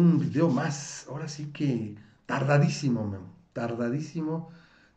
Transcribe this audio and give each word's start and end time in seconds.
Un 0.00 0.18
video 0.18 0.48
más. 0.48 1.04
Ahora 1.10 1.28
sí 1.28 1.50
que 1.52 1.94
tardadísimo, 2.24 3.06
Memo. 3.06 3.36
Tardadísimo. 3.52 4.48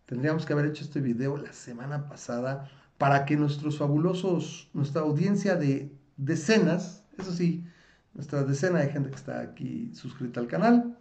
Tendríamos 0.06 0.46
que 0.46 0.54
haber 0.54 0.68
hecho 0.68 0.86
este 0.86 1.02
video 1.02 1.36
la 1.36 1.52
semana 1.52 2.08
pasada 2.08 2.72
para 2.98 3.26
que 3.26 3.36
nuestros 3.36 3.78
fabulosos, 3.78 4.70
nuestra 4.74 5.02
audiencia 5.02 5.58
de 5.58 5.92
decenas, 6.16 7.04
eso 7.18 7.34
sí, 7.34 7.66
nuestra 8.14 8.46
decena 8.46 8.80
de 8.80 8.92
gente 8.92 9.10
que 9.10 9.18
está 9.18 9.42
aquí 9.42 9.92
suscrita 9.94 10.40
al 10.40 10.48
canal 10.48 10.98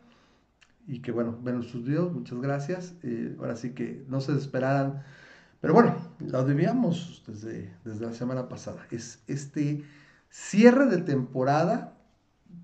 y 0.88 0.98
que 0.98 1.12
bueno, 1.12 1.38
ven 1.40 1.58
nuestros 1.58 1.84
videos, 1.84 2.12
muchas 2.12 2.40
gracias. 2.40 2.94
Eh, 3.04 3.36
ahora 3.38 3.54
sí 3.54 3.70
que 3.70 4.04
no 4.08 4.20
se 4.20 4.36
esperaran, 4.36 5.04
pero 5.60 5.74
bueno, 5.74 5.94
lo 6.18 6.44
debíamos 6.44 7.22
desde, 7.24 7.72
desde 7.84 8.04
la 8.04 8.14
semana 8.14 8.48
pasada. 8.48 8.84
Es 8.90 9.22
este 9.28 9.84
cierre 10.28 10.86
de 10.86 11.02
temporada 11.02 11.96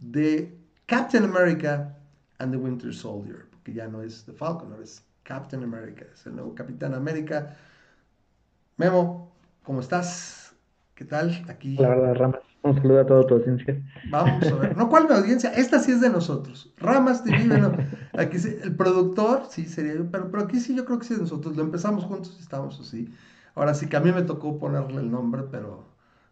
de 0.00 0.57
Captain 0.88 1.22
America 1.22 1.94
and 2.38 2.50
the 2.50 2.56
Winter 2.56 2.94
Soldier, 2.94 3.46
porque 3.50 3.74
ya 3.74 3.88
no 3.88 4.00
es 4.00 4.24
The 4.24 4.32
Falcon, 4.32 4.72
ahora 4.72 4.84
es 4.84 5.04
Captain 5.22 5.62
America, 5.62 6.06
es 6.14 6.26
el 6.26 6.34
nuevo 6.36 6.54
Capitán 6.54 6.94
América. 6.94 7.54
Memo, 8.78 9.30
¿cómo 9.62 9.80
estás? 9.80 10.54
¿Qué 10.94 11.04
tal? 11.04 11.44
Aquí. 11.48 11.76
La 11.76 11.90
verdad, 11.90 12.14
Ramas. 12.14 12.40
Un 12.62 12.74
saludo 12.74 13.00
a 13.00 13.06
toda 13.06 13.26
tu 13.26 13.34
audiencia. 13.34 13.82
Vamos 14.10 14.46
a 14.50 14.54
ver. 14.54 14.76
No, 14.78 14.88
¿cuál 14.88 15.06
mi 15.06 15.14
audiencia? 15.14 15.52
Esta 15.52 15.78
sí 15.78 15.92
es 15.92 16.00
de 16.00 16.08
nosotros. 16.08 16.72
Ramas 16.78 17.22
TV, 17.22 17.46
bueno, 17.48 17.76
aquí 18.14 18.38
sí, 18.38 18.56
el 18.62 18.74
productor, 18.74 19.42
sí 19.50 19.66
sería 19.66 19.94
yo, 19.94 20.10
pero, 20.10 20.30
pero 20.30 20.44
aquí 20.44 20.58
sí 20.58 20.74
yo 20.74 20.86
creo 20.86 20.98
que 20.98 21.04
sí 21.04 21.12
es 21.12 21.18
de 21.18 21.24
nosotros. 21.24 21.54
Lo 21.54 21.64
empezamos 21.64 22.04
juntos 22.04 22.34
y 22.38 22.42
estamos 22.42 22.80
así. 22.80 23.12
Ahora 23.54 23.74
sí 23.74 23.88
que 23.88 23.98
a 23.98 24.00
mí 24.00 24.10
me 24.10 24.22
tocó 24.22 24.58
ponerle 24.58 25.02
el 25.02 25.10
nombre, 25.10 25.42
pero, 25.50 25.84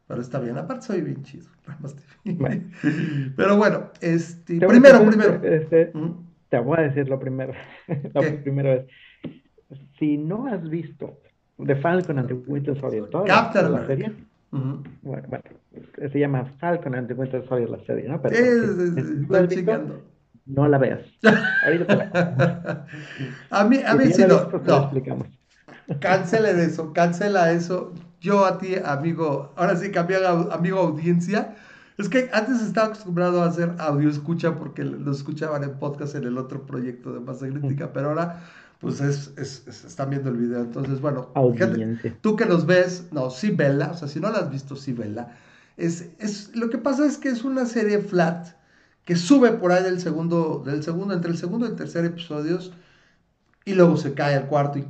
pero 0.07 0.21
está 0.21 0.39
bien. 0.39 0.57
Aparte 0.57 0.87
soy 0.87 1.01
bien 1.01 1.23
chido. 1.23 1.47
Pero 3.37 3.57
bueno, 3.57 3.91
este, 4.01 4.65
primero, 4.67 5.05
primero. 5.05 5.41
Este, 5.43 5.93
Te 6.49 6.59
voy 6.59 6.79
a 6.79 6.83
decir 6.83 7.09
lo 7.09 7.19
primero. 7.19 7.53
lo 8.15 8.23
primero 8.43 8.73
es, 8.73 8.87
si 9.99 10.17
no 10.17 10.47
has 10.47 10.69
visto 10.69 11.19
The 11.65 11.77
Falcon 11.77 12.19
and 12.19 12.29
the 12.29 12.35
Winter 12.35 12.79
Soldier, 12.79 13.07
toda 13.07 13.25
Captain 13.25 13.73
la, 13.73 13.87
serie, 13.87 14.13
bueno, 14.51 14.83
bueno, 15.29 15.43
se 16.13 16.19
llama 16.19 16.45
Falcon 16.59 16.95
and 16.95 17.09
the 17.09 17.15
Winter 17.15 17.47
Soldier 17.49 17.71
la 17.71 17.85
serie, 17.85 18.09
¿no? 18.09 18.21
Pero 18.21 18.37
es, 18.37 19.51
si 19.51 19.67
no 20.47 20.69
la 20.69 20.79
veas. 20.79 21.01
Ahorita 21.65 21.87
te 21.87 22.19
a 23.51 23.65
mí, 23.65 23.81
a 23.85 23.95
mí 23.95 24.13
sí 24.13 24.23
no. 24.29 24.49
no. 24.65 24.77
explicamos. 24.83 25.27
Cancele 26.01 26.51
eso, 26.65 26.93
cancela 26.93 27.53
eso. 27.53 27.93
Yo 28.21 28.45
a 28.45 28.59
ti, 28.59 28.75
amigo, 28.85 29.53
ahora 29.57 29.77
sí 29.77 29.91
cambié 29.91 30.19
amigo 30.27 30.79
audiencia. 30.79 31.57
Es 31.99 32.09
que 32.09 32.29
antes 32.33 32.61
estaba 32.61 32.89
acostumbrado 32.89 33.43
a 33.43 33.47
hacer 33.47 33.75
audio 33.79 34.11
escucha 34.11 34.57
porque 34.57 34.85
lo 34.85 35.11
escuchaban 35.13 35.65
en 35.65 35.79
podcast 35.79 36.15
en 36.15 36.25
el 36.25 36.37
otro 36.37 36.67
proyecto 36.67 37.13
de 37.13 37.21
Masa 37.21 37.49
Crítica, 37.49 37.93
pero 37.93 38.11
ahora 38.11 38.43
pues 38.81 39.01
es, 39.01 39.33
es, 39.39 39.67
están 39.67 40.11
viendo 40.11 40.29
el 40.31 40.37
video. 40.37 40.61
Entonces, 40.61 41.01
bueno, 41.01 41.31
tú 42.21 42.37
que 42.37 42.45
los 42.45 42.67
ves, 42.67 43.07
no, 43.13 43.31
sí 43.31 43.51
vela, 43.51 43.93
o 43.93 43.97
sea, 43.97 44.09
si 44.09 44.21
no 44.21 44.31
la 44.31 44.39
has 44.39 44.51
visto, 44.51 44.77
sí 44.77 44.93
vela. 44.93 45.37
Es, 45.77 46.11
es, 46.19 46.55
lo 46.55 46.69
que 46.69 46.79
pasa 46.79 47.07
es 47.07 47.17
que 47.17 47.29
es 47.29 47.45
una 47.45 47.65
serie 47.65 48.01
flat 48.01 48.49
que 49.05 49.17
sube 49.17 49.53
por 49.53 49.73
ahí 49.73 49.83
del 49.83 50.01
segundo, 50.01 50.63
del 50.67 50.83
segundo, 50.83 51.15
entre 51.15 51.31
el 51.31 51.39
segundo 51.39 51.67
y 51.67 51.71
el 51.71 51.77
tercer 51.77 52.05
episodios, 52.05 52.73
y 53.65 53.75
luego 53.75 53.97
se 53.97 54.13
cae 54.15 54.35
al 54.35 54.47
cuarto 54.47 54.79
y 54.79 54.87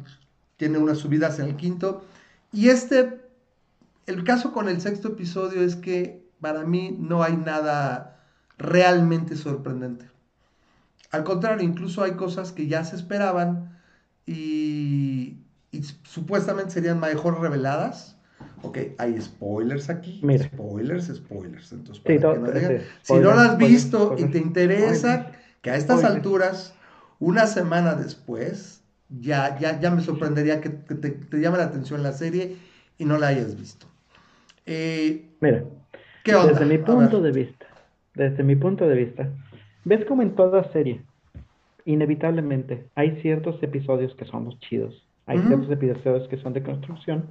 tiene 0.56 0.78
unas 0.78 0.98
subidas 0.98 1.38
en 1.38 1.46
el 1.46 1.56
quinto. 1.56 2.04
Y 2.56 2.70
este, 2.70 3.20
el 4.06 4.24
caso 4.24 4.54
con 4.54 4.70
el 4.70 4.80
sexto 4.80 5.08
episodio 5.08 5.60
es 5.60 5.76
que 5.76 6.26
para 6.40 6.64
mí 6.64 6.96
no 6.98 7.22
hay 7.22 7.36
nada 7.36 8.22
realmente 8.56 9.36
sorprendente. 9.36 10.06
Al 11.10 11.22
contrario, 11.22 11.68
incluso 11.68 12.02
hay 12.02 12.12
cosas 12.12 12.52
que 12.52 12.66
ya 12.66 12.82
se 12.82 12.96
esperaban, 12.96 13.78
y, 14.24 15.36
supuestamente 16.04 16.70
serían 16.70 16.98
mejor 16.98 17.42
reveladas. 17.42 18.16
Ok, 18.62 18.78
hay 18.96 19.20
spoilers 19.20 19.90
aquí. 19.90 20.22
Spoilers, 20.42 21.14
spoilers. 21.14 21.72
Entonces, 21.72 22.02
si 23.02 23.12
no 23.12 23.34
lo 23.34 23.40
has 23.40 23.58
visto 23.58 24.16
y 24.16 24.24
te 24.30 24.38
interesa 24.38 25.32
que 25.60 25.72
a 25.72 25.76
estas 25.76 26.04
alturas, 26.04 26.72
una 27.18 27.46
semana 27.46 27.96
después, 27.96 28.80
ya, 29.08 29.58
ya, 29.58 29.80
ya 29.80 29.90
me 29.90 30.00
sorprendería 30.00 30.60
que, 30.60 30.70
te, 30.70 31.18
llame 31.38 31.58
la 31.58 31.64
atención 31.64 32.02
la 32.02 32.12
serie 32.12 32.56
y 32.98 33.04
no 33.04 33.18
la 33.18 33.28
hayas 33.28 33.58
visto. 33.58 33.86
Eh, 34.64 35.30
Mira, 35.40 35.64
desde 36.24 36.64
mi 36.64 36.78
punto 36.78 37.20
de 37.20 37.32
vista, 37.32 37.66
desde 38.14 38.42
mi 38.42 38.56
punto 38.56 38.88
de 38.88 38.96
vista, 38.96 39.30
ves 39.84 40.04
como 40.06 40.22
en 40.22 40.34
toda 40.34 40.70
serie, 40.72 41.02
inevitablemente 41.84 42.86
hay 42.94 43.20
ciertos 43.22 43.62
episodios 43.62 44.14
que 44.16 44.24
son 44.24 44.46
los 44.46 44.58
chidos, 44.60 45.06
hay 45.26 45.38
ciertos 45.38 45.70
episodios 45.70 46.28
que 46.28 46.38
son 46.38 46.52
de 46.52 46.62
construcción 46.62 47.26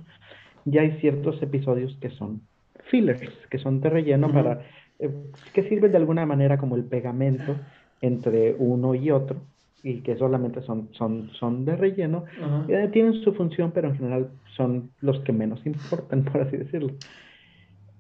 y 0.66 0.78
hay 0.78 0.98
ciertos 1.00 1.42
episodios 1.42 1.98
que 2.00 2.10
son 2.12 2.42
fillers, 2.90 3.22
que 3.50 3.58
son 3.58 3.82
de 3.82 3.90
relleno 3.90 4.32
para 4.32 4.62
eh, 5.00 5.10
que 5.54 5.68
sirven 5.68 5.92
de 5.92 5.98
alguna 5.98 6.26
manera 6.26 6.58
como 6.58 6.76
el 6.76 6.86
pegamento 6.86 7.58
entre 8.02 8.56
uno 8.58 8.96
y 8.96 9.12
otro 9.12 9.42
y 9.86 10.02
que 10.02 10.18
solamente 10.18 10.64
son, 10.64 10.90
son, 10.94 11.30
son 11.40 11.64
de 11.64 11.76
relleno, 11.76 12.26
eh, 12.68 12.90
tienen 12.92 13.22
su 13.24 13.34
función, 13.36 13.72
pero 13.72 13.90
en 13.90 13.96
general 13.96 14.30
son 14.58 14.90
los 15.00 15.20
que 15.20 15.32
menos 15.32 15.64
importan, 15.64 16.24
por 16.32 16.42
así 16.42 16.58
decirlo. 16.58 16.92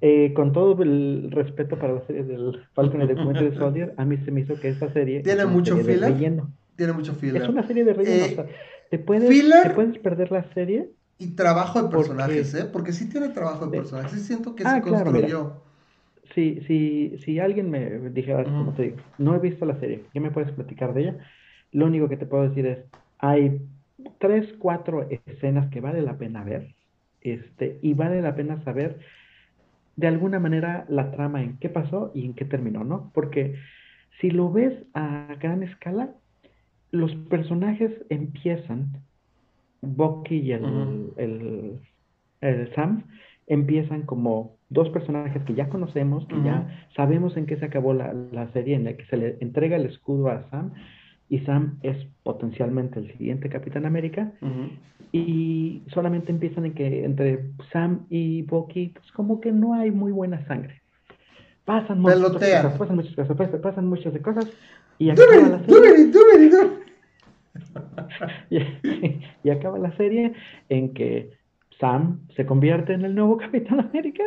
Eh, 0.01 0.34
con 0.34 0.51
todo 0.51 0.81
el 0.81 1.29
respeto 1.29 1.78
para 1.78 1.94
la 1.94 2.01
serie 2.07 2.23
del 2.23 2.59
Falcon 2.73 3.01
y 3.01 3.03
el 3.03 3.51
de 3.51 3.56
Soldier, 3.56 3.94
a 3.97 4.03
mí 4.03 4.18
se 4.25 4.31
me 4.31 4.41
hizo 4.41 4.59
que 4.59 4.69
esta 4.69 4.91
serie 4.94 5.22
tiene 5.22 5.46
mucho 5.46 5.78
filler. 5.78 6.41
Tiene 6.75 6.91
mucho 6.91 7.13
filler. 7.13 7.44
Es 7.44 7.50
una 7.50 7.68
serie 7.68 7.85
de 7.85 7.94
relleno. 7.94 8.25
Eh, 8.25 8.47
te, 8.90 8.97
puedes, 8.97 9.29
te 9.29 9.69
puedes 9.69 10.00
perder 10.00 10.31
la 10.31 10.52
serie. 10.56 10.90
Y 11.19 11.35
trabajo 11.35 11.84
de 11.84 11.90
personajes, 11.90 12.56
¿eh? 12.56 12.66
Porque 12.66 12.94
sí 12.94 13.07
tiene 13.09 13.29
trabajo 13.29 13.67
de 13.67 13.78
personajes. 13.78 14.12
Sí 14.12 14.25
siento 14.25 14.56
que 14.56 14.63
ah, 14.66 14.78
se 14.78 14.90
construyó. 14.90 15.62
si, 16.34 16.62
si, 16.62 17.19
si 17.23 17.40
alguien 17.40 17.69
me 17.69 18.09
dijera, 18.09 18.44
como 18.44 18.73
te 18.73 18.81
digo, 18.81 18.97
no 19.19 19.35
he 19.35 19.40
visto 19.40 19.66
la 19.66 19.79
serie, 19.79 20.03
¿qué 20.12 20.19
me 20.19 20.31
puedes 20.31 20.52
platicar 20.52 20.96
de 20.96 21.02
ella? 21.02 21.17
Lo 21.75 21.88
único 21.88 22.08
que 22.08 22.16
te 22.16 22.25
puedo 22.25 22.47
decir 22.47 22.66
es, 22.68 22.80
hay 23.19 23.59
tres, 24.18 24.47
cuatro 24.59 25.09
escenas 25.09 25.69
que 25.72 25.81
vale 25.81 26.02
la 26.02 26.18
pena 26.18 26.41
ver, 26.41 26.74
este, 27.19 27.80
y 27.81 27.94
vale 27.94 28.22
la 28.22 28.34
pena 28.34 28.63
saber 28.63 29.00
de 29.97 30.08
alguna 30.08 30.40
manera 30.40 30.85
la 30.88 31.12
trama 31.12 31.44
en 31.44 31.58
qué 31.58 31.68
pasó 31.68 32.14
y 32.16 32.24
en 32.24 32.34
qué 32.34 32.46
terminó, 32.46 32.85
¿no? 32.85 33.12
Porque 33.14 33.56
si 34.22 34.31
lo 34.31 34.53
ves 34.53 34.74
a 34.94 35.35
gran 35.41 35.64
escala, 35.64 36.12
los 36.91 37.14
personajes 37.30 37.91
empiezan, 38.08 39.02
Bucky 39.81 40.38
y 40.38 40.53
el, 40.53 41.81
Sam, 42.74 43.03
empiezan 43.47 44.03
como 44.03 44.56
dos 44.69 44.90
personajes 44.91 45.44
que 45.44 45.56
ya 45.56 45.68
conocemos, 45.68 46.25
que 46.28 46.41
ya 46.41 46.88
sabemos 46.96 47.35
en 47.35 47.47
qué 47.47 47.58
se 47.58 47.66
acabó 47.66 47.94
la, 47.94 48.14
la, 48.14 48.50
serie, 48.53 48.78
en 48.78 48.85
la 48.85 48.94
que 48.96 49.05
se 49.08 49.17
le 49.17 49.38
entrega 49.41 49.76
el 49.76 49.88
escudo 49.88 50.29
a 50.29 50.50
Sam 50.50 50.72
y 51.30 51.40
Sam 51.40 51.80
es 51.82 51.98
potencialmente 52.24 53.00
el 53.00 53.12
siguiente 53.18 53.50
Capitán 53.50 53.86
América. 53.86 54.32
Y 55.12 55.82
solamente 55.94 56.32
empiezan 56.32 56.66
en 56.66 56.74
que 56.74 57.06
entre 57.06 57.46
Sam 57.72 58.06
y 58.10 58.42
Bucky, 58.44 58.90
pues 58.90 59.12
como 59.14 59.40
que 59.40 59.52
no 59.52 59.74
hay 59.74 59.92
muy 59.92 60.12
buena 60.12 60.46
sangre. 60.48 60.82
Pasan 61.64 62.02
muchas 62.02 62.20
cosas, 62.20 62.78
pasan 62.78 62.96
muchas 62.96 63.16
cosas, 63.16 63.60
pasan 63.62 63.88
muchas 63.88 64.20
cosas. 64.20 64.52
Y 65.00 65.10
acaba 65.10 65.50
la 65.50 65.66
serie. 65.66 66.12
y, 69.44 69.50
acaba 69.50 69.80
la 69.80 69.96
serie 69.98 70.34
en 70.70 70.94
que 70.94 71.32
Sam 71.80 72.20
se 72.36 72.46
convierte 72.46 72.94
en 72.94 73.06
el 73.06 73.16
nuevo 73.16 73.38
Capitán 73.38 73.80
América 73.80 74.24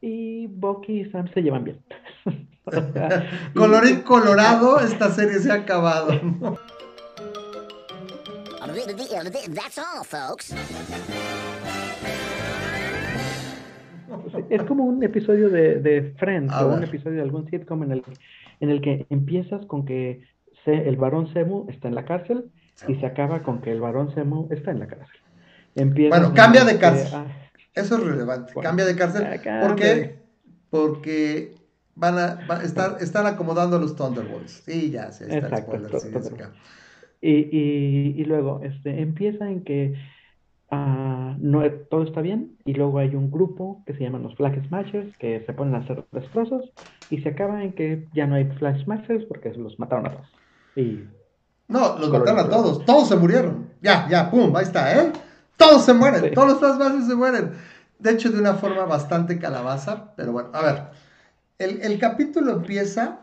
y 0.00 0.46
Bucky 0.46 1.00
y 1.00 1.10
Sam 1.10 1.28
se 1.34 1.42
llevan 1.42 1.64
bien. 1.64 1.78
Colorín 3.54 4.02
colorado, 4.02 4.80
esta 4.80 5.10
serie 5.10 5.38
se 5.38 5.50
ha 5.50 5.54
acabado. 5.54 6.12
Es 14.48 14.62
como 14.64 14.84
un 14.84 15.02
episodio 15.02 15.48
de, 15.48 15.76
de 15.80 16.14
Friends 16.18 16.52
o 16.54 16.68
un 16.68 16.82
episodio 16.84 17.16
de 17.16 17.22
algún 17.22 17.48
sitcom 17.48 17.82
en 17.84 17.92
el, 17.92 18.02
en 18.60 18.70
el 18.70 18.80
que 18.80 19.06
empiezas 19.10 19.64
con 19.66 19.84
que 19.84 20.22
el 20.66 20.96
varón 20.96 21.32
Semu 21.32 21.66
está 21.68 21.88
en 21.88 21.94
la 21.94 22.04
cárcel 22.04 22.50
y 22.88 22.94
se 22.96 23.06
acaba 23.06 23.42
con 23.42 23.60
que 23.60 23.72
el 23.72 23.80
varón 23.80 24.14
Semu 24.14 24.48
está 24.50 24.70
en 24.70 24.80
la 24.80 24.86
cárcel. 24.88 25.20
bueno, 26.10 26.32
cambia 26.34 26.64
de 26.64 26.78
cárcel. 26.78 27.08
Ah, 27.14 27.26
Eso 27.74 27.96
es 27.96 28.04
relevante. 28.04 28.52
cambia 28.60 28.84
de 28.84 28.96
cárcel. 28.96 29.26
¿Por 29.62 29.76
qué? 29.76 30.18
Porque 30.70 31.54
van 31.94 32.18
a, 32.18 32.62
estar, 32.62 32.96
están 33.00 33.26
acomodando 33.26 33.78
los 33.78 33.96
Thunderbolts. 33.96 34.62
Sí, 34.64 34.90
ya, 34.90 35.12
se 35.12 35.24
está 35.24 35.64
y, 37.22 37.32
y, 37.32 38.14
y, 38.16 38.24
luego 38.24 38.60
este, 38.62 39.02
empieza 39.02 39.50
en 39.50 39.62
que 39.62 39.94
ah, 40.70 41.36
no, 41.38 41.62
todo 41.90 42.04
está 42.04 42.22
bien 42.22 42.56
y 42.64 42.72
luego 42.72 42.98
hay 42.98 43.14
un 43.14 43.30
grupo 43.30 43.82
que 43.86 43.92
se 43.94 44.04
llaman 44.04 44.22
los 44.22 44.34
Flag 44.36 44.66
Smashers 44.68 45.14
que 45.18 45.44
se 45.44 45.52
ponen 45.52 45.74
a 45.74 45.78
hacer 45.78 46.04
destrozos 46.12 46.70
y 47.10 47.20
se 47.20 47.30
acaba 47.30 47.62
en 47.62 47.74
que 47.74 48.08
ya 48.14 48.26
no 48.26 48.36
hay 48.36 48.46
Flag 48.46 48.82
Smashers 48.84 49.24
porque 49.26 49.52
los 49.52 49.78
mataron 49.78 50.06
a 50.06 50.12
todos. 50.12 50.28
Y 50.76 51.04
no, 51.68 51.98
los 51.98 52.10
mataron 52.10 52.38
a 52.38 52.48
todos, 52.48 52.84
todos 52.86 53.08
se 53.08 53.16
murieron. 53.16 53.68
Ya, 53.82 54.08
ya, 54.08 54.30
pum, 54.30 54.54
ahí 54.56 54.64
está, 54.64 54.98
¿eh? 54.98 55.12
Todos 55.56 55.84
se 55.84 55.92
mueren, 55.92 56.32
todos 56.32 56.48
los 56.48 56.58
Flag 56.58 56.76
Smashers 56.76 57.06
se 57.06 57.14
mueren. 57.14 57.50
De 57.98 58.12
hecho, 58.12 58.30
de 58.30 58.40
una 58.40 58.54
forma 58.54 58.86
bastante 58.86 59.38
calabaza, 59.38 60.14
pero 60.16 60.32
bueno, 60.32 60.48
a 60.54 60.62
ver. 60.62 60.99
El, 61.60 61.98
capítulo 61.98 62.52
empieza 62.52 63.20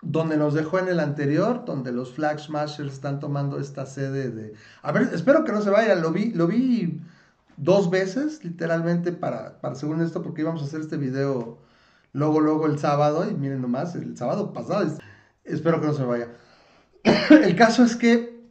donde 0.00 0.38
nos 0.38 0.54
dejó 0.54 0.78
en 0.78 0.88
el 0.88 1.00
anterior, 1.00 1.66
donde 1.66 1.92
los 1.92 2.14
Flag 2.14 2.40
Smashers 2.40 2.94
están 2.94 3.20
tomando 3.20 3.60
esta 3.60 3.84
sede 3.84 4.30
de... 4.30 4.54
A 4.80 4.90
ver, 4.90 5.10
espero 5.12 5.44
que 5.44 5.52
no 5.52 5.60
se 5.60 5.68
vaya, 5.68 5.94
lo 5.96 6.12
vi, 6.12 6.32
lo 6.32 6.46
vi 6.46 6.98
dos 7.58 7.90
veces, 7.90 8.42
literalmente, 8.42 9.12
para, 9.12 9.60
para 9.60 9.74
según 9.74 10.00
esto, 10.00 10.22
porque 10.22 10.40
íbamos 10.40 10.62
a 10.62 10.64
hacer 10.64 10.80
este 10.80 10.96
video 10.96 11.58
luego, 12.14 12.40
luego 12.40 12.64
el 12.64 12.78
sábado, 12.78 13.30
y 13.30 13.34
miren 13.34 13.60
nomás, 13.60 13.94
el 13.96 14.16
sábado 14.16 14.54
pasado, 14.54 14.90
espero 15.44 15.78
que 15.82 15.88
no 15.88 15.92
se 15.92 16.04
vaya. 16.04 16.28
el 17.30 17.54
caso 17.54 17.84
es 17.84 17.96
que 17.96 18.48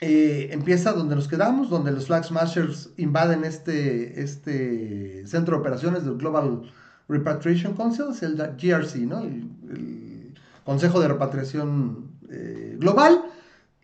eh, 0.00 0.48
empieza 0.50 0.94
donde 0.94 1.14
nos 1.14 1.28
quedamos, 1.28 1.68
donde 1.68 1.92
los 1.92 2.06
Flag 2.06 2.24
Smashers 2.24 2.88
invaden 2.96 3.44
este, 3.44 4.22
este 4.22 5.26
centro 5.26 5.56
de 5.56 5.60
operaciones 5.60 6.06
del 6.06 6.16
Global 6.16 6.72
Repatriation 7.08 7.74
Council, 7.74 8.06
es 8.10 8.22
el 8.22 8.36
GRC, 8.36 8.96
¿no? 9.00 9.20
el 9.22 10.34
Consejo 10.64 11.00
de 11.00 11.08
Repatriación 11.08 12.10
eh, 12.30 12.76
Global, 12.78 13.22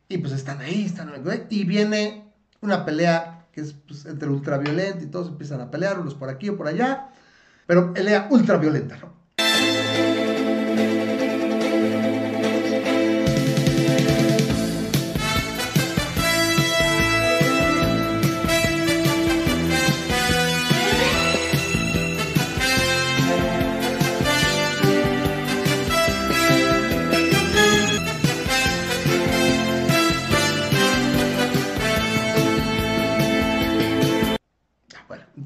y 0.08 0.18
pues 0.18 0.32
están 0.32 0.60
ahí, 0.60 0.84
están 0.84 1.10
y 1.50 1.64
viene 1.64 2.32
una 2.60 2.84
pelea 2.84 3.46
que 3.52 3.60
es 3.60 3.72
pues, 3.72 4.06
entre 4.06 4.28
ultraviolenta 4.28 5.02
y 5.02 5.06
todos 5.06 5.28
empiezan 5.28 5.60
a 5.60 5.70
pelear, 5.70 5.98
unos 5.98 6.14
por 6.14 6.28
aquí 6.28 6.48
o 6.48 6.56
por 6.56 6.68
allá, 6.68 7.08
pero 7.66 7.92
pelea 7.92 8.28
ultraviolenta, 8.30 8.96
¿no? 8.96 9.17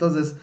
Entonces, 0.03 0.35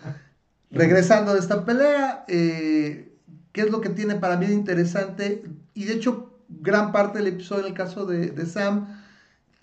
regresando 0.71 1.33
de 1.33 1.39
esta 1.39 1.65
pelea, 1.65 2.23
eh, 2.29 3.13
¿qué 3.51 3.61
es 3.61 3.69
lo 3.69 3.81
que 3.81 3.89
tiene 3.89 4.15
para 4.15 4.37
mí 4.37 4.45
de 4.45 4.53
interesante? 4.53 5.43
Y 5.73 5.83
de 5.83 5.95
hecho, 5.95 6.31
gran 6.47 6.93
parte 6.93 7.17
del 7.17 7.27
episodio 7.27 7.63
en 7.63 7.67
el 7.71 7.73
caso 7.73 8.05
de, 8.05 8.45
Sam 8.45 8.87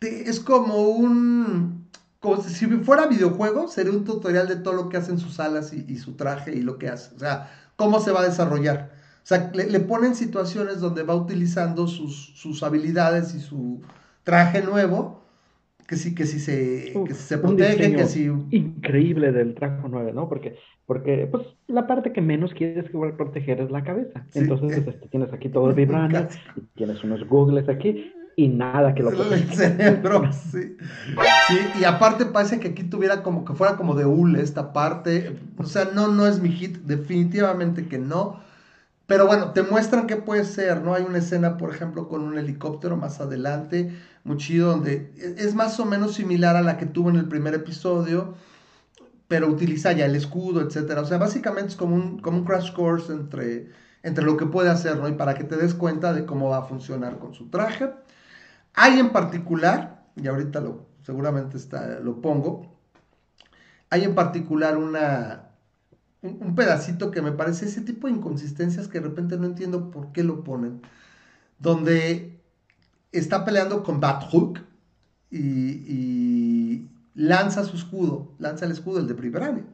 es 0.00 0.38
como 0.40 0.82
un... 0.82 1.86
Como 2.20 2.42
si 2.42 2.66
fuera 2.66 3.06
videojuego, 3.06 3.68
sería 3.68 3.92
un 3.92 4.04
tutorial 4.04 4.48
de 4.48 4.56
todo 4.56 4.74
lo 4.74 4.88
que 4.90 4.98
hacen 4.98 5.18
sus 5.18 5.40
alas 5.40 5.72
y, 5.72 5.96
su 5.96 6.12
traje 6.12 6.52
y 6.52 6.60
lo 6.60 6.76
que 6.76 6.88
hace. 6.88 7.14
O 7.14 7.18
sea, 7.18 7.50
cómo 7.76 8.00
se 8.00 8.10
va 8.10 8.20
a 8.20 8.28
desarrollar. 8.28 8.90
O 9.22 9.26
sea, 9.26 9.50
le, 9.54 9.80
ponen 9.80 10.14
situaciones 10.14 10.80
donde 10.80 11.04
va 11.04 11.14
utilizando 11.14 11.86
sus, 11.86 12.32
sus 12.36 12.62
habilidades 12.62 13.34
y 13.34 13.40
su 13.40 13.80
traje 14.24 14.62
nuevo 14.62 15.25
que 15.86 15.96
sí, 15.96 16.14
que 16.14 16.26
sí 16.26 16.40
se, 16.40 16.92
que 17.06 17.14
se 17.14 17.38
protege, 17.38 17.94
que 17.94 18.04
sí. 18.06 18.28
Increíble 18.50 19.32
del 19.32 19.54
trajo 19.54 19.88
9, 19.88 20.12
¿no? 20.12 20.28
Porque, 20.28 20.56
porque 20.86 21.28
pues, 21.30 21.46
la 21.68 21.86
parte 21.86 22.12
que 22.12 22.20
menos 22.20 22.54
quieres 22.54 22.90
proteger 23.16 23.60
es 23.60 23.70
la 23.70 23.84
cabeza. 23.84 24.26
Entonces, 24.34 24.86
este, 24.86 25.08
tienes 25.08 25.32
aquí 25.32 25.48
todo 25.48 25.72
vibrando, 25.74 26.26
tienes 26.74 27.02
unos 27.04 27.26
googles 27.28 27.68
aquí, 27.68 28.12
y 28.38 28.48
nada 28.48 28.94
que 28.94 29.02
lo 29.02 29.10
El 29.10 29.48
cerebro, 29.52 30.30
sí. 30.32 30.76
sí. 31.48 31.58
Y 31.80 31.84
aparte 31.84 32.26
parece 32.26 32.60
que 32.60 32.68
aquí 32.68 32.84
tuviera 32.84 33.22
como 33.22 33.44
que 33.44 33.54
fuera 33.54 33.76
como 33.76 33.94
de 33.94 34.04
hule 34.04 34.42
esta 34.42 34.72
parte. 34.72 35.38
O 35.56 35.64
sea, 35.64 35.88
no, 35.94 36.08
no 36.08 36.26
es 36.26 36.40
mi 36.40 36.50
hit, 36.50 36.76
definitivamente 36.78 37.86
que 37.86 37.98
no. 37.98 38.44
Pero 39.06 39.26
bueno, 39.26 39.52
te 39.52 39.62
muestran 39.62 40.06
que 40.06 40.16
puede 40.16 40.44
ser, 40.44 40.82
¿no? 40.82 40.94
Hay 40.94 41.04
una 41.04 41.18
escena, 41.18 41.56
por 41.56 41.72
ejemplo, 41.72 42.08
con 42.08 42.22
un 42.22 42.38
helicóptero 42.38 42.96
más 42.96 43.20
adelante, 43.20 43.92
muy 44.24 44.36
chido, 44.36 44.70
donde 44.70 45.12
e, 45.16 45.34
es 45.38 45.54
más 45.54 45.78
o 45.78 45.84
menos 45.84 46.14
similar 46.14 46.56
a 46.56 46.62
la 46.62 46.76
que 46.76 46.86
tuvo 46.86 47.10
en 47.10 47.16
el 47.16 47.28
primer 47.28 47.54
episodio, 47.54 48.34
pero 49.28 49.48
utiliza 49.48 49.92
ya 49.92 50.06
el 50.06 50.16
escudo, 50.16 50.60
etcétera. 50.60 51.02
O 51.02 51.04
sea, 51.06 51.18
básicamente 51.18 51.70
es 51.70 51.76
como 51.76 51.94
un, 51.96 52.20
como 52.20 52.38
un 52.38 52.44
crash 52.44 52.72
course 52.72 53.12
entre, 53.12 53.70
entre 54.02 54.24
lo 54.24 54.36
que 54.36 54.46
puede 54.46 54.70
hacer, 54.70 54.96
¿no? 54.98 55.08
Y 55.08 55.12
para 55.12 55.34
que 55.34 55.44
te 55.44 55.56
des 55.56 55.74
cuenta 55.74 56.12
de 56.12 56.26
cómo 56.26 56.50
va 56.50 56.58
a 56.58 56.62
funcionar 56.62 57.18
con 57.18 57.34
su 57.34 57.48
traje. 57.50 57.90
Hay 58.74 58.98
en 59.00 59.10
particular, 59.10 60.04
y 60.16 60.26
ahorita 60.28 60.60
lo, 60.60 60.86
seguramente 61.02 61.56
está, 61.56 62.00
lo 62.00 62.20
pongo, 62.20 62.76
hay 63.90 64.04
en 64.04 64.14
particular 64.14 64.76
una, 64.76 65.45
un, 66.26 66.54
pedacito 66.54 67.10
que 67.10 67.22
me 67.22 67.32
parece 67.32 67.66
ese 67.66 67.80
tipo 67.80 68.06
de 68.06 68.14
inconsistencias 68.14 68.88
que 68.88 69.00
de 69.00 69.08
repente 69.08 69.36
no 69.36 69.46
entiendo 69.46 69.90
por 69.90 70.12
qué 70.12 70.22
lo 70.22 70.44
ponen. 70.44 70.82
Donde 71.58 72.40
está 73.12 73.44
peleando 73.44 73.82
con 73.82 74.00
Bathook 74.00 74.60
y, 75.30 75.38
y 75.40 76.90
lanza 77.14 77.64
su 77.64 77.76
escudo, 77.76 78.32
lanza 78.38 78.66
el 78.66 78.72
escudo, 78.72 79.00
el 79.00 79.08
de 79.08 79.14
Primerania. 79.14 79.64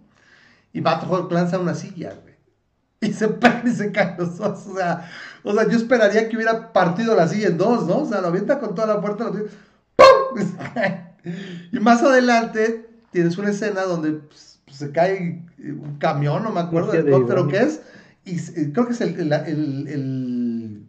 Y 0.72 0.80
Bathook 0.80 1.30
lanza 1.32 1.58
una 1.58 1.74
silla, 1.74 2.14
Y 3.00 3.12
se 3.12 3.28
pega 3.28 3.62
y 3.66 3.70
se 3.70 3.92
cae 3.92 4.16
los 4.18 4.38
dos. 4.38 4.66
O 4.66 4.76
sea, 4.76 5.10
o 5.42 5.52
sea, 5.52 5.68
yo 5.68 5.76
esperaría 5.76 6.28
que 6.28 6.36
hubiera 6.36 6.72
partido 6.72 7.14
la 7.14 7.28
silla 7.28 7.48
en 7.48 7.58
dos, 7.58 7.86
¿no? 7.86 7.98
O 7.98 8.06
sea, 8.06 8.20
lo 8.20 8.28
avienta 8.28 8.58
con 8.58 8.74
toda 8.74 8.94
la 8.94 9.00
fuerza, 9.00 9.24
lo 9.24 9.32
¡pum! 9.32 10.48
Y 11.72 11.78
más 11.78 12.02
adelante 12.02 12.90
tienes 13.12 13.38
una 13.38 13.50
escena 13.50 13.82
donde 13.82 14.12
pues, 14.12 14.51
se 14.72 14.90
cae 14.90 15.44
un 15.58 15.96
camión, 15.98 16.42
no 16.42 16.50
me 16.50 16.60
acuerdo 16.60 16.92
de 16.92 17.02
lo 17.02 17.48
que 17.48 17.58
es, 17.58 17.82
y 18.24 18.36
creo 18.72 18.86
que 18.86 18.92
es 18.92 19.00
el, 19.00 19.32
el, 19.32 20.86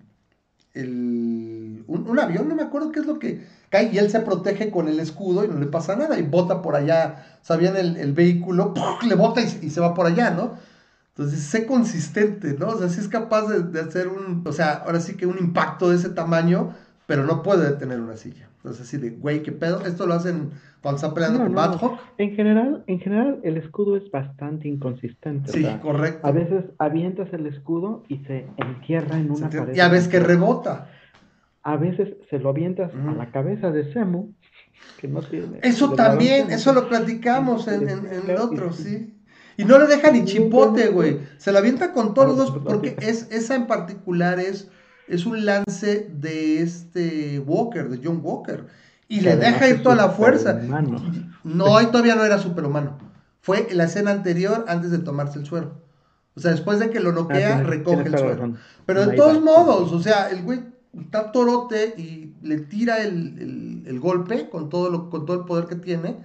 el, 0.74 1.84
un, 1.88 2.20
avión, 2.20 2.48
no 2.48 2.56
me 2.56 2.64
acuerdo 2.64 2.92
qué 2.92 3.00
es 3.00 3.06
lo 3.06 3.20
que 3.20 3.46
cae, 3.70 3.92
y 3.92 3.98
él 3.98 4.10
se 4.10 4.20
protege 4.22 4.72
con 4.72 4.88
el 4.88 5.00
escudo 5.00 5.44
y 5.44 5.48
no 5.48 5.60
le 5.60 5.66
pasa 5.68 5.96
nada, 5.96 6.18
y 6.18 6.24
bota 6.24 6.62
por 6.62 6.76
allá, 6.76 7.40
sabían 7.42 7.76
el, 7.76 7.98
el 7.98 8.14
vehículo, 8.14 8.74
le 9.08 9.16
bota 9.16 9.42
y, 9.42 9.70
se 9.70 9.82
va 9.82 9.94
por 9.94 10.06
allá, 10.06 10.32
¿no? 10.32 10.58
Entonces, 11.10 11.42
sé 11.42 11.68
consistente, 11.68 12.56
¿no? 12.58 12.70
O 12.70 12.78
sea, 12.80 12.90
si 12.90 13.00
es 13.00 13.08
capaz 13.08 13.48
de, 13.48 13.62
de 13.62 13.82
hacer 13.82 14.08
un, 14.08 14.44
o 14.46 14.52
sea, 14.52 14.84
ahora 14.86 15.00
sí 15.00 15.16
que 15.16 15.28
un 15.28 15.38
impacto 15.38 15.90
de 15.90 15.98
ese 15.98 16.10
tamaño, 16.10 16.74
pero 17.14 17.28
no 17.28 17.44
puede 17.44 17.70
detener 17.70 18.02
una 18.02 18.18
silla. 18.18 18.50
Entonces, 18.58 18.88
así 18.88 18.98
de, 18.98 19.12
güey, 19.12 19.44
¿qué 19.44 19.52
pedo? 19.52 19.86
Esto 19.86 20.08
lo 20.08 20.16
hacen 20.16 20.50
cuando 20.82 20.96
están 20.96 21.14
peleando 21.14 21.38
con 21.44 21.54
no, 21.54 22.00
En 22.18 22.36
general, 22.36 22.84
en 22.88 23.00
general, 23.02 23.40
el 23.44 23.58
escudo 23.58 23.98
es 23.98 24.10
bastante 24.10 24.68
inconsistente. 24.68 25.52
Sí, 25.52 25.64
correcto. 25.84 26.26
A 26.26 26.32
veces 26.32 26.66
avientas 26.80 27.32
el 27.32 27.46
escudo 27.46 28.04
y 28.08 28.18
se 28.26 28.48
entierra 28.58 29.20
en 29.20 29.30
una 29.30 29.48
pared. 29.48 29.76
Y 29.76 29.80
a 29.80 29.90
veces 29.90 30.08
que 30.08 30.22
rebota. 30.22 30.90
A 31.62 31.78
veces 31.78 32.16
se 32.32 32.40
lo 32.40 32.50
avientas 32.50 32.92
a 32.96 33.12
la 33.12 33.30
cabeza 33.30 33.70
de 33.70 33.94
Semu, 33.94 34.34
que 34.98 35.08
no 35.08 35.22
tiene. 35.22 35.60
Eso 35.62 35.92
también, 35.94 36.50
eso 36.50 36.74
lo 36.74 36.90
platicamos 36.90 37.68
en, 37.68 37.90
en, 37.90 38.08
el 38.28 38.38
otro, 38.38 38.74
sí. 38.74 39.14
Y 39.56 39.66
no 39.66 39.78
le 39.78 39.86
deja 39.86 40.10
ni 40.10 40.26
chipote, 40.26 40.88
güey. 40.88 41.20
Se 41.38 41.52
lo 41.52 41.60
avienta 41.60 41.94
con 41.94 42.16
todos 42.16 42.30
los 42.30 42.38
dos, 42.38 42.64
porque 42.66 42.96
es, 43.02 43.32
esa 43.32 43.54
en 43.54 43.68
particular 43.68 44.40
es 44.40 44.72
es 45.14 45.26
un 45.26 45.46
lance 45.46 46.10
de 46.12 46.62
este 46.62 47.40
Walker, 47.40 47.90
de 47.90 48.00
John 48.04 48.20
Walker. 48.24 48.66
Y 49.08 49.22
le 49.22 49.36
deja 49.36 49.70
ir 49.70 49.84
toda 49.84 49.96
la 49.96 50.10
fuerza. 50.10 50.60
No, 51.44 51.78
ahí 51.78 51.88
todavía 51.88 52.16
no 52.16 52.24
era 52.24 52.40
superhumano. 52.40 52.98
Fue 53.42 53.68
la 53.74 53.84
escena 53.84 54.12
anterior 54.12 54.66
antes 54.68 54.92
de 54.92 55.00
tomarse 55.00 55.40
el 55.40 55.46
suero. 55.46 55.82
O 56.36 56.40
sea, 56.40 56.52
después 56.52 56.80
de 56.80 56.90
que 56.90 57.00
lo 57.00 57.12
noquea, 57.12 57.58
ah, 57.58 57.64
recoge 57.64 58.08
el 58.08 58.18
suero. 58.18 58.54
Pero 58.86 59.06
de 59.06 59.16
todos 59.16 59.42
modos, 59.42 59.92
o 59.92 60.02
sea, 60.02 60.30
el 60.30 60.42
güey 60.42 60.62
está 61.00 61.32
torote 61.32 61.94
y 61.98 62.36
le 62.42 62.60
tira 62.60 63.04
el, 63.04 64.00
golpe 64.00 64.50
con 64.50 64.70
todo, 64.70 64.90
lo, 64.90 65.10
con 65.10 65.26
todo 65.26 65.42
el 65.42 65.46
poder 65.46 65.66
que 65.66 65.76
tiene. 65.76 66.18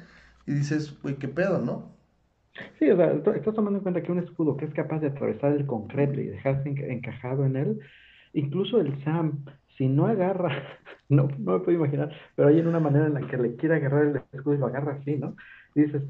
Y 0.47 0.53
dices, 0.53 0.95
güey, 1.03 1.17
qué 1.17 1.29
pedo, 1.29 1.59
¿no? 1.59 1.93
Sí, 2.79 2.91
o 2.91 2.97
sea, 2.97 3.13
estás 3.13 3.55
tomando 3.55 3.79
en 3.79 3.83
cuenta 3.83 4.03
que 4.03 4.11
un 4.11 4.19
escudo 4.19 4.57
que 4.57 4.65
es 4.65 4.73
capaz 4.73 5.01
de 5.01 5.09
atravesar 5.09 5.53
el 5.53 5.67
concreto 5.67 6.21
y 6.21 6.27
dejarse 6.27 6.69
encajado 6.69 7.45
en 7.45 7.57
él, 7.57 7.81
Incluso 8.39 8.81
el 8.81 9.03
Sam, 9.03 9.45
si 9.77 9.89
no 9.89 10.07
agarra, 10.07 10.51
no, 11.09 11.29
no 11.39 11.53
me 11.53 11.59
puedo 11.59 11.73
imaginar, 11.73 12.13
pero 12.37 12.49
hay 12.49 12.61
en 12.61 12.69
una 12.69 12.79
manera 12.79 13.07
en 13.07 13.15
la 13.15 13.27
que 13.27 13.37
le 13.37 13.57
quiere 13.57 13.77
agarrar 13.77 14.07
el 14.07 14.23
escudo 14.33 14.55
y 14.55 14.59
lo 14.59 14.67
agarra 14.67 14.99
así, 15.01 15.17
¿no? 15.17 15.35
Y 15.75 15.83
dices, 15.83 16.03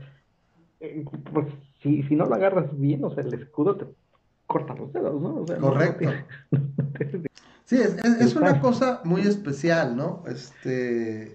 eh, 0.81 1.05
pues 1.33 1.47
si, 1.83 2.03
si 2.03 2.15
no 2.17 2.27
lo 2.27 2.35
agarras 2.35 2.67
bien, 2.79 3.03
o 3.03 3.15
sea, 3.15 3.25
el 3.25 3.33
escudo 3.33 3.77
te 3.77 3.87
corta 4.47 4.75
los 4.75 4.93
dedos, 4.93 5.21
¿no? 5.21 5.45
Correcto. 5.59 6.11
sí, 7.65 7.77
es, 7.77 7.97
es, 8.05 8.37
una 8.37 8.61
cosa 8.61 9.01
muy 9.05 9.23
especial, 9.23 9.97
¿no? 9.97 10.23
Este, 10.27 11.33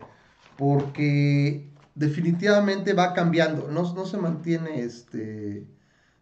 porque 0.57 1.69
definitivamente 1.95 2.93
va 2.93 3.13
cambiando, 3.13 3.67
no, 3.71 3.93
no 3.93 4.05
se 4.05 4.17
mantiene 4.17 4.81
este 4.81 5.65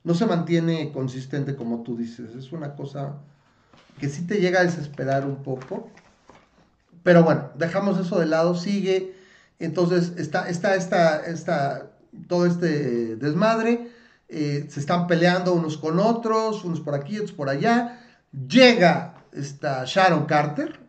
no 0.03 0.15
se 0.15 0.25
mantiene 0.25 0.91
consistente 0.91 1.55
como 1.55 1.83
tú 1.83 1.95
dices, 1.95 2.33
es 2.35 2.51
una 2.51 2.75
cosa 2.75 3.21
que 4.01 4.09
sí 4.09 4.25
te 4.25 4.41
llega 4.41 4.61
a 4.61 4.63
desesperar 4.63 5.27
un 5.27 5.43
poco. 5.43 5.91
Pero 7.03 7.23
bueno, 7.23 7.51
dejamos 7.55 7.99
eso 7.99 8.19
de 8.19 8.25
lado, 8.25 8.55
sigue. 8.55 9.15
Entonces 9.59 10.13
está, 10.17 10.49
está, 10.49 10.75
está, 10.75 11.19
está 11.27 11.91
todo 12.27 12.47
este 12.47 13.15
desmadre. 13.15 13.91
Eh, 14.27 14.65
se 14.69 14.79
están 14.79 15.05
peleando 15.05 15.53
unos 15.53 15.77
con 15.77 15.99
otros, 15.99 16.65
unos 16.65 16.81
por 16.81 16.95
aquí, 16.95 17.17
otros 17.17 17.31
por 17.31 17.47
allá. 17.47 17.99
Llega 18.31 19.23
esta 19.33 19.83
Sharon 19.85 20.25
Carter, 20.25 20.79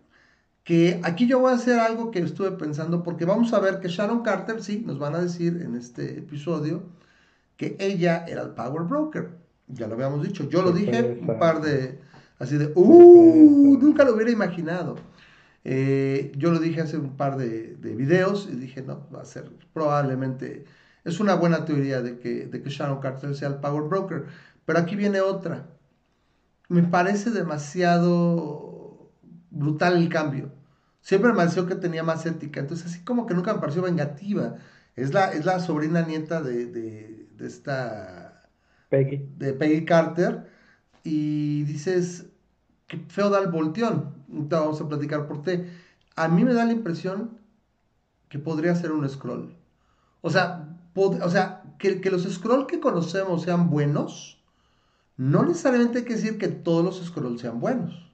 que 0.65 0.99
aquí 1.03 1.27
yo 1.27 1.41
voy 1.41 1.53
a 1.53 1.57
hacer 1.57 1.79
algo 1.79 2.11
que 2.11 2.21
estuve 2.21 2.53
pensando, 2.53 3.03
porque 3.03 3.27
vamos 3.27 3.53
a 3.53 3.61
ver 3.61 3.81
que 3.81 3.89
Sharon 3.89 4.23
Carter, 4.23 4.63
sí, 4.63 4.83
nos 4.87 4.99
van 4.99 5.17
a 5.17 5.21
decir 5.21 5.61
en 5.63 5.77
este 5.77 6.19
episodio, 6.19 6.85
que 7.59 7.77
ella 7.79 8.25
era 8.27 8.41
el 8.41 8.51
Power 8.51 8.85
Broker. 8.85 9.31
Ya 9.69 9.87
lo 9.87 9.95
habíamos 9.95 10.23
dicho. 10.23 10.49
Yo 10.49 10.63
lo 10.63 10.73
dije 10.73 11.19
un 11.21 11.39
par 11.39 11.61
de, 11.61 12.01
así 12.43 12.59
de, 12.59 12.73
¡uh! 12.75 13.79
Nunca 13.81 14.05
lo 14.05 14.15
hubiera 14.15 14.31
imaginado. 14.31 14.97
Eh, 15.65 16.33
yo 16.37 16.51
lo 16.51 16.59
dije 16.59 16.81
hace 16.81 16.99
un 16.99 17.17
par 17.17 17.37
de, 17.37 17.77
de, 17.77 17.95
videos 17.95 18.49
y 18.53 18.57
dije, 18.57 18.83
no, 18.83 19.09
va 19.15 19.23
a 19.23 19.25
ser 19.25 19.49
probablemente, 19.73 20.65
es 21.05 21.21
una 21.21 21.35
buena 21.37 21.65
teoría 21.65 22.03
de 22.03 22.19
que, 22.19 22.47
de 22.47 22.63
que 22.63 22.69
Sharon 22.69 23.01
Carter 23.01 23.35
sea 23.37 23.49
el 23.49 23.57
Power 23.57 23.85
Broker. 23.89 24.27
Pero 24.65 24.79
aquí 24.79 24.97
viene 24.97 25.21
otra. 25.21 25.69
Me 26.69 26.83
parece 26.83 27.31
demasiado 27.31 29.13
brutal 29.51 29.97
el 29.97 30.09
cambio. 30.09 30.53
Siempre 31.01 31.31
me 31.31 31.37
pareció 31.37 31.67
que 31.67 31.75
tenía 31.77 32.03
más 32.03 32.27
ética. 32.27 32.61
Entonces, 32.61 32.87
así 32.87 33.05
como 33.05 33.27
que 33.27 33.35
nunca 33.35 33.55
me 33.55 33.61
pareció 33.61 33.83
vengativa. 33.83 34.57
Es 34.97 35.13
la, 35.15 35.33
es 35.33 35.45
la 35.45 35.61
sobrina 35.61 36.03
nieta 36.03 36.43
de, 36.43 36.67
de, 36.67 37.27
de 37.37 37.47
esta... 37.47 38.49
Peggy. 38.89 39.29
De 39.37 39.53
Peggy 39.53 39.85
Carter. 39.85 40.47
Y 41.05 41.65
dices, 41.65 42.32
qué 42.93 43.05
feo 43.09 43.31
da 43.31 43.41
el 43.41 43.49
volteón. 43.49 44.15
Ahorita 44.31 44.61
vamos 44.61 44.81
a 44.81 44.89
platicar 44.89 45.27
por 45.27 45.43
qué. 45.43 45.71
A 46.15 46.29
mí 46.29 46.45
me 46.45 46.53
da 46.53 46.67
la 46.67 46.73
impresión 46.73 47.39
que 48.29 48.39
podría 48.39 48.75
ser 48.75 48.93
un 48.93 49.09
scroll. 49.09 49.57
O 50.21 50.31
sea, 50.31 50.69
o 50.95 51.31
sea 51.31 51.63
que, 51.79 52.01
que 52.01 52.11
los 52.11 52.25
scroll 52.25 52.67
que 52.67 52.81
conocemos 52.81 53.43
sean 53.43 53.71
buenos, 53.71 54.39
no 55.17 55.43
necesariamente 55.43 55.99
hay 55.99 56.05
que 56.05 56.15
decir 56.15 56.39
que 56.39 56.49
todos 56.49 56.85
los 56.85 57.03
scrolls 57.03 57.41
sean 57.41 57.61
buenos. 57.61 58.11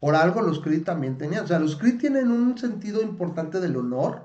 Por 0.00 0.14
algo 0.14 0.42
los 0.42 0.60
Kree 0.60 0.80
también 0.80 1.18
tenían. 1.18 1.44
O 1.44 1.46
sea, 1.46 1.58
los 1.58 1.76
Kree 1.76 1.92
tienen 1.92 2.30
un 2.30 2.56
sentido 2.58 3.02
importante 3.02 3.60
del 3.60 3.76
honor. 3.76 4.22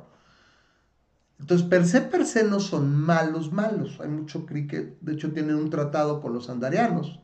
Entonces, 1.39 1.67
per 1.67 1.85
se, 1.85 2.01
per 2.01 2.25
se 2.25 2.43
no 2.43 2.59
son 2.59 2.95
malos, 2.95 3.51
malos. 3.51 3.99
Hay 4.01 4.09
mucho 4.09 4.45
Kree 4.45 4.67
que, 4.67 4.97
de 4.99 5.13
hecho, 5.13 5.31
tienen 5.31 5.55
un 5.55 5.69
tratado 5.69 6.21
con 6.21 6.33
los 6.33 6.49
andarianos. 6.49 7.19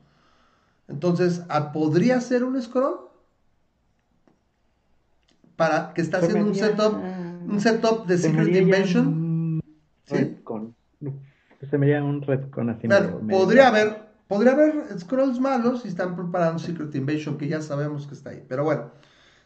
Entonces, 0.87 1.41
¿podría 1.73 2.21
ser 2.21 2.43
un 2.43 2.61
scroll? 2.61 2.99
Para 5.55 5.93
que 5.93 6.01
está 6.01 6.17
haciendo 6.17 6.47
un 6.47 6.55
setup, 6.55 6.95
un 7.47 7.59
setup 7.59 8.05
de 8.05 8.17
Secret 8.17 8.55
Invasion. 8.55 9.61
¿Sí? 10.05 10.37
Se 11.69 11.77
me 11.77 11.87
llama 11.87 12.09
un 12.09 12.21
retcon 12.21 12.69
así. 12.69 12.87
podría 13.29 13.69
haber, 13.69 14.09
podría 14.27 14.51
haber 14.51 14.99
scrolls 14.99 15.39
malos 15.39 15.85
y 15.85 15.87
están 15.87 16.15
preparando 16.15 16.59
Secret 16.59 16.93
Invasion, 16.93 17.37
que 17.37 17.47
ya 17.47 17.61
sabemos 17.61 18.05
que 18.07 18.13
está 18.13 18.31
ahí. 18.31 18.43
Pero 18.47 18.63
bueno. 18.63 18.91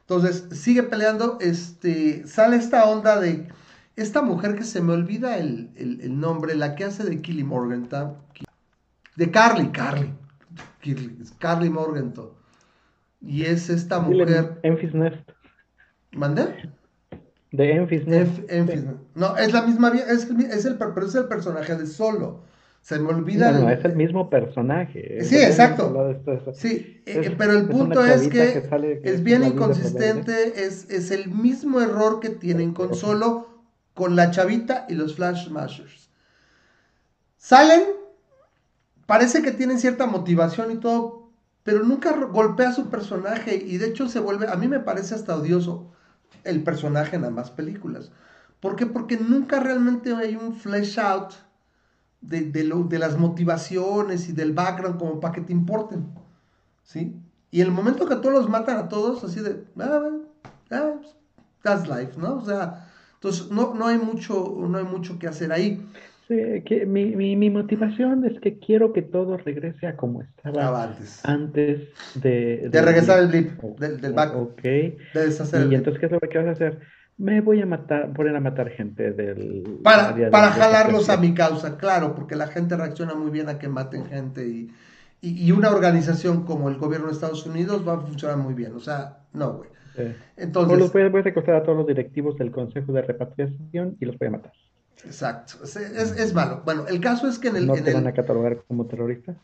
Entonces, 0.02 0.48
sigue 0.52 0.84
peleando. 0.84 1.38
Este, 1.40 2.26
sale 2.28 2.58
esta 2.58 2.86
onda 2.86 3.20
de 3.20 3.48
esta 3.96 4.22
mujer 4.22 4.56
que 4.56 4.64
se 4.64 4.82
me 4.82 4.94
olvida 4.94 5.38
el, 5.38 5.70
el, 5.76 6.20
nombre, 6.20 6.56
la 6.56 6.76
que 6.76 6.86
hace 6.86 7.04
de 7.04 7.22
Killy 7.22 7.44
Morgenthau. 7.44 8.18
De 9.16 9.30
Carly, 9.30 9.68
Carly. 9.68 10.14
Carly 11.40 11.70
Morgenthau. 11.70 12.34
Y 13.22 13.46
es 13.46 13.70
esta 13.70 14.00
mujer. 14.00 14.60
Enfys 14.64 14.94
Nest. 14.94 15.30
¿Mandé? 16.12 16.72
De 17.52 17.72
Enfys 17.72 18.08
Nest. 18.08 18.40
No, 19.16 19.36
es 19.38 19.54
la 19.54 19.64
misma. 19.64 19.90
Es, 19.90 20.30
es, 20.30 20.66
el, 20.66 20.78
pero 20.78 21.06
es 21.06 21.16
el 21.16 21.26
personaje 21.26 21.76
de 21.76 21.86
solo. 21.86 22.42
Se 22.82 22.98
me 22.98 23.10
olvida. 23.10 23.52
No, 23.52 23.70
es 23.70 23.84
el 23.84 23.96
mismo 23.96 24.30
personaje. 24.30 25.24
Sí, 25.24 25.36
exacto. 25.36 26.16
Sí, 26.54 27.02
eh, 27.06 27.36
pero 27.38 27.54
el 27.54 27.68
punto 27.68 28.06
es 28.06 28.28
que, 28.30 28.64
es 29.04 29.24
bien 29.24 29.44
inconsistente. 29.44 30.66
Es, 30.66 30.90
es 30.90 31.12
el 31.12 31.30
mismo 31.30 31.82
error 31.82 32.20
que 32.22 32.30
tienen 32.30 32.74
con 32.74 32.96
solo, 32.96 33.64
con 33.94 34.16
la 34.16 34.32
chavita 34.32 34.86
y 34.88 34.94
los 34.94 35.16
Flash 35.16 35.48
Smashers. 35.48 36.10
Salen 37.36 37.99
parece 39.10 39.42
que 39.42 39.52
tienen 39.52 39.80
cierta 39.80 40.06
motivación 40.06 40.72
y 40.72 40.78
todo, 40.78 41.32
pero 41.64 41.84
nunca 41.84 42.16
golpea 42.16 42.72
su 42.72 42.92
personaje 42.92 43.56
y 43.56 43.80
de 43.80 43.88
hecho 43.88 44.08
se 44.08 44.20
vuelve, 44.20 44.48
a 44.48 44.56
mí 44.56 44.68
me 44.68 44.80
parece 44.80 45.16
hasta 45.16 45.36
odioso 45.36 45.92
el 46.44 46.62
personaje 46.62 47.16
en 47.16 47.26
ambas 47.26 47.50
películas. 47.50 48.12
¿Por 48.60 48.76
qué? 48.76 48.86
Porque 48.86 49.18
nunca 49.18 49.60
realmente 49.62 50.14
hay 50.14 50.36
un 50.36 50.54
flesh 50.54 51.00
out 51.00 51.34
de, 52.22 52.52
de 52.52 53.00
las 53.00 53.18
motivaciones 53.18 54.30
y 54.30 54.32
del 54.32 54.54
background 54.54 55.00
como 55.00 55.20
para 55.20 55.34
que 55.34 55.42
te 55.42 55.54
importen. 55.54 56.06
¿Sí? 56.84 57.20
Y 57.50 57.62
el 57.62 57.72
momento 57.72 58.06
que 58.06 58.16
todos 58.16 58.36
los 58.36 58.48
matan 58.48 58.78
a 58.78 58.90
todos, 58.90 59.24
así 59.24 59.40
de, 59.40 59.66
ah, 59.80 60.10
ah, 60.70 60.94
that's 61.64 61.88
life, 61.88 62.14
¿no? 62.16 62.36
O 62.36 62.46
sea, 62.46 62.88
entonces 63.16 63.50
no, 63.50 63.74
no, 63.74 63.88
hay 63.88 63.98
mucho, 63.98 64.56
no 64.56 64.78
hay 64.78 64.84
mucho 64.84 65.18
que 65.18 65.28
hacer 65.28 65.52
ahí 65.52 65.84
que 66.30 66.86
mi, 66.86 67.16
mi, 67.16 67.36
mi, 67.36 67.50
motivación 67.50 68.24
es 68.24 68.40
que 68.40 68.60
quiero 68.60 68.94
que 68.94 69.02
todo 69.02 69.38
regrese 69.38 69.88
a 69.88 69.98
como 69.98 70.22
estaba 70.22 70.84
antes. 70.84 71.26
antes 71.26 71.88
de, 72.14 72.70
de, 72.70 72.82
regresar 72.84 73.20
el 73.20 73.30
blip, 73.30 73.60
del, 73.80 74.00
del 74.00 74.14
back. 74.14 74.36
Ok. 74.36 74.62
De 74.62 74.96
deshacer 75.14 75.72
y 75.72 75.76
entonces, 75.76 76.00
¿qué 76.00 76.06
es 76.06 76.12
lo 76.12 76.20
que 76.20 76.38
vas 76.38 76.48
a 76.48 76.52
hacer? 76.52 76.80
Me 77.18 77.42
voy 77.42 77.62
a 77.62 77.66
matar, 77.66 78.14
poner 78.14 78.36
a 78.36 78.40
matar 78.40 78.70
gente 78.70 79.12
del... 79.12 79.80
Para, 79.84 80.30
para 80.30 80.52
jalarlos 80.52 81.10
a 81.10 81.18
mi 81.18 81.34
causa, 81.34 81.78
claro, 81.78 82.14
porque 82.14 82.36
la 82.36 82.46
gente 82.46 82.78
reacciona 82.78 83.16
muy 83.16 83.32
bien 83.32 83.50
a 83.50 83.58
que 83.58 83.68
maten 83.68 84.06
gente 84.06 84.48
y, 84.48 84.72
y, 85.22 85.48
y 85.48 85.52
una 85.52 85.72
organización 85.72 86.46
como 86.46 86.70
el 86.70 86.78
gobierno 86.78 87.08
de 87.08 87.14
Estados 87.14 87.46
Unidos 87.48 87.86
va 87.88 87.96
a 87.96 88.02
funcionar 88.02 88.38
muy 88.38 88.54
bien. 88.54 88.76
O 88.76 88.80
sea, 88.80 89.18
no, 89.34 89.54
güey. 89.58 89.70
Entonces... 90.38 90.78
Los 90.78 90.94
voy, 90.94 91.10
voy 91.10 91.22
a 91.22 91.24
recostar 91.24 91.56
a 91.56 91.64
todos 91.64 91.78
los 91.80 91.88
directivos 91.88 92.38
del 92.38 92.52
Consejo 92.52 92.94
de 92.94 93.02
Repatriación 93.02 93.98
y 94.00 94.06
los 94.06 94.18
voy 94.20 94.28
a 94.28 94.32
matar. 94.32 94.54
Exacto, 95.06 95.64
es, 95.64 95.76
es, 95.76 96.34
malo. 96.34 96.62
Bueno, 96.66 96.86
el 96.88 97.00
caso 97.00 97.28
es 97.28 97.40
que 97.40 97.48
en 97.50 97.56
el... 97.58 97.68
¿No 97.68 97.74
te 97.74 97.94
van 97.94 98.08
a 98.08 98.14
catalogar 98.14 98.64
como 98.68 98.86
terrorista? 98.86 99.36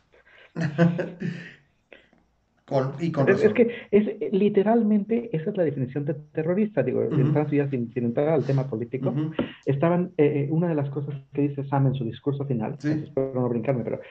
con, 2.66 2.94
y 3.00 3.12
con 3.12 3.30
es, 3.30 3.54
que 3.54 3.88
es 3.92 4.34
literalmente 4.34 5.30
esa 5.36 5.52
es 5.52 5.58
la 5.58 5.64
definición 5.64 6.04
de 6.06 6.16
terrorista, 6.34 6.82
digo, 6.84 7.08
sin, 7.70 7.92
entrar 7.96 8.30
al 8.30 8.44
tema 8.44 8.68
político, 8.68 9.14
estaban, 9.66 10.12
eh, 10.18 10.48
eh, 10.48 10.48
una 10.52 10.68
de 10.68 10.76
las 10.76 10.90
cosas 10.90 11.16
que 11.32 11.44
dice 11.44 11.64
Sam 11.66 11.88
en 11.88 11.96
su 11.96 12.04
discurso 12.04 12.46
final, 12.46 12.78
espero 12.84 13.32
no 13.34 13.48
brincarme, 13.48 13.84
pero 13.84 14.02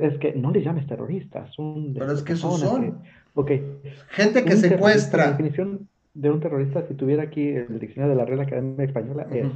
es 0.00 0.18
que 0.18 0.34
no 0.34 0.50
les 0.52 0.64
llames 0.64 0.86
terroristas, 0.86 1.52
son... 1.54 1.94
Pero 1.94 2.12
es 2.12 2.22
que 2.22 2.34
esos 2.34 2.60
son. 2.60 2.98
okay. 3.34 3.64
Gente 4.10 4.44
que 4.44 4.56
secuestra. 4.56 5.24
La 5.24 5.30
definición 5.30 5.88
de 6.14 6.30
un 6.30 6.40
terrorista, 6.40 6.86
si 6.86 6.94
tuviera 6.94 7.22
aquí 7.22 7.48
el 7.48 7.78
diccionario 7.78 8.14
de 8.14 8.20
la 8.20 8.26
Real 8.26 8.40
Academia 8.40 8.84
Española, 8.84 9.26
es 9.32 9.46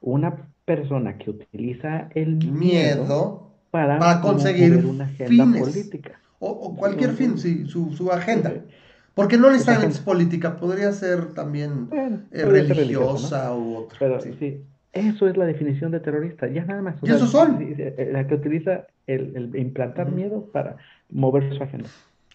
una 0.00 0.48
persona 0.70 1.18
que 1.18 1.30
utiliza 1.30 2.08
el 2.14 2.36
miedo, 2.36 3.50
para, 3.72 4.20
conseguir 4.20 4.86
una 4.86 5.04
agenda 5.04 5.58
política. 5.58 6.20
O, 6.38 6.76
cualquier 6.76 7.10
fin, 7.14 7.36
sí, 7.38 7.66
su, 7.66 7.92
su 7.92 8.12
agenda. 8.12 8.52
Porque 9.14 9.36
no 9.36 9.50
necesariamente 9.50 9.96
es 9.96 10.00
política, 10.00 10.56
podría 10.56 10.92
ser 10.92 11.34
también 11.34 11.88
eh, 12.30 12.44
religiosa 12.44 13.52
u 13.56 13.78
otra. 13.78 13.98
Pero 13.98 14.20
sí. 14.20 14.62
eso 14.92 15.28
es 15.28 15.36
la 15.36 15.44
definición 15.44 15.90
de 15.90 15.98
terrorista, 15.98 16.46
ya 16.46 16.64
nada 16.64 16.82
más. 16.82 16.94
¿Y 17.02 17.10
esos 17.10 17.30
son? 17.30 17.58
Eh, 17.60 18.10
la 18.12 18.26
que 18.28 18.36
utiliza 18.36 18.86
el, 19.08 19.50
implantar 19.56 20.12
miedo 20.12 20.48
para 20.52 20.76
mover 21.10 21.52
su 21.56 21.62
agenda. 21.64 21.88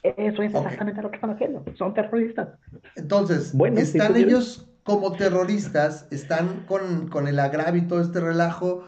Eso 0.03 0.43
es 0.43 0.53
exactamente 0.53 1.01
lo 1.01 1.09
que 1.09 1.15
están 1.15 1.31
haciendo. 1.31 1.63
Son 1.77 1.93
terroristas. 1.93 2.49
Entonces, 2.97 3.55
están 3.77 4.15
ellos 4.17 4.67
como 4.85 5.13
terroristas, 5.13 6.05
están 6.11 6.65
con, 6.67 7.27
el 7.27 7.39
agravio 7.39 7.81
y 7.81 7.87
todo 7.87 8.01
este 8.01 8.19
relajo, 8.19 8.83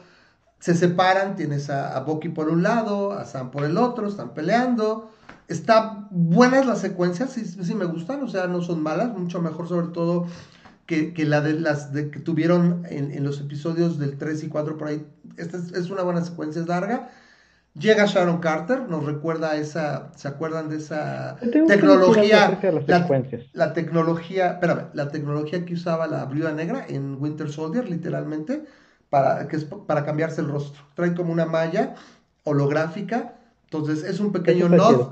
se 0.60 0.75
separan, 0.75 1.36
tienes 1.36 1.72
a, 1.72 1.98
a 1.98 2.01
Bucky 2.01 2.30
por 2.30 2.50
un 2.50 2.62
lado, 2.62 3.13
a 3.13 3.25
Sam 3.25 3.50
por 3.50 3.63
el 3.63 3.77
otro, 3.77 4.08
están 4.08 4.34
peleando. 4.36 5.12
Están 5.48 6.08
buenas 6.12 6.68
las 6.68 6.80
secuencias, 6.80 7.32
sí, 7.32 7.46
sí, 7.46 7.74
me 7.74 7.86
gustan, 7.86 8.22
o 8.22 8.27
sea, 8.27 8.48
no 8.48 8.62
son 8.62 8.84
malas, 8.84 9.18
mucho 9.18 9.42
mejor 9.42 9.68
sobre 9.68 9.88
todo 9.88 10.27
que, 10.86 11.13
la 11.25 11.42
de 11.42 11.54
las 11.54 11.94
de, 11.94 12.12
que 12.12 12.20
tuvieron 12.20 12.84
en, 12.89 13.24
los 13.24 13.42
episodios 13.42 13.98
del 13.98 14.18
3 14.18 14.44
y 14.44 14.50
4 14.50 14.77
por 14.77 14.89
ahí. 14.89 15.06
Esta 15.36 15.58
es, 15.58 15.89
una 15.89 16.04
buena 16.04 16.24
secuencia, 16.24 16.62
es 16.62 16.68
larga. 16.68 17.10
Llega 17.79 18.05
Sharon 18.05 18.39
Carter, 18.39 18.89
nos 18.89 19.05
recuerda 19.05 19.55
esa, 19.55 20.12
¿se 20.15 20.27
acuerdan 20.27 20.67
de 20.69 20.77
esa 20.77 21.38
tecnología? 21.67 22.60
La, 22.62 23.67
la, 23.67 23.74
tecnología, 23.74 24.51
espérame, 24.53 24.88
la 24.93 25.10
tecnología 25.10 25.63
que 25.63 25.75
usaba 25.75 26.07
la 26.07 26.25
Viuda 26.25 26.53
Negra 26.53 26.86
en 26.88 27.22
Winter 27.22 27.50
Soldier, 27.50 27.88
literalmente, 27.88 28.63
para, 29.10 29.48
que 29.48 29.57
es 29.57 29.65
para 29.65 30.05
cambiarse 30.05 30.41
el 30.41 30.48
rostro. 30.48 30.81
Trae 30.96 31.13
como 31.13 31.31
una 31.31 31.46
malla 31.46 31.93
holográfica. 32.43 33.36
Entonces 33.65 34.03
es 34.03 34.19
un 34.19 34.31
pequeño 34.31 34.69
nod. 34.69 35.12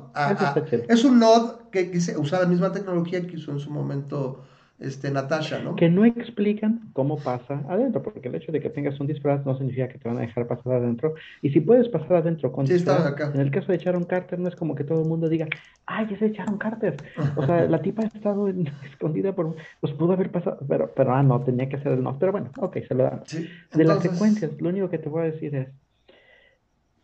es 0.87 1.03
un 1.03 1.19
nod 1.19 1.55
que 1.71 1.91
quise 1.91 2.17
usar 2.17 2.41
la 2.41 2.47
misma 2.47 2.71
tecnología 2.71 3.27
que 3.27 3.35
usó 3.35 3.51
en 3.51 3.59
su 3.59 3.69
momento 3.69 4.43
este, 4.77 5.09
Natasha, 5.09 5.59
¿no? 5.59 5.75
Que 5.75 5.89
no 5.89 6.03
explican 6.03 6.89
cómo 6.91 7.17
pasa 7.17 7.63
adentro, 7.69 8.03
porque 8.03 8.27
el 8.27 8.35
hecho 8.35 8.51
de 8.51 8.59
que 8.59 8.69
tengas 8.69 8.99
un 8.99 9.07
disfraz 9.07 9.45
no 9.45 9.57
significa 9.57 9.87
que 9.87 9.97
te 9.97 10.09
van 10.09 10.17
a 10.17 10.21
dejar 10.21 10.47
pasar 10.47 10.73
adentro. 10.73 11.15
Y 11.41 11.51
si 11.51 11.61
puedes 11.61 11.87
pasar 11.87 12.17
adentro 12.17 12.51
con 12.51 12.67
sí, 12.67 12.83
acá. 12.87 13.31
en 13.33 13.39
el 13.39 13.51
caso 13.51 13.71
de 13.71 13.77
Sharon 13.77 14.03
Carter 14.03 14.37
no 14.37 14.49
es 14.49 14.55
como 14.55 14.75
que 14.75 14.83
todo 14.83 15.01
el 15.01 15.07
mundo 15.07 15.29
diga, 15.29 15.47
ay, 15.85 16.07
ese 16.11 16.25
es 16.25 16.33
Sharon 16.33 16.57
Carter. 16.57 16.97
O 17.37 17.45
sea, 17.45 17.65
la 17.65 17.81
tipa 17.81 18.03
ha 18.03 18.07
estado 18.07 18.47
escondida 18.91 19.33
por, 19.33 19.55
pues 19.79 19.93
pudo 19.93 20.13
haber 20.13 20.29
pasado, 20.29 20.59
pero, 20.67 20.91
pero 20.93 21.13
ah, 21.13 21.23
no, 21.23 21.41
tenía 21.41 21.69
que 21.69 21.79
ser 21.79 21.93
el 21.93 22.03
no. 22.03 22.19
Pero 22.19 22.33
bueno, 22.33 22.51
ok, 22.57 22.77
se 22.85 22.95
lo 22.95 23.03
dan. 23.03 23.23
de 23.73 23.83
las 23.83 24.01
secuencias, 24.01 24.51
lo 24.59 24.69
único 24.69 24.89
que 24.89 24.97
te 24.97 25.07
voy 25.07 25.21
a 25.21 25.31
decir 25.31 25.55
es, 25.55 25.69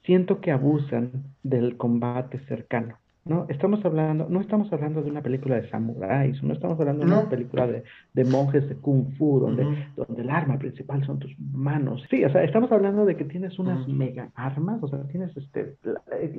siento 0.04 0.42
que 0.42 0.52
abusan 0.52 1.24
del 1.42 1.78
combate 1.78 2.40
cercano. 2.48 3.01
No, 3.24 3.46
estamos 3.50 3.86
hablando, 3.86 4.28
no 4.30 4.42
estamos 4.42 4.74
hablando 4.74 5.04
de 5.04 5.12
una 5.12 5.22
película 5.22 5.62
de 5.62 5.70
samuráis, 5.70 6.42
no 6.42 6.54
estamos 6.54 6.80
hablando 6.80 7.06
de 7.06 7.12
una 7.12 7.30
película 7.30 7.68
de, 7.68 7.84
de, 8.14 8.26
monjes 8.26 8.68
de 8.68 8.76
kung 8.76 9.12
fu, 9.16 9.40
donde, 9.40 9.64
donde 9.96 10.24
el 10.24 10.30
arma 10.32 10.58
principal 10.58 11.06
son 11.06 11.20
tus 11.20 11.32
manos. 11.40 12.04
Sí, 12.10 12.26
o 12.26 12.32
sea, 12.32 12.44
estamos 12.44 12.72
hablando 12.72 13.06
de 13.06 13.16
que 13.16 13.26
tienes 13.26 13.60
unas 13.60 13.88
mega 13.88 14.32
armas, 14.34 14.82
o 14.82 14.88
sea, 14.88 15.04
tienes 15.04 15.38
este, 15.38 15.78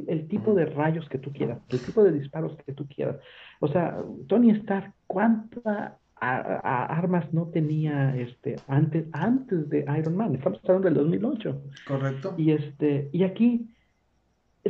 el, 0.09 0.27
tipo 0.27 0.55
de 0.55 0.67
rayos 0.67 1.09
que 1.09 1.19
tú 1.19 1.33
quieras, 1.33 1.61
el 1.69 1.79
tipo 1.79 2.03
de 2.03 2.11
disparos 2.11 2.57
que 2.67 2.73
tú 2.73 2.89
quieras. 2.89 3.17
O 3.61 3.69
sea, 3.69 3.99
Tony 4.27 4.51
Stark, 4.51 4.93
¿cuánta 5.07 5.99
armas 6.21 7.33
no 7.33 7.47
tenía 7.47 8.17
este 8.17 8.57
antes 8.67 9.07
antes 9.13 9.69
de 9.71 9.85
Iron 9.99 10.17
Man? 10.17 10.35
Estamos 10.35 10.61
hablando 10.65 10.89
del 10.89 10.95
2008. 10.95 11.63
Correcto. 11.87 12.35
Y 12.37 12.51
este, 12.51 13.09
y 13.13 13.23
aquí 13.23 13.69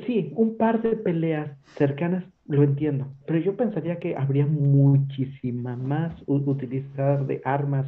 Sí, 0.07 0.33
un 0.37 0.57
par 0.57 0.81
de 0.81 0.97
peleas 0.97 1.51
cercanas 1.77 2.25
lo 2.47 2.63
entiendo, 2.63 3.07
pero 3.27 3.39
yo 3.39 3.57
pensaría 3.57 3.99
que 3.99 4.17
habría 4.17 4.47
muchísima 4.47 5.77
más 5.77 6.15
utilizar 6.27 7.27
de 7.27 7.41
armas 7.45 7.87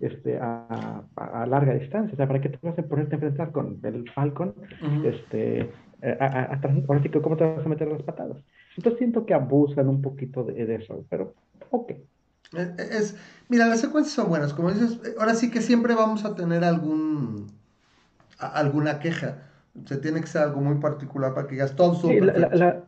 este, 0.00 0.38
a, 0.40 1.04
larga 1.46 1.74
distancia. 1.74 2.14
O 2.14 2.16
sea, 2.16 2.26
¿para 2.26 2.40
qué 2.40 2.48
te 2.48 2.58
vas 2.62 2.78
a 2.78 2.82
ponerte 2.82 3.14
a 3.14 3.16
enfrentar 3.16 3.52
con 3.52 3.78
el 3.82 4.10
Falcon? 4.10 4.54
este, 5.04 5.70
a, 6.02 6.58
ahora 6.88 7.02
sí 7.02 7.08
que 7.10 7.20
cómo 7.20 7.36
te 7.36 7.44
vas 7.44 7.64
a 7.64 7.68
meter 7.68 7.88
las 7.88 8.02
patadas. 8.02 8.38
Entonces 8.76 8.98
siento 8.98 9.26
que 9.26 9.34
abusan 9.34 9.88
un 9.88 10.02
poquito 10.02 10.44
de, 10.44 10.74
eso, 10.74 11.04
pero 11.08 11.34
ok. 11.70 11.90
E, 11.90 12.00
e, 12.56 12.72
es, 12.78 13.16
mira, 13.48 13.66
las 13.66 13.80
secuencias 13.80 14.14
son 14.14 14.28
buenas, 14.28 14.54
como 14.54 14.72
dices, 14.72 15.00
ahora 15.18 15.34
sí 15.34 15.50
que 15.50 15.60
siempre 15.60 15.94
vamos 15.94 16.24
a 16.24 16.34
tener 16.34 16.64
algún 16.64 17.46
alguna 18.38 18.98
queja 18.98 19.51
se 19.84 19.96
tiene 19.98 20.20
que 20.20 20.26
ser 20.26 20.42
algo 20.42 20.60
muy 20.60 20.76
particular 20.76 21.34
para 21.34 21.48
que 21.48 21.56
ya 21.56 21.66
todo 21.74 21.94
sí, 21.94 22.20
la, 22.20 22.84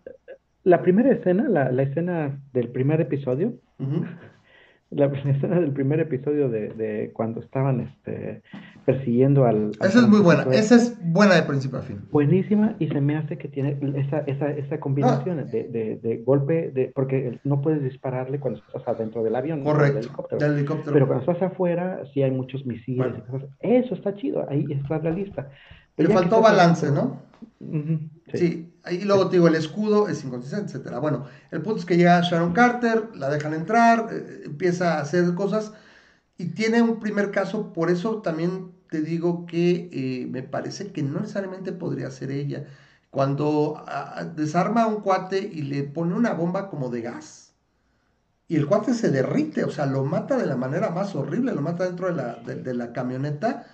la, 0.65 0.83
primera 0.83 1.13
escena, 1.13 1.49
la, 1.49 1.83
escena 1.83 2.41
del 2.53 2.69
primer 2.69 3.01
episodio, 3.01 3.55
la 4.91 5.07
escena 5.31 5.61
del 5.61 5.73
primer 5.73 6.01
episodio 6.01 6.49
de, 6.49 6.69
de 6.69 7.11
cuando 7.13 7.41
estaban 7.41 7.81
este, 7.81 8.43
persiguiendo 8.85 9.47
al... 9.47 9.71
esa 9.81 9.99
es 9.99 10.09
muy 10.09 10.21
buena, 10.21 10.45
esa 10.53 10.77
es 10.77 10.97
buena 11.03 11.35
de 11.35 11.43
principio 11.43 11.79
a 11.79 11.83
fin. 11.83 12.03
Buenísima 12.13 12.77
y 12.79 12.89
se 12.89 13.01
me 13.01 13.17
hace 13.17 13.39
que 13.39 13.49
tiene 13.49 13.79
esa, 13.97 14.19
esa, 14.21 14.51
esa 14.51 14.79
combinación 14.79 15.41
ah. 15.41 15.45
de, 15.45 15.65
de, 15.65 15.97
de, 15.97 16.19
golpe, 16.19 16.71
de, 16.71 16.93
porque 16.95 17.41
no 17.45 17.61
puedes 17.63 17.83
dispararle 17.83 18.39
cuando 18.39 18.61
estás 18.61 18.87
adentro 18.87 19.23
del 19.25 19.35
avión. 19.35 19.65
Correcto, 19.65 20.27
del 20.39 20.53
helicóptero. 20.53 20.93
Pero 20.93 21.07
cuando 21.07 21.33
estás 21.33 21.51
afuera 21.51 22.03
sí 22.13 22.23
hay 22.23 22.31
muchos 22.31 22.65
misiles 22.67 23.15
y 23.19 23.31
cosas. 23.31 23.49
Eso 23.61 23.95
está 23.95 24.15
chido, 24.15 24.47
ahí 24.49 24.67
está 24.69 24.99
la 24.99 25.11
lista. 25.11 25.49
Le 25.97 26.09
faltó 26.09 26.41
balance, 26.41 26.91
¿no? 26.91 27.23
sí. 28.33 28.71
Y 28.91 29.05
luego 29.05 29.29
te 29.29 29.37
digo, 29.37 29.49
el 29.49 29.55
escudo 29.55 30.09
es 30.09 30.25
inconsistente, 30.25 30.73
etcétera. 30.73 30.99
Bueno, 30.99 31.25
el 31.51 31.63
punto 31.63 31.81
es 31.81 31.87
que 31.87 31.97
llega 31.97 32.21
Sharon 32.21 32.53
Carter, 32.53 33.17
la 33.17 33.31
dejan 33.31 33.55
entrar, 33.55 34.09
eh, 34.13 34.43
empieza 34.45 34.99
a 34.99 35.01
hacer 35.01 35.35
cosas 35.35 35.73
y 36.37 36.47
tiene 36.49 36.83
un 36.83 37.01
primer 37.01 37.31
caso, 37.31 37.73
por 37.73 37.91
eso 37.91 38.21
también 38.21 38.73
te 38.91 39.01
digo 39.01 39.47
que 39.47 39.89
eh, 39.93 40.27
me 40.27 40.43
parece 40.43 40.93
que 40.93 41.03
no 41.03 41.21
necesariamente 41.21 41.73
podría 41.73 42.11
ser 42.11 42.31
ella. 42.31 42.67
Cuando 43.11 43.85
desarma 44.35 44.83
a 44.83 44.87
un 44.89 45.01
cuate 45.01 45.39
y 45.39 45.63
le 45.63 45.85
pone 45.85 46.15
una 46.15 46.33
bomba 46.33 46.69
como 46.69 46.91
de 46.91 47.03
gas, 47.03 47.55
y 48.49 48.57
el 48.57 48.67
cuate 48.67 48.93
se 48.93 49.11
derrite, 49.11 49.65
o 49.65 49.71
sea, 49.71 49.87
lo 49.87 50.05
mata 50.05 50.37
de 50.37 50.47
la 50.47 50.57
manera 50.57 50.91
más 50.91 51.15
horrible, 51.15 51.55
lo 51.55 51.63
mata 51.63 51.85
dentro 51.85 52.09
de 52.09 52.15
la, 52.15 52.35
de 52.35 52.75
la 52.75 52.93
camioneta 52.93 53.67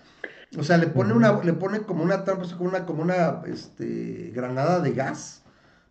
o 0.58 0.64
sea, 0.64 0.78
le 0.78 0.88
pone 0.88 1.12
una, 1.12 1.42
le 1.42 1.52
pone 1.52 1.82
como 1.82 2.02
una 2.02 2.24
trampa, 2.24 2.46
como 2.56 2.70
una, 2.70 2.86
como 2.86 3.02
una 3.02 3.42
este, 3.46 4.32
granada 4.34 4.80
de 4.80 4.92
gas, 4.92 5.42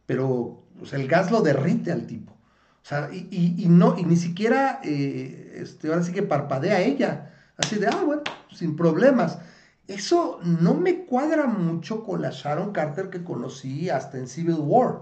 pero 0.06 0.64
o 0.82 0.86
sea, 0.86 1.00
el 1.00 1.08
gas 1.08 1.32
lo 1.32 1.42
derrite 1.42 1.92
al 1.92 2.06
tipo. 2.06 2.34
O 2.34 2.86
sea, 2.90 3.10
y, 3.12 3.56
y, 3.58 3.68
no, 3.68 3.98
y 3.98 4.04
ni 4.04 4.16
siquiera, 4.16 4.80
eh, 4.84 5.60
este, 5.62 5.90
ahora 5.90 6.04
sí 6.04 6.12
que 6.12 6.24
parpadea 6.24 6.82
ella. 6.82 7.34
Así 7.58 7.76
de, 7.78 7.88
ah, 7.88 8.04
bueno, 8.06 8.24
sin 8.54 8.76
problemas. 8.76 9.40
Eso 9.88 10.40
no 10.44 10.74
me 10.74 11.06
cuadra 11.06 11.46
mucho 11.48 12.04
con 12.04 12.22
la 12.22 12.32
Sharon 12.32 12.72
Carter 12.72 13.10
que 13.10 13.24
conocí 13.24 13.90
hasta 13.90 14.18
en 14.18 14.28
Civil 14.28 14.58
War. 14.60 15.02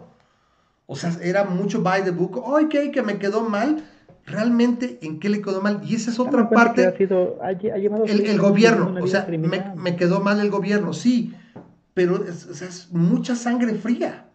O 0.86 0.96
sea, 0.96 1.16
era 1.22 1.44
mucho 1.44 1.82
by 1.82 2.04
the 2.04 2.12
book. 2.12 2.44
Ay, 2.56 2.68
que, 2.68 2.92
que 2.92 3.04
me 3.04 3.20
quedó 3.20 3.48
mal 3.48 3.84
realmente 4.28 5.00
en 5.02 5.20
qué 5.20 5.30
le 5.30 5.42
quedó 5.42 5.62
mal. 5.62 5.82
Y 5.84 5.96
esa 5.96 6.12
es 6.12 6.20
otra 6.20 6.50
parte. 6.50 6.86
Ha 6.86 6.96
sido, 6.96 7.40
ha, 7.42 7.54
llevado 7.54 8.04
el, 8.06 8.40
gobierno, 8.40 8.94
o 9.02 9.08
sea, 9.08 9.26
me, 9.76 9.96
quedó 9.96 10.20
mal 10.20 10.40
el 10.40 10.52
gobierno, 10.52 10.94
sí, 10.94 11.34
pero 11.94 12.26
es, 12.26 12.90
mucha 12.92 13.36
sangre 13.36 13.74
fría. 13.76 14.26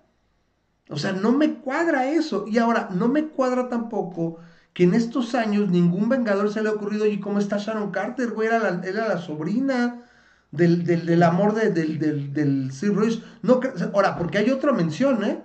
O 0.88 0.96
sea, 0.96 1.12
no 1.12 1.32
me 1.32 1.54
cuadra 1.54 2.10
eso. 2.10 2.46
Y 2.48 2.58
ahora, 2.58 2.88
no 2.92 3.08
me 3.08 3.28
cuadra 3.28 3.68
tampoco 3.68 4.38
que 4.72 4.84
en 4.84 4.94
estos 4.94 5.34
años 5.34 5.70
ningún 5.70 6.08
vengador 6.08 6.50
se 6.50 6.62
le 6.62 6.70
ha 6.70 6.72
ocurrido, 6.72 7.06
¿y 7.06 7.20
cómo 7.20 7.38
está 7.38 7.58
Sharon 7.58 7.90
Carter, 7.90 8.30
güey? 8.30 8.48
Era 8.48 8.58
la, 8.58 8.80
era 8.84 9.06
la 9.06 9.18
sobrina 9.18 10.02
del, 10.50 10.84
del, 10.84 11.22
amor 11.22 11.54
de, 11.54 11.70
del, 11.70 11.98
del, 11.98 12.32
del 12.32 12.72
Sir 12.72 12.94
Royce. 12.94 13.22
No, 13.42 13.60
ahora, 13.92 14.16
porque 14.16 14.38
hay 14.38 14.50
otra 14.50 14.72
mención, 14.72 15.22
¿eh? 15.24 15.42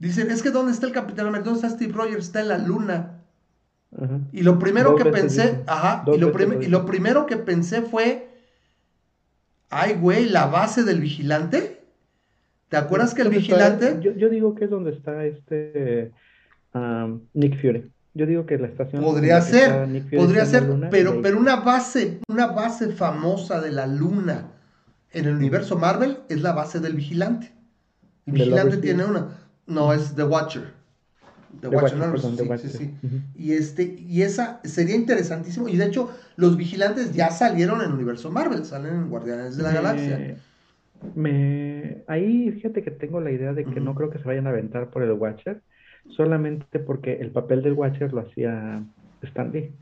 Dicen, 0.00 0.30
es 0.30 0.42
que 0.42 0.50
¿dónde 0.50 0.72
está 0.72 0.86
el 0.86 0.92
Capitán 0.92 1.26
América? 1.26 1.50
¿Dónde 1.50 1.66
está 1.66 1.76
Steve 1.76 1.92
Rogers? 1.92 2.24
Está 2.26 2.40
en 2.40 2.48
la 2.48 2.58
luna. 2.58 3.20
Y 4.32 4.42
lo 4.42 4.58
primero 4.58 4.96
que 4.96 5.04
pensé, 5.04 5.62
ajá, 5.66 6.04
y 6.06 6.18
lo, 6.18 6.62
y 6.62 6.66
lo, 6.68 6.86
primero 6.86 7.26
que 7.26 7.36
pensé 7.36 7.82
fue, 7.82 8.30
ay, 9.68 9.94
güey, 9.94 10.28
la 10.28 10.46
base 10.46 10.84
del 10.84 11.00
vigilante. 11.00 11.82
¿Te 12.70 12.76
acuerdas 12.78 13.14
que 13.14 13.22
el 13.22 13.28
vigilante? 13.28 13.98
yo, 14.00 14.28
digo 14.28 14.54
que 14.54 14.64
es 14.64 14.70
donde 14.70 14.92
está 14.92 15.24
este 15.26 16.12
Nick 17.34 17.60
Fury. 17.60 17.90
Yo 18.14 18.26
digo 18.26 18.46
que 18.46 18.58
la 18.58 18.68
estación. 18.68 19.02
Podría 19.02 19.40
ser, 19.42 19.86
podría 20.16 20.46
ser, 20.46 20.66
pero, 20.90 21.20
pero 21.20 21.38
una 21.38 21.56
base, 21.56 22.20
una 22.28 22.46
base 22.46 22.88
famosa 22.92 23.60
de 23.60 23.70
la 23.70 23.86
luna 23.86 24.52
en 25.12 25.26
el 25.26 25.34
universo 25.34 25.76
Marvel 25.76 26.18
es 26.28 26.40
la 26.40 26.52
base 26.52 26.80
del 26.80 26.94
vigilante. 26.94 27.52
El 28.26 28.32
vigilante 28.34 28.78
tiene 28.78 29.04
una. 29.04 29.39
No, 29.70 29.92
es 29.92 30.14
The 30.14 30.24
Watcher. 30.24 30.72
The, 31.60 31.68
Watcher, 31.68 31.98
no, 31.98 32.16
sí, 32.16 32.48
sí, 32.58 32.68
sí. 32.68 32.94
Y, 33.34 33.52
este, 33.52 33.82
y 33.82 34.22
esa 34.22 34.60
sería 34.62 34.94
interesantísimo. 34.94 35.68
Y 35.68 35.76
de 35.76 35.86
hecho, 35.86 36.10
los 36.36 36.56
vigilantes 36.56 37.12
ya 37.12 37.30
salieron 37.30 37.80
en 37.80 37.88
el 37.88 37.92
universo 37.94 38.30
Marvel, 38.30 38.64
salen 38.64 38.94
en 38.94 39.08
Guardianes 39.08 39.56
de 39.56 39.62
la 39.62 39.72
Galaxia. 39.72 40.36
Me... 41.14 42.02
Ahí 42.06 42.52
fíjate 42.52 42.82
que 42.82 42.90
tengo 42.90 43.20
la 43.20 43.30
idea 43.30 43.52
de 43.52 43.64
que 43.64 43.80
no 43.80 43.94
creo 43.94 44.10
que 44.10 44.18
se 44.18 44.24
vayan 44.24 44.46
a 44.46 44.50
aventar 44.50 44.90
por 44.90 45.02
el 45.02 45.12
Watcher, 45.12 45.60
solamente 46.16 46.78
porque 46.78 47.14
el 47.20 47.30
papel 47.30 47.62
del 47.62 47.72
Watcher 47.72 48.12
lo 48.12 48.20
hacía 48.20 48.82
Stanley. 49.22 49.72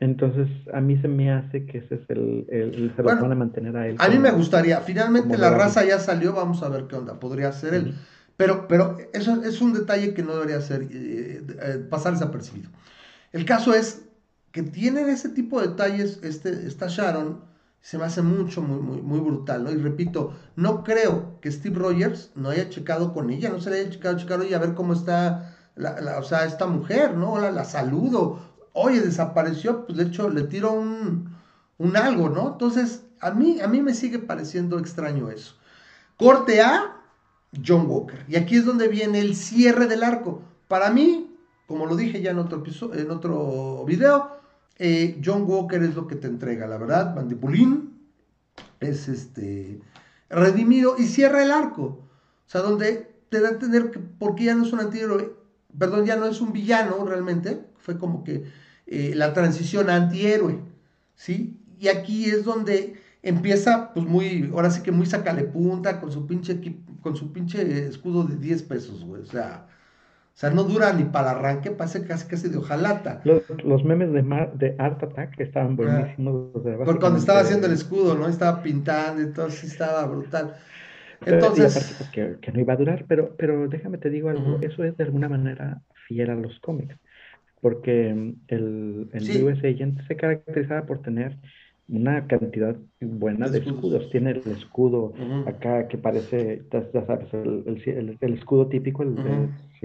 Entonces, 0.00 0.48
a 0.72 0.80
mí 0.80 0.98
se 1.00 1.08
me 1.08 1.30
hace 1.30 1.66
que 1.66 1.78
ese 1.78 1.96
es 1.96 2.00
el, 2.08 2.46
el, 2.48 2.92
se 2.96 3.02
lo 3.02 3.08
van 3.08 3.32
a 3.32 3.34
mantener 3.34 3.76
a 3.76 3.86
él. 3.86 3.96
A 3.98 4.08
mí 4.08 4.18
me 4.18 4.30
gustaría, 4.30 4.80
finalmente 4.80 5.36
la 5.36 5.50
raza 5.50 5.84
ya 5.84 5.98
salió, 5.98 6.32
vamos 6.32 6.62
a 6.62 6.70
ver 6.70 6.84
qué 6.84 6.96
onda, 6.96 7.20
podría 7.20 7.52
ser 7.52 7.74
él. 7.74 7.94
Pero, 8.40 8.66
pero 8.68 8.96
eso 9.12 9.42
es 9.42 9.60
un 9.60 9.74
detalle 9.74 10.14
que 10.14 10.22
no 10.22 10.32
debería 10.32 10.62
ser, 10.62 10.88
eh, 10.90 11.44
eh, 11.60 11.86
pasar 11.90 12.14
desapercibido. 12.14 12.70
El 13.32 13.44
caso 13.44 13.74
es 13.74 14.06
que 14.50 14.62
tienen 14.62 15.10
ese 15.10 15.28
tipo 15.28 15.60
de 15.60 15.68
detalles, 15.68 16.20
este, 16.22 16.66
esta 16.66 16.86
Sharon, 16.88 17.42
se 17.82 17.98
me 17.98 18.04
hace 18.04 18.22
mucho, 18.22 18.62
muy, 18.62 19.02
muy, 19.02 19.20
brutal, 19.20 19.64
¿no? 19.64 19.70
Y 19.70 19.76
repito, 19.76 20.32
no 20.56 20.84
creo 20.84 21.38
que 21.42 21.52
Steve 21.52 21.78
Rogers 21.78 22.30
no 22.34 22.48
haya 22.48 22.70
checado 22.70 23.12
con 23.12 23.28
ella, 23.28 23.50
no 23.50 23.60
se 23.60 23.68
le 23.68 23.80
haya 23.80 23.90
checado, 23.90 24.16
checado 24.16 24.44
y 24.44 24.54
a 24.54 24.58
ver 24.58 24.72
cómo 24.72 24.94
está, 24.94 25.54
la, 25.76 26.18
o 26.18 26.22
sea, 26.22 26.46
esta 26.46 26.66
mujer, 26.66 27.18
¿no? 27.18 27.38
La, 27.38 27.50
la 27.50 27.66
saludo, 27.66 28.40
oye, 28.72 29.02
desapareció, 29.02 29.84
pues 29.84 29.98
de 29.98 30.04
hecho 30.04 30.30
le 30.30 30.44
tiro 30.44 30.72
un, 30.72 31.36
un 31.76 31.94
algo, 31.94 32.30
¿no? 32.30 32.52
Entonces, 32.52 33.02
a 33.20 33.32
mí, 33.32 33.60
a 33.60 33.68
mí 33.68 33.82
me 33.82 33.92
sigue 33.92 34.18
pareciendo 34.18 34.78
extraño 34.78 35.28
eso. 35.28 35.56
Corte 36.16 36.62
A, 36.62 36.99
John 37.64 37.86
Walker. 37.88 38.24
Y 38.28 38.36
aquí 38.36 38.56
es 38.56 38.64
donde 38.64 38.88
viene 38.88 39.20
el 39.20 39.34
cierre 39.34 39.86
del 39.86 40.02
arco. 40.02 40.42
Para 40.68 40.90
mí, 40.90 41.36
como 41.66 41.86
lo 41.86 41.96
dije 41.96 42.20
ya 42.20 42.30
en 42.30 42.38
otro, 42.38 42.62
en 42.94 43.10
otro 43.10 43.84
video, 43.86 44.30
eh, 44.78 45.20
John 45.24 45.44
Walker 45.46 45.82
es 45.82 45.94
lo 45.94 46.06
que 46.06 46.16
te 46.16 46.26
entrega, 46.26 46.66
la 46.66 46.78
verdad, 46.78 47.14
Mandipulín, 47.14 47.98
es 48.80 49.08
este 49.08 49.80
redimido 50.28 50.94
y 50.98 51.04
cierra 51.04 51.42
el 51.42 51.50
arco. 51.50 51.82
O 51.82 52.50
sea, 52.50 52.62
donde 52.62 53.10
te 53.28 53.40
da 53.40 53.48
a 53.48 53.52
entender 53.52 53.90
que 53.90 53.98
porque 53.98 54.44
ya 54.44 54.54
no 54.54 54.64
es 54.64 54.72
un 54.72 54.80
antihéroe, 54.80 55.32
perdón, 55.78 56.06
ya 56.06 56.16
no 56.16 56.26
es 56.26 56.40
un 56.40 56.52
villano 56.52 57.04
realmente, 57.04 57.60
fue 57.78 57.98
como 57.98 58.24
que 58.24 58.44
eh, 58.86 59.12
la 59.14 59.32
transición 59.32 59.90
antihéroe, 59.90 60.58
¿sí? 61.14 61.56
Y 61.78 61.88
aquí 61.88 62.24
es 62.24 62.44
donde 62.44 62.94
empieza, 63.22 63.92
pues 63.94 64.06
muy, 64.06 64.50
ahora 64.52 64.70
sí 64.70 64.82
que 64.82 64.92
muy 64.92 65.06
sacale 65.06 65.44
punta 65.44 66.00
con 66.00 66.10
su 66.10 66.26
pinche, 66.26 66.60
con 67.00 67.16
su 67.16 67.32
pinche 67.32 67.86
escudo 67.86 68.24
de 68.24 68.36
10 68.36 68.62
pesos, 68.64 69.04
güey, 69.04 69.22
o 69.22 69.26
sea, 69.26 69.66
o 70.34 70.38
sea, 70.40 70.50
no 70.50 70.64
dura 70.64 70.92
ni 70.92 71.04
para 71.04 71.32
el 71.32 71.38
arranque, 71.38 71.70
pasa 71.70 72.02
casi 72.06 72.26
casi 72.26 72.48
de 72.48 72.56
hojalata. 72.56 73.20
Los, 73.24 73.42
los 73.62 73.84
memes 73.84 74.12
de, 74.12 74.22
de 74.54 74.74
Art 74.78 75.02
Attack 75.02 75.38
estaban 75.38 75.76
buenísimos. 75.76 76.52
Por 76.52 76.98
cuando 76.98 77.18
estaba 77.18 77.40
haciendo 77.40 77.66
el 77.66 77.74
escudo, 77.74 78.14
¿no? 78.14 78.26
Estaba 78.26 78.62
pintando, 78.62 79.20
entonces 79.20 79.64
estaba 79.64 80.06
brutal. 80.06 80.54
Entonces... 81.26 81.94
Pues, 81.98 82.10
que, 82.10 82.36
que, 82.40 82.52
no 82.52 82.60
iba 82.60 82.72
a 82.72 82.76
durar, 82.76 83.04
pero, 83.06 83.34
pero 83.36 83.68
déjame 83.68 83.98
te 83.98 84.08
digo 84.08 84.30
algo, 84.30 84.58
eso 84.62 84.84
es 84.84 84.96
de 84.96 85.04
alguna 85.04 85.28
manera 85.28 85.82
fiel 86.08 86.30
a 86.30 86.34
los 86.34 86.58
cómics, 86.60 86.96
porque 87.60 88.14
mm, 88.14 88.34
el, 88.48 89.10
el 89.12 89.44
US 89.44 89.58
Agent 89.58 90.00
se 90.06 90.16
caracterizaba 90.16 90.86
por 90.86 91.02
tener 91.02 91.36
una 91.90 92.26
cantidad 92.26 92.76
buena 93.00 93.48
de 93.48 93.58
escudos. 93.58 94.08
Tiene 94.10 94.30
el 94.30 94.42
escudo 94.46 95.12
acá 95.46 95.88
que 95.88 95.98
parece, 95.98 96.62
ya 96.72 97.06
sabes, 97.06 97.32
el, 97.32 98.18
el, 98.20 98.32
escudo 98.34 98.68
típico, 98.68 99.02
el, 99.02 99.16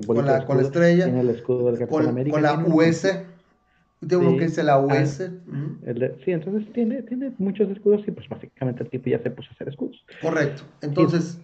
con, 0.06 0.26
la, 0.26 0.46
con 0.46 0.58
la 0.58 0.64
estrella. 0.64 1.06
Tiene 1.06 1.22
el 1.22 1.30
escudo 1.30 1.68
del 1.68 1.80
Capitán 1.80 2.08
América. 2.08 2.34
Con 2.34 2.44
la 2.44 2.64
US. 2.66 3.02
Tiene 4.08 4.28
uno 4.28 4.38
que 4.38 4.46
dice 4.46 4.64
la 4.64 4.80
US. 4.80 5.22
Ah, 5.22 5.94
sí, 6.24 6.32
entonces 6.32 6.72
tiene, 6.74 7.02
tiene 7.04 7.32
muchos 7.40 7.70
escudos 7.70 8.02
y 8.08 8.12
pues 8.12 8.30
básicamente 8.30 8.84
el 8.84 8.90
tipo 8.90 9.10
ya 9.10 9.20
se 9.20 9.32
puso 9.32 9.50
a 9.50 9.54
hacer 9.54 9.70
escudos. 9.70 10.06
Correcto. 10.22 10.64
Entonces, 10.82 11.40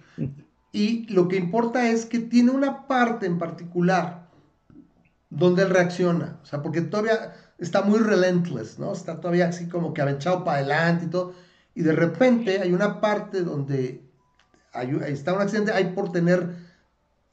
y 0.72 1.12
lo 1.12 1.28
que 1.28 1.38
importa 1.38 1.90
es 1.90 2.06
que 2.06 2.20
tiene 2.20 2.52
una 2.52 2.88
parte 2.88 3.26
en 3.26 3.40
particular 3.40 4.31
donde 5.32 5.64
él 5.64 5.72
reacciona. 5.72 6.38
O 6.44 6.46
sea, 6.46 6.62
porque 6.62 6.82
todavía 6.82 7.34
está 7.58 7.82
muy 7.82 8.00
relentless, 8.00 8.78
¿no? 8.78 8.94
Está 8.94 9.20
todavía 9.20 9.48
así 9.48 9.68
como 9.68 9.94
que 9.94 10.02
aventado 10.04 10.44
para 10.44 10.60
adelante 10.60 11.06
y 11.06 11.08
todo. 11.10 11.34
Y 11.74 11.82
de 11.82 11.94
repente 11.94 12.60
hay 12.60 12.74
una 12.74 13.02
parte 13.02 13.42
donde 13.42 14.04
hay, 14.74 14.96
está 15.08 15.34
un 15.34 15.42
accidente, 15.42 15.72
hay 15.72 15.94
por 15.94 16.12
tener, 16.12 16.56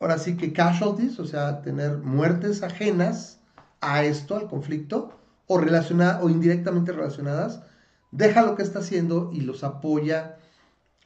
ahora 0.01 0.17
sí 0.17 0.37
que 0.37 0.53
casualties, 0.53 1.19
o 1.19 1.27
sea, 1.27 1.61
tener 1.61 1.99
muertes 1.99 2.63
ajenas 2.63 3.41
a 3.81 4.05
esto, 4.05 4.37
al 4.37 4.49
conflicto, 4.49 5.19
o 5.47 5.59
relacionadas, 5.59 6.23
o 6.23 6.31
indirectamente 6.31 6.93
relacionadas, 6.93 7.63
deja 8.13 8.43
lo 8.43 8.55
que 8.55 8.63
está 8.63 8.79
haciendo 8.79 9.31
y 9.33 9.41
los 9.41 9.65
apoya, 9.65 10.37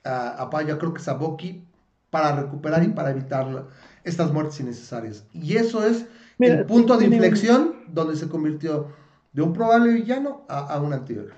apoya, 0.05 0.79
creo 0.79 0.93
que 0.93 1.01
es 1.01 1.09
a 1.09 1.15
Bucky, 1.15 1.67
para 2.11 2.37
recuperar 2.37 2.83
y 2.85 2.89
para 2.89 3.11
evitar 3.11 3.69
estas 4.05 4.33
muertes 4.33 4.61
innecesarias. 4.61 5.25
Y 5.33 5.57
eso 5.57 5.87
es 5.87 6.07
el 6.43 6.65
punto 6.65 6.97
de 6.97 7.07
inflexión 7.07 7.75
donde 7.89 8.17
se 8.17 8.29
convirtió 8.29 8.89
de 9.33 9.43
un 9.43 9.53
probable 9.53 9.93
villano 9.93 10.43
a, 10.49 10.81
un 10.81 10.93
antihéroe. 10.93 11.33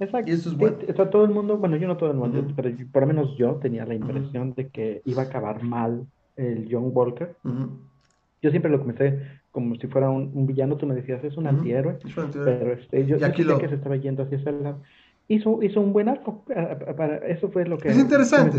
Exacto. 0.00 0.30
Y 0.30 0.34
eso 0.34 0.50
es 0.50 0.56
bueno. 0.56 0.78
todo 1.10 1.24
el 1.24 1.30
mundo, 1.30 1.56
bueno, 1.56 1.76
yo 1.76 1.86
no 1.86 1.96
todo 1.96 2.10
el 2.10 2.16
mundo, 2.16 2.46
pero 2.54 2.70
por 2.92 3.02
lo 3.02 3.06
menos 3.08 3.36
yo 3.36 3.54
tenía 3.56 3.84
la 3.86 3.94
impresión 3.94 4.54
de 4.54 4.68
que 4.68 5.02
iba 5.04 5.22
a 5.22 5.26
acabar 5.26 5.62
mal 5.62 6.06
el 6.36 6.68
John 6.70 6.90
Walker. 6.92 7.36
Yo 8.42 8.50
siempre 8.50 8.70
lo 8.70 8.78
comencé 8.78 9.18
como 9.56 9.74
si 9.76 9.86
fuera 9.86 10.10
un, 10.10 10.46
villano, 10.46 10.76
tú 10.76 10.86
me 10.86 10.94
decías, 10.94 11.24
es 11.24 11.38
un 11.38 11.46
antihéroe, 11.46 11.98
pero 12.44 12.74
este, 12.74 13.06
yo, 13.06 13.16
aquí 13.24 13.42
que 13.42 13.68
se 13.68 13.76
estaba 13.76 13.96
yendo 13.96 14.22
hacia 14.22 14.36
ese 14.36 14.52
lado. 14.52 14.82
Hizo, 15.28 15.62
hizo 15.62 15.80
un 15.80 15.94
buen 15.94 16.10
arco, 16.10 16.44
para, 16.94 17.16
eso 17.26 17.48
fue 17.48 17.64
lo 17.64 17.78
que... 17.78 17.88
Es 17.88 17.98
interesante. 17.98 18.58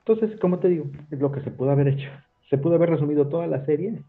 Entonces, 0.00 0.40
como 0.40 0.58
te 0.58 0.68
digo, 0.68 0.86
es 1.12 1.20
lo 1.20 1.30
que 1.30 1.40
se 1.42 1.52
pudo 1.52 1.70
haber 1.70 1.86
hecho. 1.86 2.10
Se 2.50 2.58
pudo 2.58 2.76
haber 2.76 2.90
resumido 2.90 3.28
toda 3.28 3.46
la 3.46 3.64
serie 3.64 4.02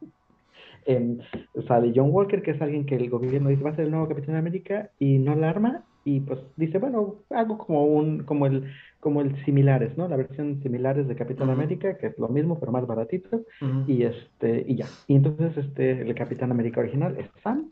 sale 1.67 1.93
John 1.95 2.10
Walker, 2.12 2.41
que 2.41 2.52
es 2.52 2.62
alguien 2.62 2.86
que 2.86 2.95
el 2.95 3.10
gobierno 3.10 3.49
dice 3.49 3.63
va 3.63 3.71
a 3.71 3.75
ser 3.75 3.86
el 3.86 3.91
nuevo 3.91 4.08
Capitán 4.08 4.34
de 4.34 4.39
América 4.39 4.89
y 4.99 5.19
no 5.19 5.36
la 5.36 5.49
arma 5.49 5.84
y 6.06 6.21
pues 6.21 6.39
dice, 6.56 6.80
bueno, 6.80 7.15
algo 7.30 7.58
como 7.58 7.86
un 7.86 8.23
como 8.23 8.47
el 8.47 8.71
como 8.99 9.21
el 9.21 9.43
similares, 9.45 9.97
¿no? 9.97 10.08
La 10.08 10.15
versión 10.15 10.62
similares 10.63 11.08
de 11.08 11.15
Capitán 11.15 11.49
América, 11.49 11.97
que 11.97 12.08
es 12.08 12.17
lo 12.17 12.28
mismo 12.28 12.60
pero 12.60 12.71
más 12.71 12.88
baratito 12.88 13.41
y 13.86 14.04
este 14.04 14.65
y 14.67 14.78
ya. 14.78 14.88
Y 15.08 15.15
entonces 15.15 15.56
este 15.58 16.02
el 16.02 16.15
Capitán 16.15 16.52
América 16.52 16.80
original 16.80 17.17
es 17.17 17.28
Sam. 17.43 17.71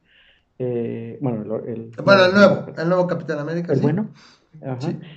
Eh, 0.59 1.17
bueno, 1.21 1.41
el, 1.65 1.91
bueno, 2.03 2.25
el 2.25 2.33
nuevo, 2.33 2.65
el 2.77 2.89
nuevo 2.89 3.07
Capitán 3.07 3.39
América. 3.39 3.73
El 3.73 3.81
bueno, 3.81 4.09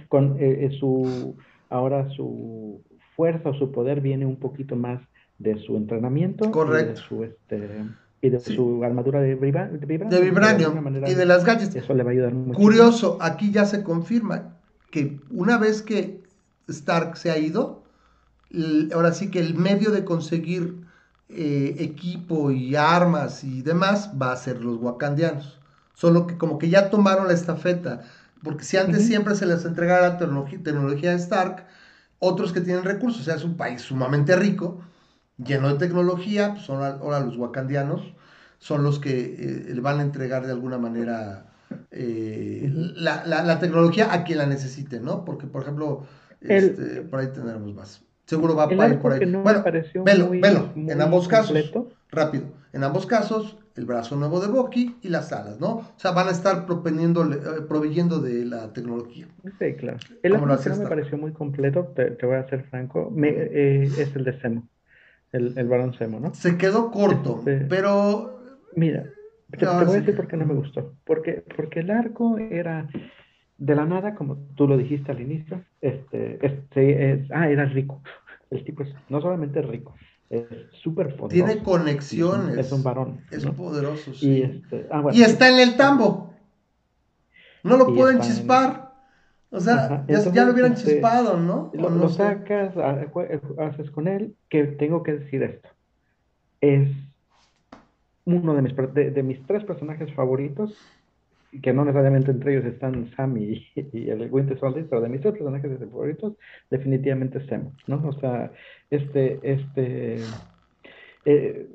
con 0.09 0.37
eh, 0.39 0.67
eh, 0.67 0.71
su 0.79 1.37
ahora 1.69 2.09
su 2.11 2.83
fuerza 3.17 3.51
o 3.51 3.55
su 3.55 3.71
poder 3.71 4.01
viene 4.01 4.27
un 4.27 4.37
poquito 4.37 4.77
más 4.77 5.01
de 5.41 5.59
su 5.59 5.77
entrenamiento. 5.77 6.51
Correcto. 6.53 6.93
Y 6.93 6.95
de 6.95 7.01
su, 7.01 7.25
este, 7.25 7.85
y 8.23 8.29
de 8.29 8.41
su 8.41 8.85
armadura 8.85 9.21
de, 9.21 9.35
vibra, 9.35 9.67
de 9.67 10.21
vibranio. 10.21 10.73
y 11.09 11.15
de 11.15 11.27
las 11.27 11.45
gadgets. 11.45 11.75
Eso 11.75 11.95
le 11.95 12.05
va 12.05 12.11
a 12.11 12.13
ayudar 12.13 12.35
mucho. 12.35 12.57
Curioso, 12.57 13.19
aquí 13.21 13.51
ya 13.51 13.65
se 13.65 13.83
confirma 13.83 14.55
que 14.91 15.19
una 15.31 15.59
vez 15.59 15.83
que 15.83 16.21
Stark 16.69 17.17
se 17.17 17.31
ha 17.31 17.39
ido, 17.39 17.83
ahora 18.95 19.13
sí 19.13 19.31
que 19.31 19.41
el 19.41 19.55
medio 19.55 19.91
de 19.91 20.05
conseguir 20.05 20.77
eh, 21.31 21.77
equipo 21.79 22.51
y 22.51 22.77
armas 22.77 23.43
y 23.43 23.63
demás 23.63 24.11
va 24.21 24.33
a 24.33 24.37
ser 24.37 24.63
los 24.63 24.77
wakandianos. 24.77 25.59
Solo 25.95 26.27
que 26.27 26.37
como 26.37 26.59
que 26.59 26.69
ya 26.69 26.91
tomaron 26.91 27.29
la 27.29 27.35
estafeta. 27.35 28.03
Porque 28.43 28.65
si 28.65 28.77
antes 28.77 29.07
siempre 29.07 29.35
se 29.35 29.47
les 29.47 29.65
entregara 29.65 30.19
tecnología, 30.19 30.59
tecnología 30.63 31.11
de 31.11 31.17
Stark, 31.17 31.67
otros 32.19 32.53
que 32.53 32.61
tienen 32.61 32.85
recursos, 32.85 33.23
o 33.23 33.25
sea, 33.25 33.35
es 33.35 33.45
un 33.45 33.57
país 33.57 33.83
sumamente 33.83 34.35
rico, 34.35 34.81
lleno 35.45 35.69
de 35.69 35.79
tecnología, 35.79 36.53
pues 36.53 36.65
son 36.65 36.83
ahora 36.83 37.21
los 37.21 37.37
wakandianos, 37.37 38.03
son 38.59 38.83
los 38.83 38.99
que 38.99 39.37
eh, 39.39 39.75
le 39.75 39.81
van 39.81 40.01
a 40.01 40.03
entregar 40.03 40.47
de 40.47 40.53
alguna 40.53 40.79
manera 40.79 41.47
eh, 41.91 42.71
la, 42.97 43.59
tecnología 43.59 44.13
a 44.13 44.25
quien 44.25 44.39
la 44.39 44.47
necesite, 44.47 45.01
¿no? 45.01 45.25
Porque, 45.25 45.47
por 45.47 45.63
ejemplo, 45.63 46.05
este, 46.41 47.03
por 47.03 47.21
ahí 47.21 47.29
tendremos 47.29 47.75
más. 47.75 48.05
Seguro 48.27 48.55
va 48.55 48.65
a 48.65 48.89
ir 48.89 48.99
por 48.99 49.13
ahí. 49.13 49.25
bueno, 49.33 49.65
velo, 50.05 50.31
velo. 50.31 50.73
en 50.77 51.01
ambos 51.01 51.27
casos, 51.27 51.73
rápido, 52.11 52.45
en 52.73 52.85
ambos 52.85 53.07
casos, 53.07 53.57
el 53.75 53.87
brazo 53.87 54.15
nuevo 54.15 54.41
de 54.41 54.49
Boki 54.49 54.97
y 55.03 55.09
las 55.09 55.33
alas, 55.33 55.59
¿no? 55.59 55.69
O 55.69 55.95
sea, 55.97 56.13
van 56.13 56.29
a 56.29 56.31
estar 56.31 56.67
eh, 56.69 57.63
proveyendo 57.67 58.21
de 58.21 58.45
la 58.45 58.73
tecnología. 58.73 59.27
Sí, 59.59 59.75
claro. 59.75 59.99
El 60.23 60.33
no 60.35 60.47
me 60.47 60.87
pareció 60.87 61.19
muy 61.19 61.33
completo, 61.33 61.93
te, 61.97 62.15
voy 62.25 62.37
a 62.37 62.49
ser 62.49 62.65
franco, 62.65 63.13
es 63.17 64.15
el 64.15 64.25
de 64.25 64.41
Semo 64.41 64.69
el, 65.33 65.57
el 65.57 65.69
Barón 65.69 65.95
Semo, 65.95 66.21
¿no? 66.21 66.35
Se 66.35 66.57
quedó 66.57 66.91
corto, 66.91 67.39
este, 67.39 67.67
pero... 67.67 68.41
Mira, 68.75 69.05
te, 69.59 69.67
voy 69.67 69.75
a 69.75 69.85
decir 69.85 70.15
por 70.15 70.29
qué 70.29 70.37
no 70.37 70.47
me 70.47 70.55
gustó. 70.55 70.95
Porque, 71.05 71.45
porque 71.57 71.81
el 71.81 71.91
arco 71.91 72.39
era 72.39 72.89
de 73.59 73.75
la 73.75 73.85
nada, 73.85 74.15
como 74.15 74.37
tú 74.55 74.67
lo 74.67 74.77
dijiste 74.77 75.13
al 75.13 75.21
inicio, 75.21 75.65
este, 75.81 76.45
este 76.45 77.13
es, 77.13 77.31
ah, 77.31 77.49
era 77.49 77.65
rico. 77.67 78.03
El 78.51 78.65
tipo 78.65 78.83
es 78.83 78.93
no 79.09 79.21
solamente 79.21 79.63
rico, 79.63 79.95
es 80.29 80.45
súper 80.73 81.15
poderoso. 81.15 81.29
Tiene 81.29 81.63
conexiones. 81.63 82.57
Es 82.59 82.73
un 82.73 82.83
varón. 82.83 83.21
Es 83.31 83.47
poderoso, 83.47 84.13
sí. 84.13 84.29
Y, 84.29 84.43
este, 84.43 84.89
ah, 84.91 85.05
y 85.13 85.23
está 85.23 85.51
en 85.51 85.69
el 85.69 85.77
tambo. 85.77 86.35
No 87.63 87.77
lo 87.77 87.95
pueden 87.95 88.21
chispar. 88.21 88.80
O 89.53 89.59
sea, 89.59 90.05
ya, 90.07 90.45
lo 90.45 90.53
hubieran 90.53 90.75
este, 90.75 90.93
chispado, 90.93 91.37
¿no? 91.37 91.73
Lo, 91.75 92.09
sacas, 92.09 92.77
haces 92.77 93.91
con 93.91 94.07
él, 94.07 94.37
que 94.49 94.65
tengo 94.65 95.03
que 95.03 95.15
decir 95.15 95.43
esto. 95.43 95.69
Es 96.61 96.89
uno 98.25 98.55
de 98.55 98.63
mis, 98.63 98.75
de, 98.95 99.23
mis 99.25 99.45
tres 99.47 99.65
personajes 99.65 100.13
favoritos, 100.15 100.79
que 101.63 101.73
no 101.73 101.85
necesariamente 101.85 102.31
entre 102.31 102.53
ellos 102.53 102.65
están 102.65 103.11
Sam 103.17 103.39
y, 103.39 103.67
el 103.75 104.29
Winter 104.31 104.57
Soldier, 104.57 104.87
pero 104.89 105.03
de 105.03 105.09
mis 105.09 105.21
tres 105.21 105.35
personajes 105.35 105.79
favoritos, 105.79 106.35
definitivamente 106.71 107.45
Sam, 107.49 107.73
¿no? 107.89 108.01
O 108.07 108.13
sea, 108.13 108.53
este, 108.91 109.41
este, 109.43 110.19
eh, 111.25 111.69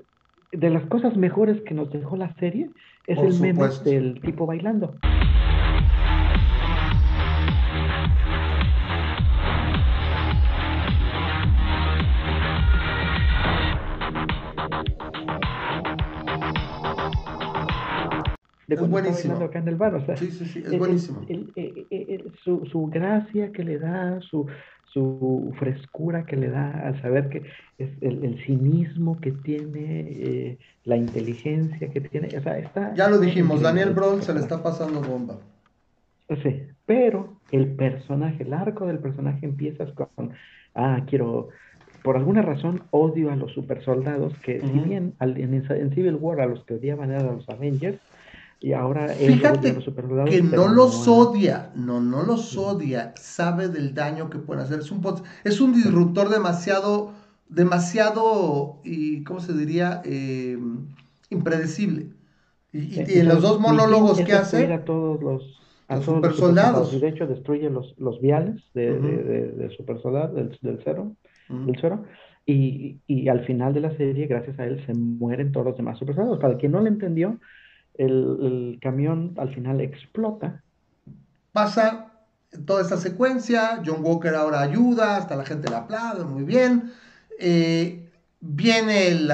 de 0.54 0.70
las 0.70 0.86
cosas 0.86 1.18
mejores 1.18 1.60
que 1.64 1.74
nos 1.74 1.92
dejó 1.92 2.16
la 2.16 2.34
serie 2.36 2.70
es 3.06 3.20
el 3.20 3.38
meme 3.42 3.68
del 3.84 4.22
tipo 4.22 4.46
bailando. 4.46 4.96
Es 18.68 18.90
buenísimo. 18.90 19.36
Acá 19.36 19.60
en 19.60 19.68
el 19.68 19.76
bar, 19.76 19.96
o 19.96 20.06
sea, 20.06 20.16
sí, 20.18 20.32
sí, 20.32 20.46
sí, 20.46 20.60
es 20.66 20.78
buenísimo. 20.78 21.26
su, 22.44 22.66
su, 22.66 22.88
gracia 22.88 23.52
que 23.52 23.64
le 23.64 23.78
da, 23.80 24.20
su, 24.22 24.48
su 24.94 25.54
frescura 25.60 26.26
que 26.26 26.38
le 26.38 26.50
da 26.50 26.88
al 26.88 27.02
saber 27.02 27.30
que 27.30 27.44
es 27.78 27.90
el, 28.02 28.24
el 28.24 28.44
cinismo 28.46 29.20
que 29.20 29.32
tiene, 29.32 30.08
eh, 30.10 30.58
la 30.86 30.96
inteligencia 30.96 31.90
que 31.92 32.02
tiene, 32.02 32.30
o 32.38 32.42
sea, 32.42 32.58
está... 32.58 32.94
Ya 32.94 33.10
lo 33.10 33.20
dijimos, 33.20 33.62
Daniel 33.62 33.92
Brown 33.92 34.22
se 34.22 34.34
le 34.34 34.40
está 34.40 34.64
pasando 34.64 35.02
bomba. 35.02 35.38
Sí, 36.42 36.64
pero 36.86 37.38
el 37.52 37.76
personaje, 37.76 38.44
el 38.44 38.54
arco 38.54 38.86
del 38.88 39.00
personaje 39.00 39.46
empieza 39.46 39.86
con, 39.94 40.32
ah, 40.74 41.02
quiero, 41.08 41.50
por 42.04 42.18
alguna 42.18 42.42
razón 42.42 42.84
odio 42.92 43.32
a 43.32 43.36
los 43.36 43.52
super 43.54 43.84
soldados, 43.84 44.34
que 44.40 44.60
si 44.60 44.80
bien 44.80 45.14
en, 45.20 45.92
Civil 45.94 46.16
War 46.16 46.42
a 46.42 46.48
los 46.48 46.64
que 46.66 46.76
odiaban 46.76 47.12
eran 47.12 47.28
a 47.28 47.34
los 47.34 47.50
Avengers, 47.50 48.00
y 48.60 48.74
ahora 48.74 49.10
Fíjate 49.10 49.74
los 49.74 49.86
que 50.30 50.42
no 50.42 50.68
los 50.68 51.08
odia, 51.08 51.72
no, 51.76 52.00
no 52.00 52.24
los 52.24 52.58
odia, 52.58 53.14
sabe 53.16 53.68
del 53.68 53.94
daño 53.94 54.30
que 54.30 54.40
pueden 54.40 54.64
hacer. 54.64 54.80
Es 54.80 54.92
un, 54.92 55.04
es 55.44 55.62
un 55.62 55.74
disruptor 55.74 56.30
demasiado, 56.30 57.12
demasiado, 57.50 58.80
y 58.84 59.24
¿cómo 59.24 59.40
se 59.40 59.54
diría? 59.54 60.02
Eh, 60.06 60.58
impredecible. 61.30 62.08
Y, 62.72 63.20
en 63.20 63.28
los 63.28 63.42
dos 63.42 63.60
monólogos 63.60 64.20
que 64.22 64.34
hace... 64.34 64.72
A 64.74 64.84
todos 64.84 65.22
los, 65.22 65.62
a 65.88 66.02
super 66.02 66.34
soldados. 66.34 66.94
Y 66.94 67.00
de 67.00 67.10
hecho 67.10 67.28
destruye 67.28 67.70
los, 67.70 67.94
los 67.98 68.20
viales 68.20 68.64
de, 68.74 68.98
de, 69.00 69.70
super 69.78 70.02
soldados, 70.02 70.36
del, 70.36 70.58
del 70.62 70.80
cero, 70.84 71.16
del 71.50 71.78
cero. 71.80 72.04
Y, 72.46 73.00
y, 73.08 73.28
al 73.28 73.46
final 73.46 73.74
de 73.74 73.82
la 73.82 73.96
serie, 73.96 74.28
gracias 74.28 74.60
a 74.60 74.66
él, 74.66 74.84
se 74.86 74.94
mueren 74.94 75.52
todos 75.52 75.68
los 75.68 75.78
demás 75.78 75.98
super 75.98 76.16
soldados. 76.16 76.40
Para 76.40 76.58
quien 76.58 76.72
no 76.72 76.82
lo 76.82 76.88
entendió, 76.88 77.40
el, 77.98 78.80
camión 78.82 79.34
al 79.38 79.54
final 79.54 79.82
explota. 79.82 80.64
Pasa 81.52 82.12
toda 82.66 82.82
esta 82.82 82.98
secuencia, 82.98 83.82
John 83.86 84.04
Walker 84.04 84.34
ahora 84.36 84.62
ayuda, 84.62 85.18
hasta 85.18 85.36
la 85.36 85.46
gente 85.46 85.70
le 85.70 85.76
aplaude, 85.76 86.24
muy 86.24 86.44
bien. 86.44 86.94
Eh, 87.40 88.10
viene 88.40 89.08
el, 89.08 89.32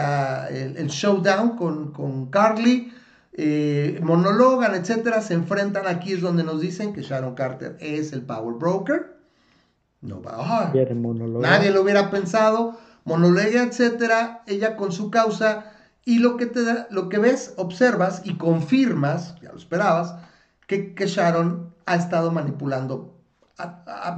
el, 0.77 0.87
showdown 0.87 1.55
con, 1.55 1.91
con 1.91 2.27
Carly, 2.27 2.91
eh, 3.33 3.99
monologan, 4.03 4.75
etcétera, 4.75 5.21
se 5.21 5.33
enfrentan 5.33 5.87
aquí 5.87 6.13
es 6.13 6.21
donde 6.21 6.43
nos 6.43 6.61
dicen 6.61 6.93
que 6.93 7.01
Sharon 7.01 7.35
Carter 7.35 7.77
es 7.79 8.13
el 8.13 8.21
Power 8.21 8.55
Broker. 8.55 9.17
No 10.01 10.21
va, 10.21 10.71
nadie 10.73 11.69
lo 11.69 11.81
hubiera 11.81 12.09
pensado, 12.09 12.79
monologa, 13.03 13.63
etcétera, 13.63 14.41
ella 14.47 14.75
con 14.75 14.91
su 14.91 15.11
causa 15.11 15.70
y 16.05 16.19
lo 16.19 16.37
que, 16.37 16.47
te 16.47 16.63
da, 16.63 16.87
lo 16.89 17.09
que 17.09 17.19
ves, 17.19 17.53
observas 17.57 18.21
y 18.25 18.35
confirmas, 18.35 19.35
ya 19.41 19.51
lo 19.51 19.57
esperabas, 19.57 20.15
que, 20.67 20.93
Sharon 20.97 21.73
ha 21.85 21.95
estado 21.95 22.31
manipulando. 22.31 23.19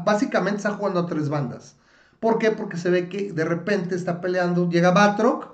básicamente 0.05 0.57
está 0.57 0.71
jugando 0.73 1.01
a 1.01 1.05
tres 1.07 1.29
bandas. 1.29 1.75
¿Por 2.19 2.37
qué? 2.37 2.51
Porque 2.51 2.77
se 2.77 2.89
ve 2.89 3.09
que 3.09 3.33
de 3.33 3.43
repente 3.43 3.95
está 3.95 4.21
peleando, 4.21 4.69
llega 4.69 4.91
Batroc, 4.91 5.49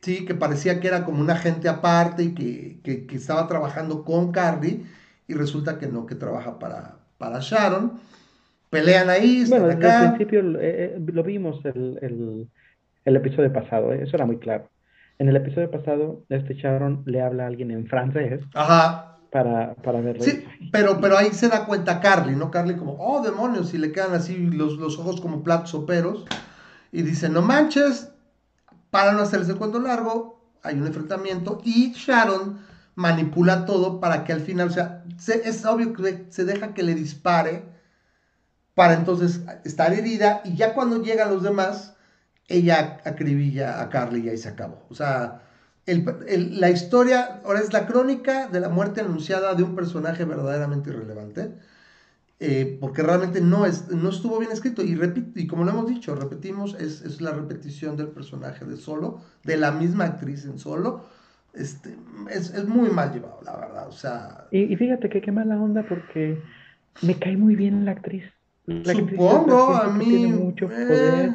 ¿sí? 0.00 0.24
que 0.24 0.34
parecía 0.34 0.80
que 0.80 0.88
era 0.88 1.04
como 1.04 1.20
un 1.20 1.30
agente 1.30 1.68
aparte 1.68 2.22
y 2.22 2.34
que, 2.34 3.06
estaba 3.12 3.46
trabajando 3.48 4.04
con 4.04 4.32
Carly, 4.32 4.86
y 5.26 5.34
resulta 5.34 5.78
que 5.78 5.86
no, 5.88 6.06
que 6.06 6.14
trabaja 6.14 6.58
para, 6.58 6.96
para 7.18 7.40
Sharon. 7.40 8.00
Pelean 8.70 9.10
ahí, 9.10 9.44
bueno, 9.48 9.66
desde 9.68 10.04
el 10.04 10.08
principio 10.14 10.40
eh, 10.60 10.96
eh, 10.96 11.02
lo 11.12 11.22
vimos 11.22 11.64
el, 11.64 12.48
el 13.04 13.16
episodio 13.16 13.52
pasado, 13.52 13.92
¿eh? 13.92 14.02
eso 14.02 14.16
era 14.16 14.26
muy 14.26 14.38
claro. 14.38 14.68
En 15.18 15.28
el 15.28 15.36
episodio 15.36 15.70
pasado, 15.70 16.24
este 16.28 16.54
Sharon 16.54 17.02
le 17.06 17.22
habla 17.22 17.44
a 17.44 17.46
alguien 17.46 17.70
en 17.70 17.86
francés. 17.86 18.40
Ajá. 18.54 19.18
Para, 19.30 19.74
para 19.74 20.00
ver. 20.00 20.22
Sí, 20.22 20.44
pero, 20.70 21.00
pero 21.00 21.18
ahí 21.18 21.30
se 21.32 21.48
da 21.48 21.66
cuenta 21.66 22.00
Carly, 22.00 22.36
¿no? 22.36 22.50
Carly 22.50 22.76
como, 22.76 22.96
oh, 22.98 23.20
demonios, 23.20 23.74
y 23.74 23.78
le 23.78 23.90
quedan 23.90 24.14
así 24.14 24.36
los, 24.36 24.74
los 24.78 24.98
ojos 24.98 25.20
como 25.20 25.42
platos 25.42 25.70
soperos. 25.70 26.24
Y 26.92 27.02
dice, 27.02 27.28
no 27.28 27.42
manches, 27.42 28.12
para 28.90 29.12
no 29.12 29.22
hacerse 29.22 29.52
el 29.52 29.58
cuento 29.58 29.80
largo, 29.80 30.40
hay 30.62 30.76
un 30.76 30.86
enfrentamiento 30.86 31.60
y 31.64 31.92
Sharon 31.92 32.60
manipula 32.94 33.66
todo 33.66 34.00
para 34.00 34.24
que 34.24 34.32
al 34.32 34.40
final, 34.40 34.68
o 34.68 34.70
sea, 34.70 35.04
es 35.26 35.64
obvio 35.64 35.92
que 35.92 36.26
se 36.30 36.44
deja 36.44 36.74
que 36.74 36.82
le 36.82 36.94
dispare 36.94 37.64
para 38.74 38.94
entonces 38.94 39.42
estar 39.64 39.92
herida 39.92 40.42
y 40.44 40.56
ya 40.56 40.74
cuando 40.74 41.02
llegan 41.02 41.30
los 41.30 41.42
demás, 41.42 41.93
ella 42.48 42.98
acribilla 43.04 43.80
a 43.80 43.88
Carly 43.88 44.20
y 44.20 44.28
ahí 44.28 44.38
se 44.38 44.48
acabó. 44.48 44.84
O 44.90 44.94
sea, 44.94 45.42
la 45.86 46.70
historia 46.70 47.40
ahora 47.44 47.60
es 47.60 47.72
la 47.72 47.86
crónica 47.86 48.48
de 48.48 48.60
la 48.60 48.68
muerte 48.68 49.00
anunciada 49.00 49.54
de 49.54 49.62
un 49.62 49.74
personaje 49.74 50.24
verdaderamente 50.24 50.90
irrelevante. 50.90 51.52
Eh, 52.40 52.76
porque 52.80 53.02
realmente 53.02 53.40
no, 53.40 53.64
es, 53.64 53.88
no 53.88 54.10
estuvo 54.10 54.38
bien 54.38 54.52
escrito. 54.52 54.82
Y, 54.82 54.98
y 55.34 55.46
como 55.46 55.64
lo 55.64 55.70
hemos 55.70 55.88
dicho, 55.88 56.14
repetimos, 56.14 56.74
es, 56.74 57.20
la 57.20 57.30
repetición 57.30 57.96
del 57.96 58.08
personaje 58.08 58.64
de 58.64 58.76
Solo, 58.76 59.20
de 59.44 59.56
la 59.56 59.72
misma 59.72 60.04
actriz 60.04 60.44
en 60.44 60.58
Solo. 60.58 61.04
Este, 61.54 61.96
es, 62.30 62.66
muy 62.66 62.90
mal 62.90 63.12
llevado, 63.12 63.40
la 63.44 63.56
verdad. 63.56 63.88
O 63.88 63.92
sea, 63.92 64.48
y, 64.50 64.74
fíjate 64.74 65.08
que 65.08 65.20
qué 65.20 65.30
mala 65.30 65.56
onda 65.56 65.86
porque 65.88 66.42
me 67.02 67.18
cae 67.18 67.36
muy 67.36 67.54
bien 67.54 67.84
la 67.84 67.92
actriz. 67.92 68.24
supongo, 68.66 69.76
a 69.76 69.88
mí. 69.90 70.04
Tiene 70.04 70.36
mucho 70.36 70.66
poder. 70.66 71.28
Eh, 71.28 71.34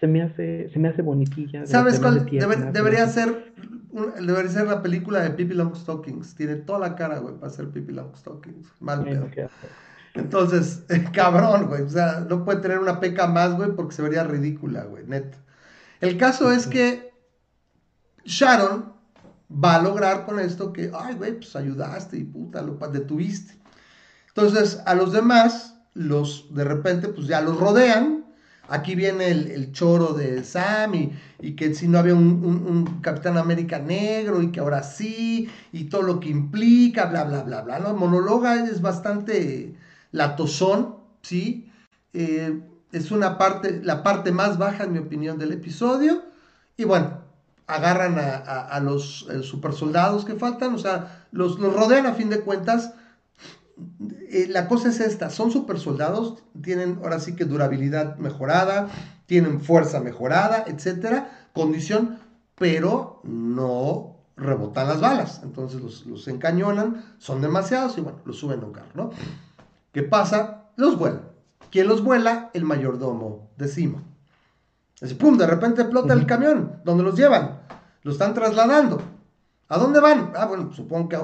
se 0.00 0.06
me 0.06 0.22
hace, 0.22 0.70
se 0.70 0.78
me 0.78 0.88
hace 0.88 1.02
bonitilla. 1.02 1.66
¿Sabes 1.66 1.98
cuál? 1.98 2.24
debería 2.72 3.06
ser 3.08 3.52
debería 4.20 4.50
ser 4.50 4.66
la 4.66 4.82
película 4.82 5.20
de 5.20 5.30
Pippi 5.30 5.54
Longstockings. 5.54 6.34
Tiene 6.34 6.56
toda 6.56 6.78
la 6.78 6.96
cara, 6.96 7.18
güey, 7.18 7.34
para 7.34 7.52
ser 7.52 7.68
Pippi 7.70 7.92
Longstockings. 7.92 8.68
Mal 8.80 9.04
pedo. 9.04 9.28
Entonces, 10.14 10.84
cabrón, 11.12 11.66
güey. 11.66 11.82
O 11.82 11.88
sea, 11.88 12.26
no 12.28 12.44
puede 12.44 12.60
tener 12.60 12.78
una 12.78 13.00
peca 13.00 13.26
más, 13.26 13.56
güey, 13.56 13.72
porque 13.74 13.94
se 13.94 14.02
vería 14.02 14.24
ridícula, 14.24 14.84
güey, 14.84 15.04
net. 15.06 15.34
El 16.00 16.16
caso 16.16 16.52
es 16.52 16.66
que 16.66 17.12
Sharon 18.24 18.92
va 19.52 19.76
a 19.76 19.82
lograr 19.82 20.26
con 20.26 20.38
esto 20.38 20.72
que, 20.72 20.90
ay, 20.94 21.14
güey, 21.14 21.36
pues 21.36 21.56
ayudaste 21.56 22.18
y 22.18 22.24
puta, 22.24 22.62
lo 22.62 22.74
detuviste. 22.74 23.54
Entonces, 24.28 24.80
a 24.86 24.94
los 24.94 25.12
demás, 25.12 25.76
los 25.94 26.54
de 26.54 26.64
repente, 26.64 27.08
pues 27.08 27.26
ya 27.26 27.40
los 27.40 27.58
rodean 27.58 28.17
Aquí 28.68 28.94
viene 28.94 29.30
el, 29.30 29.72
choro 29.72 30.12
de 30.12 30.44
Sam 30.44 31.10
y, 31.40 31.52
que 31.52 31.74
si 31.74 31.88
no 31.88 31.98
había 31.98 32.14
un, 32.14 33.00
Capitán 33.00 33.38
América 33.38 33.78
negro 33.78 34.42
y 34.42 34.52
que 34.52 34.60
ahora 34.60 34.82
sí, 34.82 35.48
y 35.72 35.84
todo 35.84 36.02
lo 36.02 36.20
que 36.20 36.28
implica, 36.28 37.06
bla, 37.06 37.24
bla, 37.24 37.42
bla, 37.42 37.62
bla. 37.62 37.78
¿no? 37.78 37.94
Monologa 37.94 38.64
es 38.66 38.82
bastante 38.82 39.74
latosón, 40.12 40.96
¿sí? 41.22 41.70
Eh, 42.12 42.60
es 42.92 43.10
una 43.10 43.38
parte, 43.38 43.80
la 43.82 44.02
parte 44.02 44.32
más 44.32 44.58
baja, 44.58 44.84
en 44.84 44.92
mi 44.92 44.98
opinión, 44.98 45.38
del 45.38 45.52
episodio. 45.52 46.22
Y 46.76 46.84
bueno, 46.84 47.22
agarran 47.66 48.18
a, 48.18 48.80
los 48.80 49.26
eh, 49.30 49.42
super 49.42 49.72
soldados 49.72 50.26
que 50.26 50.34
faltan, 50.34 50.74
o 50.74 50.78
sea, 50.78 51.26
los, 51.32 51.58
los 51.58 51.74
rodean 51.74 52.06
a 52.06 52.14
fin 52.14 52.28
de 52.28 52.40
cuentas 52.40 52.92
eh, 54.30 54.46
la 54.48 54.68
cosa 54.68 54.88
es 54.88 55.00
esta, 55.00 55.30
son 55.30 55.50
super 55.50 55.78
soldados, 55.78 56.42
tienen 56.62 57.00
ahora 57.02 57.20
sí 57.20 57.34
que 57.34 57.44
durabilidad 57.44 58.16
mejorada, 58.16 58.88
tienen 59.26 59.60
fuerza 59.60 60.00
mejorada, 60.00 60.64
etcétera, 60.66 61.48
condición, 61.52 62.18
pero 62.56 63.20
no 63.24 64.16
rebotan 64.36 64.88
las 64.88 65.00
balas. 65.00 65.40
Entonces 65.42 65.80
los, 65.80 66.28
encañonan, 66.28 67.04
son 67.18 67.40
demasiados 67.40 67.98
y 67.98 68.00
bueno, 68.00 68.18
los 68.24 68.38
suben 68.38 68.60
a 68.60 68.66
un 68.66 68.72
carro, 68.72 68.88
¿no? 68.94 69.10
¿Qué 69.92 70.02
pasa? 70.02 70.70
Los 70.76 70.98
vuelan. 70.98 71.22
¿Quién 71.70 71.88
los 71.88 72.02
vuela? 72.02 72.50
El 72.54 72.64
mayordomo 72.64 73.50
de 73.56 73.68
Simo. 73.68 74.00
Así, 75.00 75.14
pum, 75.14 75.36
de 75.36 75.46
repente 75.46 75.82
explota 75.82 76.14
el 76.14 76.26
camión. 76.26 76.80
¿Dónde 76.84 77.04
los 77.04 77.16
llevan? 77.16 77.60
Lo 78.02 78.12
están 78.12 78.34
trasladando. 78.34 79.00
¿A 79.68 79.78
dónde 79.78 80.00
van? 80.00 80.32
Ah, 80.34 80.46
bueno, 80.46 80.72
supongo 80.72 81.08
que 81.08 81.18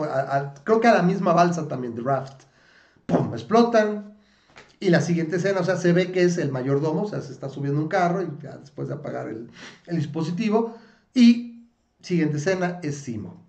creo 0.64 0.80
que 0.80 0.88
a 0.88 0.94
la 0.94 1.02
misma 1.02 1.32
balsa 1.32 1.66
también 1.66 1.94
de 1.94 2.02
Raft. 2.02 2.44
¡Pum! 3.06 3.32
Explotan. 3.32 4.14
Y 4.80 4.90
la 4.90 5.00
siguiente 5.00 5.36
escena, 5.36 5.60
o 5.60 5.64
sea, 5.64 5.76
se 5.76 5.92
ve 5.92 6.12
que 6.12 6.24
es 6.24 6.36
el 6.36 6.52
mayordomo, 6.52 7.02
o 7.02 7.08
sea, 7.08 7.20
se 7.22 7.32
está 7.32 7.48
subiendo 7.48 7.80
un 7.80 7.88
carro 7.88 8.22
y 8.22 8.28
ya 8.42 8.58
después 8.58 8.88
de 8.88 8.94
apagar 8.94 9.28
el, 9.28 9.48
dispositivo. 9.86 10.76
Y 11.14 11.68
siguiente 12.02 12.36
escena 12.36 12.80
es 12.82 12.96
Simo, 12.96 13.46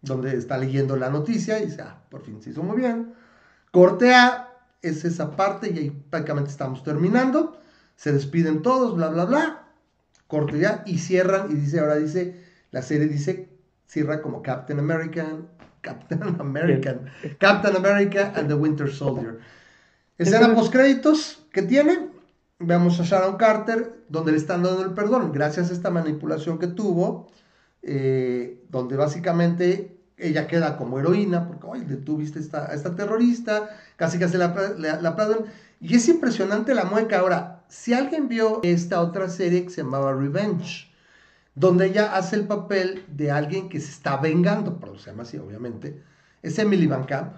donde 0.00 0.36
está 0.36 0.56
leyendo 0.56 0.96
la 0.96 1.10
noticia 1.10 1.58
y 1.60 1.66
dice, 1.66 1.82
ah, 1.82 2.02
por 2.08 2.22
fin 2.22 2.40
se 2.40 2.50
hizo 2.50 2.62
muy 2.62 2.78
bien. 2.78 3.12
Corte 3.70 4.14
A, 4.14 4.48
es 4.80 5.04
esa 5.04 5.36
parte 5.36 5.70
y 5.70 5.78
ahí 5.78 5.90
prácticamente 6.10 6.50
estamos 6.50 6.82
terminando. 6.82 7.60
Se 7.96 8.12
despiden 8.12 8.62
todos, 8.62 8.94
bla, 8.96 9.08
bla, 9.08 9.24
bla. 9.24 9.64
Corte 10.26 10.58
ya 10.58 10.82
y 10.86 10.98
cierran 10.98 11.50
y 11.50 11.54
dice, 11.54 11.80
ahora 11.80 11.96
dice, 11.96 12.42
la 12.70 12.82
serie 12.82 13.08
dice 13.08 13.48
cierra 13.88 14.20
como 14.22 14.42
Captain 14.42 14.78
American, 14.78 15.48
Captain 15.88 16.36
American, 16.40 17.10
Captain 17.38 17.76
America 17.76 18.32
and 18.36 18.48
the 18.48 18.54
Winter 18.54 18.90
Soldier. 18.90 19.40
Escena 20.18 20.54
post 20.54 20.72
créditos 20.72 21.46
que 21.52 21.62
tiene, 21.62 22.10
vemos 22.58 23.00
a 23.00 23.04
Sharon 23.04 23.36
Carter, 23.36 24.04
donde 24.08 24.32
le 24.32 24.38
están 24.38 24.62
dando 24.62 24.82
el 24.82 24.92
perdón, 24.92 25.32
gracias 25.32 25.70
a 25.70 25.72
esta 25.72 25.90
manipulación 25.90 26.58
que 26.58 26.66
tuvo, 26.66 27.28
eh, 27.82 28.64
donde 28.68 28.96
básicamente 28.96 29.96
ella 30.16 30.48
queda 30.48 30.76
como 30.76 30.98
heroína, 30.98 31.46
porque, 31.46 31.66
oye, 31.66 31.84
detuviste 31.84 32.40
esta, 32.40 32.70
a 32.70 32.74
esta 32.74 32.96
terrorista, 32.96 33.70
casi 33.96 34.18
casi 34.18 34.36
la, 34.36 34.54
la, 34.76 35.00
la 35.00 35.08
aplauden, 35.10 35.44
y 35.80 35.94
es 35.94 36.08
impresionante 36.08 36.74
la 36.74 36.84
mueca. 36.84 37.20
Ahora, 37.20 37.64
si 37.68 37.94
alguien 37.94 38.28
vio 38.28 38.60
esta 38.64 39.00
otra 39.00 39.28
serie 39.28 39.62
que 39.62 39.70
se 39.70 39.82
llamaba 39.82 40.12
Revenge, 40.12 40.87
donde 41.58 41.86
ella 41.86 42.16
hace 42.16 42.36
el 42.36 42.46
papel 42.46 43.04
de 43.08 43.30
alguien 43.30 43.68
que 43.68 43.80
se 43.80 43.90
está 43.90 44.16
vengando, 44.16 44.78
pero 44.78 44.96
se 44.98 45.10
llama 45.10 45.24
así, 45.24 45.38
obviamente, 45.38 46.02
es 46.40 46.58
Emily 46.58 46.86
Van 46.86 47.04
Camp. 47.04 47.34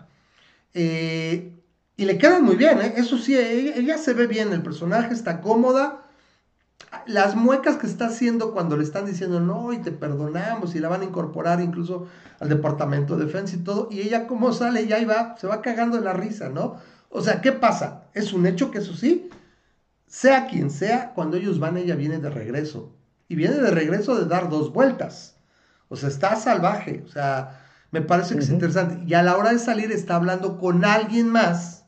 Eh, 0.75 1.57
y 1.97 2.05
le 2.05 2.19
quedan 2.19 2.45
muy 2.45 2.57
bien, 2.57 2.81
¿eh? 2.81 2.95
eso 2.97 3.17
sí, 3.17 3.37
ella, 3.37 3.97
se 3.99 4.13
ve 4.13 4.27
bien, 4.27 4.53
el 4.53 4.63
personaje 4.63 5.15
está 5.15 5.41
cómoda. 5.41 6.07
Las 7.07 7.35
muecas 7.35 7.77
que 7.77 7.87
está 7.87 8.07
haciendo 8.07 8.53
cuando 8.53 8.77
le 8.77 8.85
están 8.85 9.07
diciendo 9.07 9.41
no 9.41 9.73
y 9.73 9.79
te 9.79 9.93
perdonamos 9.93 10.75
y 10.75 10.81
la 10.81 10.89
van 10.89 11.03
a 11.03 11.05
incorporar 11.05 11.61
incluso 11.61 12.09
al 12.41 12.49
departamento 12.49 13.17
de 13.17 13.27
defensa 13.27 13.57
y 13.57 13.61
todo, 13.61 13.89
y 13.91 14.01
ella 14.01 14.27
como 14.27 14.53
sale 14.53 14.83
y 14.83 14.93
ahí 14.93 15.05
va, 15.05 15.37
se 15.39 15.47
va 15.47 15.63
cagando 15.63 15.97
de 15.99 16.05
la 16.05 16.13
risa, 16.13 16.49
¿no? 16.49 16.77
O 17.11 17.23
sea, 17.23 17.41
¿qué 17.41 17.53
pasa? 17.53 18.05
Es 18.15 18.33
un 18.33 18.47
hecho 18.47 18.71
que 18.71 18.79
eso 18.79 18.95
sí, 18.95 19.31
sea 20.07 20.47
quien 20.47 20.71
sea, 20.71 21.13
cuando 21.15 21.37
ellos 21.37 21.59
van, 21.59 21.77
ella 21.77 21.97
viene 21.97 22.19
de 22.19 22.31
regreso. 22.31 22.93
Y 23.31 23.37
viene 23.37 23.55
de 23.59 23.71
regreso 23.71 24.17
de 24.17 24.27
dar 24.27 24.51
dos 24.51 24.73
vueltas. 24.73 25.37
O 25.89 25.95
sea, 25.95 26.09
está 26.09 26.35
salvaje. 26.35 27.05
O 27.07 27.09
sea, 27.09 27.63
me 27.93 28.03
parece 28.03 28.35
que 28.35 28.41
es 28.41 28.51
interesante. 28.51 29.05
Y 29.07 29.15
a 29.15 29.23
la 29.23 29.37
hora 29.37 29.53
de 29.53 29.61
salir 29.61 29.93
está 29.93 30.17
hablando 30.17 30.59
con 30.59 30.85
alguien 30.85 31.29
más. 31.29 31.85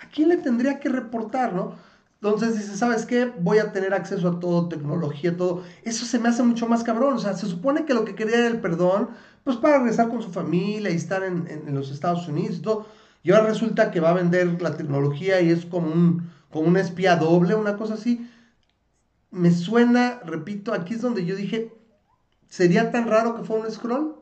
¿A 0.00 0.08
quién 0.08 0.28
le 0.28 0.36
tendría 0.36 0.78
que 0.78 0.88
reportar, 0.88 1.52
no? 1.52 1.74
Entonces 2.22 2.56
dice, 2.56 2.76
¿sabes 2.76 3.06
qué? 3.06 3.24
Voy 3.40 3.58
a 3.58 3.72
tener 3.72 3.92
acceso 3.92 4.28
a 4.28 4.38
todo, 4.38 4.68
tecnología, 4.68 5.36
todo. 5.36 5.64
Eso 5.82 6.06
se 6.06 6.20
me 6.20 6.28
hace 6.28 6.44
mucho 6.44 6.68
más 6.68 6.84
cabrón. 6.84 7.14
O 7.14 7.18
sea, 7.18 7.34
se 7.34 7.48
supone 7.48 7.84
que 7.84 7.94
lo 7.94 8.04
que 8.04 8.14
quería 8.14 8.38
era 8.38 8.46
el 8.46 8.60
perdón, 8.60 9.08
pues 9.42 9.56
para 9.56 9.78
regresar 9.78 10.08
con 10.08 10.22
su 10.22 10.30
familia 10.30 10.90
y 10.90 10.94
estar 10.94 11.24
en, 11.24 11.48
en 11.48 11.74
los 11.74 11.90
Estados 11.90 12.28
Unidos 12.28 12.58
y 12.58 12.62
todo. 12.62 12.86
Y 13.24 13.32
ahora 13.32 13.48
resulta 13.48 13.90
que 13.90 13.98
va 13.98 14.10
a 14.10 14.14
vender 14.14 14.62
la 14.62 14.76
tecnología 14.76 15.40
y 15.40 15.50
es 15.50 15.66
como 15.66 15.90
un, 15.92 16.30
como 16.52 16.68
un 16.68 16.76
espía 16.76 17.16
doble, 17.16 17.56
una 17.56 17.76
cosa 17.76 17.94
así. 17.94 18.30
Me 19.30 19.50
suena, 19.50 20.20
repito, 20.24 20.72
aquí 20.72 20.94
es 20.94 21.02
donde 21.02 21.24
yo 21.24 21.36
dije, 21.36 21.72
¿sería 22.48 22.90
tan 22.90 23.08
raro 23.08 23.36
que 23.36 23.44
fuera 23.44 23.64
un 23.64 23.70
scroll? 23.70 24.16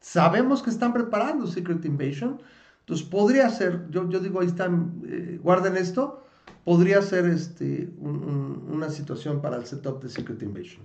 Sabemos 0.00 0.62
que 0.62 0.70
están 0.70 0.92
preparando 0.92 1.46
Secret 1.46 1.84
Invasion. 1.84 2.40
Entonces 2.80 3.06
podría 3.06 3.48
ser, 3.50 3.88
yo, 3.90 4.08
yo 4.08 4.20
digo, 4.20 4.40
ahí 4.40 4.46
están, 4.46 5.02
eh, 5.08 5.40
guarden 5.42 5.76
esto, 5.76 6.24
podría 6.64 7.02
ser 7.02 7.26
este, 7.26 7.90
una 7.98 8.90
situación 8.90 9.40
para 9.40 9.56
el 9.56 9.66
setup 9.66 10.02
de 10.02 10.08
Secret 10.08 10.42
Invasion. 10.42 10.84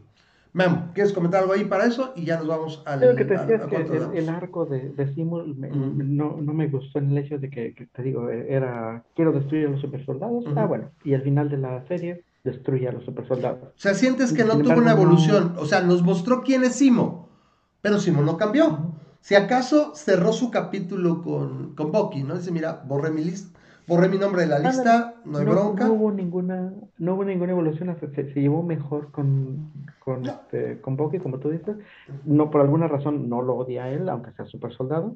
Memo, 0.53 0.89
¿quieres 0.93 1.13
comentar 1.13 1.41
algo 1.41 1.53
ahí 1.53 1.63
para 1.63 1.85
eso? 1.85 2.11
Y 2.15 2.25
ya 2.25 2.37
nos 2.37 2.47
vamos 2.47 2.83
al. 2.85 2.99
Creo 2.99 3.15
que 3.15 3.25
te 3.25 3.37
decías 3.37 3.65
que 3.67 4.17
el, 4.17 4.29
arco 4.29 4.65
de, 4.65 4.89
de 4.89 5.13
Simul 5.13 5.55
no, 5.57 6.37
no, 6.41 6.53
me 6.53 6.67
gustó 6.67 6.99
en 6.99 7.11
el 7.11 7.19
hecho 7.19 7.37
de 7.37 7.49
que, 7.49 7.87
te 7.91 8.03
digo, 8.03 8.29
era 8.29 9.03
quiero 9.15 9.31
destruir 9.31 9.67
a 9.67 9.69
los 9.69 9.81
supersoldados. 9.81 10.45
Ah, 10.55 10.65
bueno. 10.65 10.89
Y 11.05 11.13
al 11.13 11.21
final 11.21 11.49
de 11.49 11.57
la 11.57 11.87
serie, 11.87 12.23
destruye 12.43 12.87
a 12.87 12.91
los 12.91 13.03
supersoldados. 13.03 13.69
O 13.69 13.79
sea, 13.79 13.93
sientes 13.93 14.33
que 14.33 14.43
no 14.43 14.57
tuvo 14.57 14.77
una 14.77 14.91
evolución. 14.91 15.55
O 15.57 15.65
sea, 15.65 15.81
nos 15.81 16.03
mostró 16.03 16.41
quién 16.41 16.63
es 16.63 16.75
Simo, 16.75 17.29
pero 17.81 17.99
Simo 17.99 18.21
no 18.21 18.37
cambió. 18.37 18.95
Si 19.19 19.35
acaso 19.35 19.93
cerró 19.93 20.33
su 20.33 20.49
capítulo 20.49 21.21
con, 21.21 21.75
con 21.75 21.91
Bucky, 21.91 22.23
¿no? 22.23 22.35
Dice, 22.35 22.51
mira, 22.51 22.81
borré 22.87 23.11
mi 23.11 23.23
lista, 23.23 23.59
borré 23.87 24.09
mi 24.09 24.17
nombre 24.17 24.41
de 24.41 24.47
la 24.47 24.57
lista, 24.57 25.15
no 25.25 25.37
hay 25.37 25.45
bronca. 25.45 25.85
No 25.85 25.93
hubo 25.93 26.11
ninguna, 26.11 26.73
no 26.97 27.13
hubo 27.13 27.23
ninguna 27.23 27.51
evolución, 27.51 27.95
se, 27.99 28.09
se 28.11 28.41
llevó 28.41 28.63
mejor 28.63 29.11
con, 29.11 29.71
con, 29.99 30.25
este, 30.25 30.81
con 30.81 30.97
Bucky, 30.97 31.19
como 31.19 31.37
tú 31.37 31.51
dices. 31.51 31.77
No, 32.25 32.49
por 32.49 32.61
alguna 32.61 32.87
razón 32.87 33.29
no 33.29 33.43
lo 33.43 33.57
odia 33.57 33.83
a 33.83 33.91
él, 33.91 34.09
aunque 34.09 34.31
sea 34.31 34.45
super 34.45 34.73
soldado, 34.73 35.13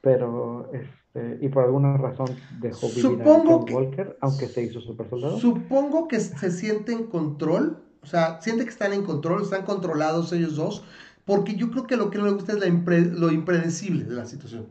pero 0.00 0.70
este, 0.72 1.44
y 1.44 1.48
por 1.48 1.64
alguna 1.64 1.96
razón 1.96 2.28
dejó 2.60 2.88
vivir 2.88 3.22
a 3.22 3.24
John 3.24 3.66
Walker, 3.70 4.16
aunque 4.20 4.46
se 4.46 4.62
hizo 4.62 4.80
super 4.80 5.08
soldado. 5.08 5.38
Supongo 5.38 6.08
que 6.08 6.20
se 6.20 6.50
siente 6.50 6.92
en 6.92 7.06
control, 7.06 7.82
o 8.02 8.06
sea, 8.06 8.40
siente 8.40 8.64
que 8.64 8.70
están 8.70 8.92
en 8.92 9.04
control, 9.04 9.42
están 9.42 9.64
controlados 9.64 10.32
ellos 10.32 10.56
dos 10.56 10.84
porque 11.24 11.54
yo 11.54 11.70
creo 11.70 11.86
que 11.86 11.96
lo 11.96 12.10
que 12.10 12.18
no 12.18 12.24
le 12.24 12.32
gusta 12.32 12.52
es 12.52 12.58
lo 12.58 13.30
impredecible 13.30 14.04
de 14.04 14.14
la 14.14 14.26
situación. 14.26 14.66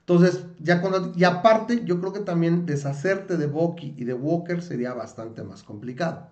Entonces, 0.00 0.46
ya 0.58 0.80
cuando, 0.80 1.12
y 1.14 1.24
aparte, 1.24 1.84
yo 1.84 2.00
creo 2.00 2.12
que 2.12 2.20
también 2.20 2.66
deshacerte 2.66 3.36
de 3.36 3.46
Bucky 3.46 3.94
y 3.96 4.04
de 4.04 4.14
Walker 4.14 4.62
sería 4.62 4.94
bastante 4.94 5.42
más 5.42 5.62
complicado. 5.62 6.28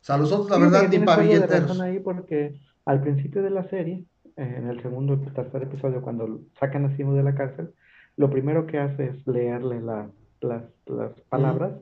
O 0.00 0.04
sea, 0.04 0.18
los 0.18 0.30
otros, 0.32 0.50
la 0.50 0.58
verdad, 0.58 0.88
ni 0.88 0.98
pabilleteros. 0.98 1.80
ahí 1.80 2.00
porque 2.00 2.60
al 2.84 3.00
principio 3.00 3.42
de 3.42 3.50
la 3.50 3.62
serie, 3.68 4.04
en 4.38 4.68
el 4.68 4.80
segundo 4.82 5.14
y 5.14 5.30
tercer 5.32 5.62
episodio, 5.62 6.00
cuando 6.00 6.40
sacan 6.58 6.84
a 6.84 6.96
Simo 6.96 7.14
de 7.14 7.22
la 7.22 7.34
cárcel, 7.34 7.70
lo 8.16 8.30
primero 8.30 8.66
que 8.66 8.78
hace 8.78 9.08
es 9.08 9.26
leerle 9.26 9.80
las, 9.80 10.10
las 10.40 11.12
palabras 11.28 11.72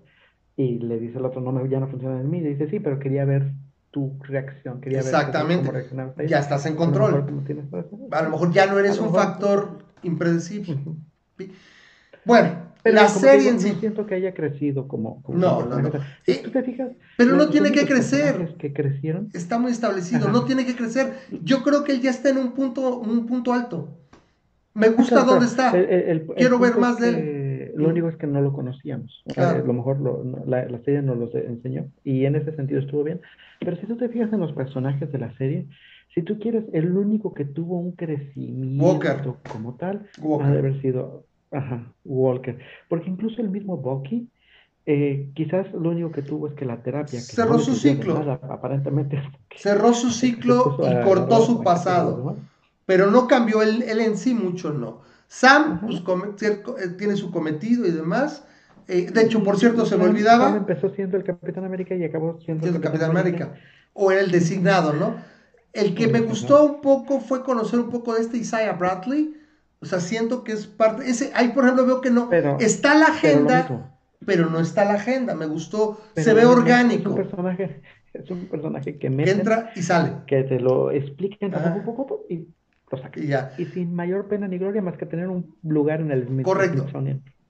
y 0.56 0.78
le 0.78 0.98
dice 0.98 1.18
al 1.18 1.26
otro, 1.26 1.40
no, 1.40 1.66
ya 1.66 1.80
no 1.80 1.88
funciona 1.88 2.20
en 2.20 2.30
mí. 2.30 2.40
Le 2.40 2.50
dice, 2.50 2.68
sí, 2.68 2.80
pero 2.80 2.98
quería 2.98 3.24
ver 3.24 3.52
tu 3.90 4.18
reacción. 4.20 4.80
Quería 4.80 5.00
Exactamente. 5.00 5.70
ya 6.26 6.38
estás 6.38 6.64
en 6.66 6.76
control. 6.76 7.26
A 8.10 8.22
lo 8.22 8.30
mejor 8.30 8.52
ya 8.52 8.66
no 8.66 8.78
eres 8.78 8.98
un 8.98 9.12
factor 9.12 9.84
impredecible. 10.02 10.78
Bueno, 12.24 12.65
pero 12.90 13.02
la 13.02 13.08
serie 13.08 13.48
en 13.48 13.60
sí. 13.60 13.76
siento 13.80 14.06
que 14.06 14.14
haya 14.14 14.34
crecido 14.34 14.88
como. 14.88 15.22
no, 15.28 15.64
no, 15.64 15.80
no. 15.80 15.90
¿Tú 15.90 16.50
te 16.50 16.62
fijas? 16.62 16.90
Pero 17.16 17.36
no 17.36 17.48
tiene 17.48 17.72
que 17.72 17.86
crecer. 17.86 18.54
que 18.58 18.72
crecieron? 18.72 19.28
Está 19.32 19.58
muy 19.58 19.72
establecido, 19.72 20.28
no 20.28 20.44
tiene 20.44 20.64
que 20.64 20.74
crecer. 20.74 21.14
Yo 21.42 21.62
creo 21.62 21.84
que 21.84 21.92
él 21.92 22.00
ya 22.00 22.10
está 22.10 22.30
en 22.30 22.38
un 22.38 22.52
punto, 22.52 22.98
un 22.98 23.26
punto 23.26 23.52
alto. 23.52 23.88
Me 24.74 24.90
gusta 24.90 25.24
dónde 25.24 25.46
está. 25.46 25.72
Quiero 26.36 26.58
ver 26.58 26.76
más 26.76 26.98
de 26.98 27.08
él 27.08 27.46
lo 27.76 27.90
único 27.90 28.08
es 28.08 28.16
que 28.16 28.26
no 28.26 28.40
lo 28.40 28.52
conocíamos. 28.52 29.22
a 29.36 29.58
lo 29.58 29.72
mejor 29.72 30.00
la, 30.46 30.66
serie 30.84 31.02
nos 31.02 31.18
lo 31.18 31.30
enseñó 31.34 31.86
y 32.04 32.24
en 32.24 32.36
ese 32.36 32.54
sentido 32.56 32.80
estuvo 32.80 33.04
bien. 33.04 33.20
Pero 33.60 33.76
si 33.76 33.86
tú 33.86 33.96
te 33.96 34.08
fijas 34.08 34.32
en 34.32 34.40
los 34.40 34.52
personajes 34.52 35.10
de 35.12 35.18
la 35.18 35.36
serie, 35.36 35.66
si 36.14 36.22
tú 36.22 36.38
quieres, 36.38 36.64
el 36.72 36.96
único 36.96 37.34
que 37.34 37.44
tuvo 37.44 37.78
un 37.78 37.92
crecimiento 37.92 39.38
como 39.50 39.74
tal 39.74 40.06
ha 40.40 40.50
de 40.50 40.58
haber 40.58 40.80
sido 40.80 41.24
ajá, 41.56 41.92
Walker. 42.04 42.58
Porque 42.88 43.10
incluso 43.10 43.40
el 43.40 43.50
mismo 43.50 43.76
Bucky, 43.76 44.28
eh, 44.84 45.30
quizás 45.34 45.72
lo 45.72 45.90
único 45.90 46.12
que 46.12 46.22
tuvo 46.22 46.48
es 46.48 46.54
que 46.54 46.64
la 46.64 46.82
terapia. 46.82 47.20
Cerró 47.20 47.58
su 47.58 47.74
ciclo. 47.74 48.18
aparentemente. 48.48 49.22
Cerró 49.56 49.92
su 49.92 50.10
ciclo 50.10 50.78
y 50.80 51.04
cortó 51.04 51.42
su 51.42 51.62
pasado. 51.62 52.36
Pero 52.84 53.10
no 53.10 53.26
cambió 53.26 53.62
él, 53.62 53.82
él 53.82 54.00
en 54.00 54.16
sí 54.16 54.32
mucho, 54.32 54.72
no. 54.72 55.00
Sam 55.26 55.80
pues, 55.80 56.02
eh, 56.42 56.88
tiene 56.96 57.16
su 57.16 57.32
cometido 57.32 57.84
y 57.84 57.90
demás. 57.90 58.46
Eh, 58.86 59.10
de 59.10 59.22
hecho, 59.22 59.42
por 59.42 59.58
cierto, 59.58 59.84
se 59.84 59.96
me 59.96 60.04
olvidaba. 60.04 60.46
Sam 60.46 60.56
empezó 60.58 60.90
siendo 60.90 61.16
el 61.16 61.24
Capitán 61.24 61.64
América 61.64 61.96
y 61.96 62.04
acabó 62.04 62.38
siendo, 62.44 62.68
el 62.68 62.80
Capitán, 62.80 63.10
América. 63.10 63.54
O 63.92 64.12
era 64.12 64.20
el 64.20 64.30
designado, 64.30 64.92
¿no? 64.92 65.16
El 65.72 65.94
que 65.94 66.06
me 66.06 66.20
gustó 66.20 66.64
un 66.64 66.80
poco 66.80 67.20
fue 67.20 67.42
conocer 67.42 67.80
un 67.80 67.90
poco 67.90 68.14
de 68.14 68.20
este 68.20 68.36
Isaiah 68.36 68.72
Bradley. 68.72 69.34
O 69.80 69.86
sea, 69.86 70.00
siento 70.00 70.44
que 70.44 70.52
es 70.52 70.66
parte. 70.66 71.08
Ese, 71.08 71.32
ahí, 71.34 71.48
por 71.48 71.64
ejemplo, 71.64 71.86
veo 71.86 72.00
que 72.00 72.10
no. 72.10 72.30
está 72.60 72.94
la 72.94 73.06
agenda, 73.06 73.92
pero, 74.24 74.48
no 74.50 74.60
está 74.60 74.84
la 74.84 74.94
agenda. 74.94 75.34
Me 75.34 75.46
gustó. 75.46 76.00
se 76.14 76.32
ve 76.34 76.44
orgánico. 76.44 77.10
Es 77.10 77.16
un 77.16 77.16
personaje, 77.16 77.82
es 78.12 78.30
un 78.30 78.46
personaje 78.46 78.98
que 78.98 79.10
mete, 79.10 79.30
entra 79.30 79.70
y 79.74 79.82
sale. 79.82 80.12
Que 80.26 80.44
te 80.44 80.60
lo 80.60 80.90
expliquen 80.90 81.54
un 81.54 81.84
poco 81.84 82.24
y 82.28 82.46
y, 83.58 83.64
sin 83.66 83.94
mayor 83.94 84.28
pena 84.28 84.46
ni 84.46 84.58
gloria 84.58 84.80
más 84.80 84.96
que 84.96 85.06
tener 85.06 85.28
un 85.28 85.56
lugar 85.62 86.00
en 86.00 86.12
el 86.12 86.42
Correcto. 86.42 86.86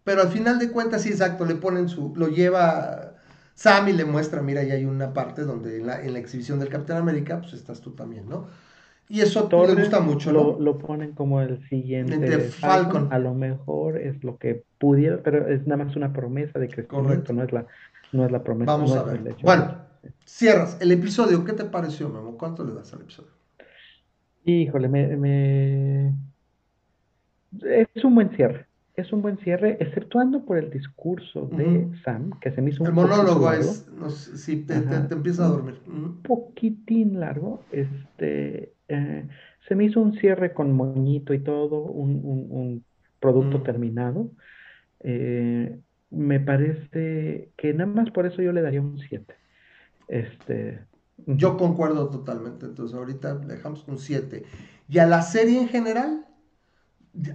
Pero 0.03 0.23
al 0.23 0.29
final 0.29 0.59
de 0.59 0.71
cuentas, 0.71 1.03
sí, 1.03 1.11
exacto, 1.11 1.45
le 1.45 1.57
ponen 1.57 1.89
su, 1.89 2.15
lo 2.17 2.29
lleva 2.29 3.17
Sam 3.55 3.89
y 3.89 3.93
le 3.93 4.05
muestra, 4.05 4.41
mira, 4.41 4.63
ya 4.63 4.75
hay 4.75 4.85
una 4.85 5.13
parte 5.13 5.43
donde 5.43 5.79
en 5.79 5.87
la, 5.87 6.01
en 6.01 6.13
la 6.13 6.21
exhibición 6.21 6.59
del 6.59 6.69
Capitán 6.69 6.99
América, 6.99 7.41
pues 7.41 7.53
estás 7.53 7.81
tú 7.81 7.91
también, 7.93 8.29
¿no? 8.29 8.47
Y 9.09 9.21
eso 9.21 9.49
le 9.51 9.75
gusta 9.75 10.01
mucho, 10.01 10.33
¿no? 10.33 10.59
Lo, 10.59 10.79
ponen 10.79 11.13
como 11.13 11.41
el 11.41 11.67
siguiente 11.69 12.39
Falcon. 12.41 13.09
A 13.13 13.19
lo 13.19 13.35
mejor 13.35 13.99
es 13.99 14.23
lo 14.25 14.37
que 14.37 14.65
pudiera, 14.79 15.23
pero 15.23 15.47
es 15.49 15.67
nada 15.67 15.85
más 15.85 15.97
una 15.97 16.13
promesa 16.13 16.59
de 16.59 16.69
crecimiento, 16.69 17.33
no 17.33 17.45
es 17.45 17.53
la, 17.53 17.67
no 18.13 18.25
es 18.25 18.33
la 18.33 18.43
promesa. 18.43 18.73
Vamos 18.73 18.97
a 18.97 19.05
ver. 19.05 19.37
Bueno, 19.43 19.77
cierras 20.25 20.79
el 20.81 20.91
episodio. 20.91 21.45
¿Qué 21.45 21.53
te 21.53 21.65
pareció, 21.65 22.09
Memo? 22.09 22.37
¿Cuánto 22.37 22.65
le 22.65 22.75
das 22.75 22.93
al 22.95 23.03
episodio? 23.03 23.31
Híjole, 24.45 24.89
me, 24.89 26.15
es 27.63 28.05
un 28.05 28.15
buen 28.15 28.31
cierre. 28.31 28.67
Es 28.95 29.13
un 29.13 29.21
buen 29.21 29.37
cierre, 29.39 29.77
exceptuando 29.79 30.47
por 30.47 30.57
el 30.57 30.71
discurso 30.71 31.51
de 31.53 31.91
Sam, 32.03 32.31
que 32.41 32.51
se 32.51 32.63
me 32.63 32.71
hizo 32.71 32.83
un 32.83 32.89
El 32.89 32.95
monólogo 32.95 33.53
es, 33.53 33.85
si 34.37 34.65
te, 34.65 34.75
empieza 34.75 35.45
a 35.45 35.49
dormir. 35.49 35.79
Un 35.87 36.23
poquitín 36.23 37.21
largo. 37.21 37.63
Este, 37.73 38.73
eh, 38.89 39.27
se 39.67 39.75
me 39.75 39.85
hizo 39.85 40.01
un 40.01 40.15
cierre 40.19 40.53
con 40.53 40.73
moñito 40.73 41.35
y 41.35 41.41
todo, 41.41 41.83
un, 41.83 42.85
producto 43.21 43.63
terminado. 43.63 44.31
Eh, 45.01 45.81
me 46.11 46.39
parece 46.39 47.51
que 47.57 47.75
nada 47.75 47.91
más 47.91 48.11
por 48.11 48.27
eso 48.27 48.43
yo 48.43 48.53
le 48.53 48.63
daría 48.63 48.81
un 48.81 48.99
7. 48.99 49.35
Este, 50.09 50.81
yo 51.27 51.57
concuerdo 51.57 52.11
totalmente. 52.11 52.67
Entonces, 52.67 52.97
ahorita 52.97 53.35
le 53.47 53.55
dejamos 53.55 53.87
un 53.89 53.99
7. 53.99 54.45
Y 54.89 54.99
a 54.99 55.07
la 55.07 55.23
serie 55.23 55.61
en 55.61 55.69
general, 55.69 56.27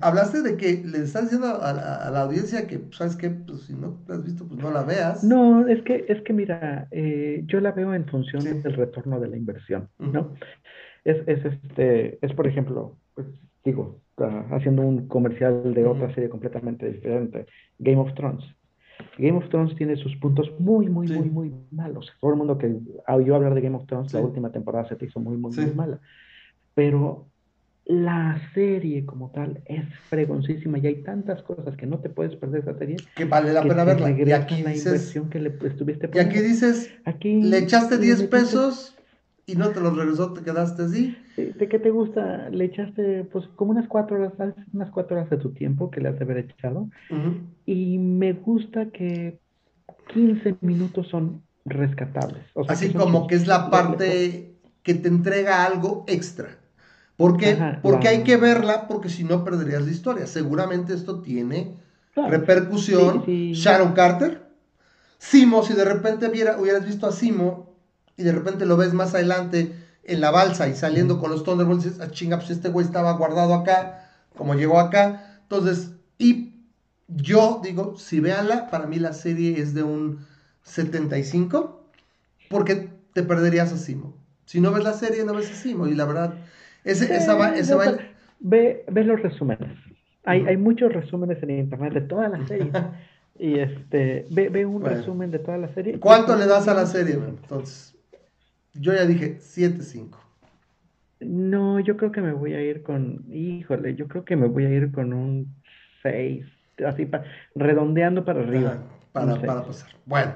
hablaste 0.01 0.41
de 0.41 0.57
que 0.57 0.83
le 0.85 0.99
estás 0.99 1.23
diciendo 1.23 1.47
a, 1.61 1.73
la 2.11 2.21
audiencia 2.21 2.67
que, 2.67 2.81
¿sabes 2.91 3.15
qué? 3.15 3.29
Pues 3.29 3.61
si 3.61 3.73
no 3.73 3.99
la 4.07 4.15
has 4.15 4.23
visto, 4.23 4.47
pues 4.47 4.59
no 4.59 4.71
la 4.71 4.83
veas. 4.83 5.23
No, 5.23 5.67
es 5.67 5.81
que, 5.83 6.05
es 6.07 6.21
que 6.21 6.33
mira, 6.33 6.87
eh, 6.91 7.43
yo 7.47 7.59
la 7.59 7.71
veo 7.71 7.93
en 7.93 8.05
función 8.05 8.43
del 8.43 8.73
retorno 8.73 9.19
de 9.19 9.27
la 9.27 9.37
inversión, 9.37 9.89
¿no? 9.97 10.33
Es, 11.03 11.17
es, 11.27 11.45
este, 11.45 12.25
es 12.25 12.33
por 12.33 12.47
ejemplo, 12.47 12.97
pues, 13.15 13.27
digo, 13.63 13.99
haciendo 14.51 14.83
un 14.83 15.07
comercial 15.07 15.73
de 15.73 15.85
otra 15.85 16.13
serie 16.13 16.29
completamente 16.29 16.91
diferente, 16.91 17.45
Game 17.79 17.99
of 17.99 18.13
Thrones. 18.13 18.43
Game 19.17 19.37
of 19.37 19.49
Thrones 19.49 19.75
tiene 19.75 19.95
sus 19.95 20.15
puntos 20.17 20.51
muy, 20.59 20.87
muy, 20.87 21.07
muy, 21.07 21.29
muy 21.29 21.53
malos. 21.71 22.11
Todo 22.19 22.31
el 22.31 22.37
mundo 22.37 22.57
que 22.57 22.75
oyó 23.07 23.35
hablar 23.35 23.55
de 23.55 23.61
Game 23.61 23.75
of 23.75 23.87
Thrones, 23.87 24.13
la 24.13 24.21
última 24.21 24.51
temporada 24.51 24.87
se 24.87 24.95
te 24.95 25.05
hizo 25.05 25.19
muy, 25.19 25.37
muy, 25.37 25.55
muy 25.55 25.73
mala. 25.73 25.99
Pero 26.75 27.27
la 27.85 28.39
serie 28.53 29.05
como 29.05 29.31
tal 29.31 29.63
es 29.65 29.83
fregoncísima 30.09 30.77
y 30.77 30.87
hay 30.87 31.03
tantas 31.03 31.41
cosas 31.41 31.75
que 31.75 31.87
no 31.87 31.99
te 31.99 32.09
puedes 32.09 32.35
perder 32.35 32.61
esa 32.61 32.77
serie. 32.77 32.97
Que 33.15 33.25
vale 33.25 33.51
la 33.53 33.63
pena 33.63 33.83
verla. 33.83 34.11
Y 34.11 34.31
aquí 34.31 34.63
dices, 34.63 35.19
que 35.29 35.39
le 35.39 35.49
estuviste 35.49 36.09
y 36.13 36.19
aquí 36.19 36.39
dices, 36.39 36.93
aquí, 37.05 37.41
le 37.41 37.57
echaste 37.57 37.97
10 37.97 38.23
pesos 38.23 38.95
y 39.45 39.55
no 39.55 39.69
te 39.69 39.79
los 39.79 39.95
regresó, 39.95 40.33
te 40.33 40.41
quedaste 40.41 40.83
así. 40.83 41.17
¿De 41.35 41.67
qué 41.67 41.79
te 41.79 41.89
gusta? 41.89 42.49
Le 42.49 42.65
echaste 42.65 43.25
pues 43.25 43.45
como 43.55 43.71
unas 43.71 43.87
cuatro 43.87 44.17
horas, 44.17 44.33
unas 44.73 44.91
cuatro 44.91 45.17
horas 45.17 45.29
de 45.29 45.37
tu 45.37 45.51
tiempo 45.51 45.89
que 45.89 46.01
le 46.01 46.09
has 46.09 46.17
de 46.17 46.25
haber 46.25 46.37
echado. 46.37 46.89
Y 47.65 47.97
me 47.97 48.33
gusta 48.33 48.87
que 48.87 49.39
15 50.13 50.57
minutos 50.61 51.07
son 51.07 51.41
rescatables. 51.65 52.43
así 52.67 52.93
como 52.93 53.27
que 53.27 53.35
es 53.35 53.47
la 53.47 53.69
parte 53.69 54.55
que 54.83 54.93
te 54.93 55.07
entrega 55.07 55.65
algo 55.65 56.05
extra. 56.07 56.57
¿Por 57.15 57.37
qué? 57.37 57.57
porque 57.81 58.07
hay 58.07 58.23
que 58.23 58.37
verla, 58.37 58.87
porque 58.87 59.09
si 59.09 59.23
no 59.23 59.43
perderías 59.43 59.85
la 59.85 59.91
historia. 59.91 60.27
Seguramente 60.27 60.93
esto 60.93 61.21
tiene 61.21 61.75
repercusión. 62.15 63.23
Sharon 63.25 63.93
Carter, 63.93 64.41
Simo, 65.17 65.63
si 65.63 65.73
de 65.73 65.85
repente 65.85 66.27
hubieras 66.27 66.85
visto 66.85 67.05
a 67.05 67.11
Simo 67.11 67.70
y 68.17 68.23
de 68.23 68.31
repente 68.31 68.65
lo 68.65 68.77
ves 68.77 68.93
más 68.93 69.13
adelante 69.13 69.73
en 70.03 70.21
la 70.21 70.31
balsa 70.31 70.67
y 70.67 70.73
saliendo 70.73 71.19
con 71.19 71.31
los 71.31 71.43
Thunderbolts, 71.43 71.83
dices, 71.83 71.99
ah, 72.01 72.09
chinga, 72.09 72.37
pues 72.37 72.49
este 72.49 72.69
güey 72.69 72.85
estaba 72.85 73.13
guardado 73.13 73.53
acá, 73.53 74.09
como 74.35 74.55
llegó 74.55 74.79
acá. 74.79 75.39
Entonces, 75.43 75.91
y 76.17 76.53
yo 77.07 77.61
digo, 77.63 77.97
si 77.97 78.19
véanla, 78.19 78.69
para 78.69 78.87
mí 78.87 78.97
la 78.97 79.13
serie 79.13 79.59
es 79.59 79.73
de 79.73 79.83
un 79.83 80.25
75, 80.63 81.85
porque 82.49 82.89
te 83.13 83.23
perderías 83.23 83.73
a 83.73 83.77
Simo. 83.77 84.15
Si 84.45 84.59
no 84.59 84.71
ves 84.71 84.83
la 84.83 84.93
serie, 84.93 85.23
no 85.23 85.33
ves 85.33 85.51
a 85.51 85.53
Simo. 85.53 85.87
Y 85.87 85.93
la 85.93 86.05
verdad, 86.05 86.33
ese, 86.83 87.13
esa 87.15 87.55
ese 87.55 87.75
ve, 88.39 88.83
ve, 88.87 89.03
los 89.03 89.21
resúmenes. 89.21 89.77
Hay, 90.23 90.45
hay 90.45 90.57
muchos 90.57 90.91
resúmenes 90.93 91.41
en 91.43 91.51
internet 91.51 91.93
de 91.93 92.01
toda 92.01 92.29
la 92.29 92.45
serie. 92.47 92.71
y 93.39 93.59
este, 93.59 94.27
ve, 94.29 94.49
ve 94.49 94.65
un 94.65 94.83
resumen 94.83 95.31
de 95.31 95.39
toda 95.39 95.57
la 95.57 95.73
serie. 95.73 95.99
¿Cuánto 95.99 96.35
le 96.35 96.45
das 96.45 96.67
a 96.67 96.73
la 96.73 96.85
serie? 96.85 97.13
Entonces, 97.13 97.95
yo 98.73 98.93
ya 98.93 99.05
dije 99.05 99.39
7-5. 99.39 100.17
No, 101.21 101.79
yo 101.79 101.97
creo 101.97 102.11
que 102.11 102.21
me 102.21 102.33
voy 102.33 102.53
a 102.53 102.61
ir 102.61 102.81
con, 102.81 103.25
híjole, 103.31 103.95
yo 103.95 104.07
creo 104.07 104.25
que 104.25 104.35
me 104.35 104.47
voy 104.47 104.65
a 104.65 104.69
ir 104.69 104.91
con 104.91 105.13
un 105.13 105.53
6, 106.01 106.45
así 106.85 107.05
para, 107.05 107.25
redondeando 107.55 108.25
para 108.25 108.41
arriba. 108.41 108.79
para, 109.11 109.39
para 109.39 109.63
pasar. 109.63 109.91
Bueno, 110.05 110.33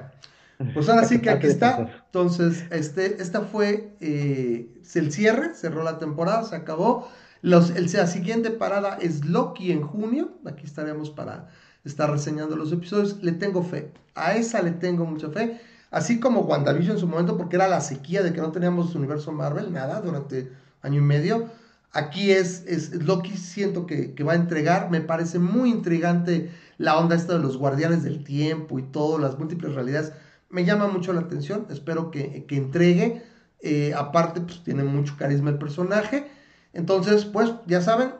pues 0.74 0.88
ahora 0.88 1.04
sí 1.04 1.20
que 1.20 1.30
aquí 1.30 1.46
está. 1.46 2.04
Entonces, 2.06 2.66
este, 2.70 3.20
esta 3.20 3.42
fue 3.42 3.96
eh, 4.00 4.68
el 4.94 5.12
cierre, 5.12 5.54
cerró 5.54 5.82
la 5.82 5.98
temporada, 5.98 6.44
se 6.44 6.56
acabó. 6.56 7.08
Los, 7.42 7.70
el, 7.70 7.92
la 7.92 8.06
siguiente 8.06 8.50
parada 8.50 8.98
es 9.00 9.24
Loki 9.24 9.72
en 9.72 9.82
junio. 9.82 10.38
Aquí 10.46 10.64
estaremos 10.64 11.10
para 11.10 11.48
estar 11.84 12.10
reseñando 12.10 12.56
los 12.56 12.72
episodios. 12.72 13.22
Le 13.22 13.32
tengo 13.32 13.62
fe. 13.62 13.90
A 14.14 14.34
esa 14.34 14.62
le 14.62 14.72
tengo 14.72 15.04
mucha 15.04 15.30
fe. 15.30 15.60
Así 15.96 16.20
como 16.20 16.40
WandaVision 16.40 16.96
en 16.96 17.00
su 17.00 17.06
momento, 17.06 17.36
porque 17.36 17.56
era 17.56 17.68
la 17.68 17.80
sequía 17.80 18.22
de 18.22 18.32
que 18.32 18.40
no 18.40 18.52
teníamos 18.52 18.94
universo 18.94 19.32
Marvel, 19.32 19.72
nada, 19.72 20.00
durante 20.00 20.52
año 20.82 20.98
y 20.98 21.04
medio. 21.04 21.48
Aquí 21.92 22.32
es, 22.32 22.64
es 22.66 22.92
Loki, 22.92 23.36
siento 23.36 23.86
que, 23.86 24.12
que 24.14 24.22
va 24.22 24.32
a 24.32 24.36
entregar. 24.36 24.90
Me 24.90 25.00
parece 25.00 25.38
muy 25.38 25.70
intrigante 25.70 26.50
la 26.76 26.98
onda 26.98 27.16
esta 27.16 27.32
de 27.32 27.38
los 27.38 27.56
guardianes 27.56 28.02
del 28.02 28.24
tiempo 28.24 28.78
y 28.78 28.82
todo, 28.82 29.18
las 29.18 29.38
múltiples 29.38 29.74
realidades 29.74 30.12
me 30.50 30.64
llama 30.64 30.88
mucho 30.88 31.12
la 31.12 31.20
atención, 31.22 31.66
espero 31.70 32.10
que, 32.10 32.46
entregue. 32.50 33.22
Eh, 33.60 33.94
aparte, 33.96 34.40
pues 34.40 34.62
tiene 34.62 34.84
mucho 34.84 35.16
carisma 35.18 35.50
el 35.50 35.58
personaje. 35.58 36.26
Entonces, 36.72 37.24
pues 37.24 37.52
ya 37.66 37.80
saben, 37.80 38.10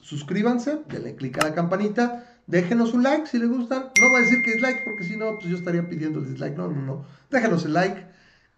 suscríbanse, 0.00 0.80
denle 0.88 1.14
clic 1.14 1.38
a 1.38 1.48
la 1.48 1.54
campanita, 1.54 2.31
déjenos 2.46 2.92
un 2.94 3.02
like 3.02 3.26
si 3.26 3.38
les 3.38 3.48
gustan. 3.48 3.90
No 4.00 4.08
voy 4.10 4.18
a 4.18 4.20
decir 4.20 4.42
que 4.42 4.52
dislike, 4.52 4.84
porque 4.84 5.04
si 5.04 5.16
no, 5.16 5.34
pues 5.38 5.46
yo 5.46 5.56
estaría 5.56 5.88
pidiendo 5.88 6.20
el 6.20 6.26
dislike. 6.30 6.56
No, 6.56 6.68
no, 6.68 6.82
no. 6.82 7.04
Déjenos 7.30 7.64
el 7.64 7.74
like. 7.74 8.06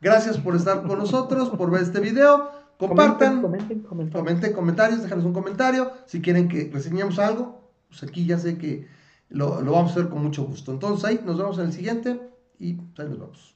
Gracias 0.00 0.38
por 0.38 0.54
estar 0.56 0.86
con 0.86 0.98
nosotros, 0.98 1.50
por 1.50 1.70
ver 1.70 1.82
este 1.82 2.00
video. 2.00 2.50
Compartan, 2.78 3.40
comenten, 3.40 3.80
comenten, 3.80 4.12
comenten 4.12 4.52
comentarios, 4.52 5.02
déjanos 5.02 5.24
un 5.24 5.32
comentario. 5.32 5.92
Si 6.06 6.20
quieren 6.20 6.48
que 6.48 6.70
reseñemos 6.72 7.18
algo, 7.18 7.70
pues 7.88 8.02
aquí 8.02 8.26
ya 8.26 8.38
sé 8.38 8.58
que 8.58 8.88
lo, 9.28 9.60
lo 9.62 9.72
vamos 9.72 9.92
a 9.92 9.94
hacer 9.94 10.10
con 10.10 10.22
mucho 10.22 10.44
gusto. 10.44 10.72
Entonces 10.72 11.04
ahí 11.04 11.20
nos 11.24 11.38
vemos 11.38 11.58
en 11.58 11.66
el 11.66 11.72
siguiente 11.72 12.20
y 12.58 12.76
ahí 12.98 13.08
nos 13.08 13.18
vamos. 13.18 13.54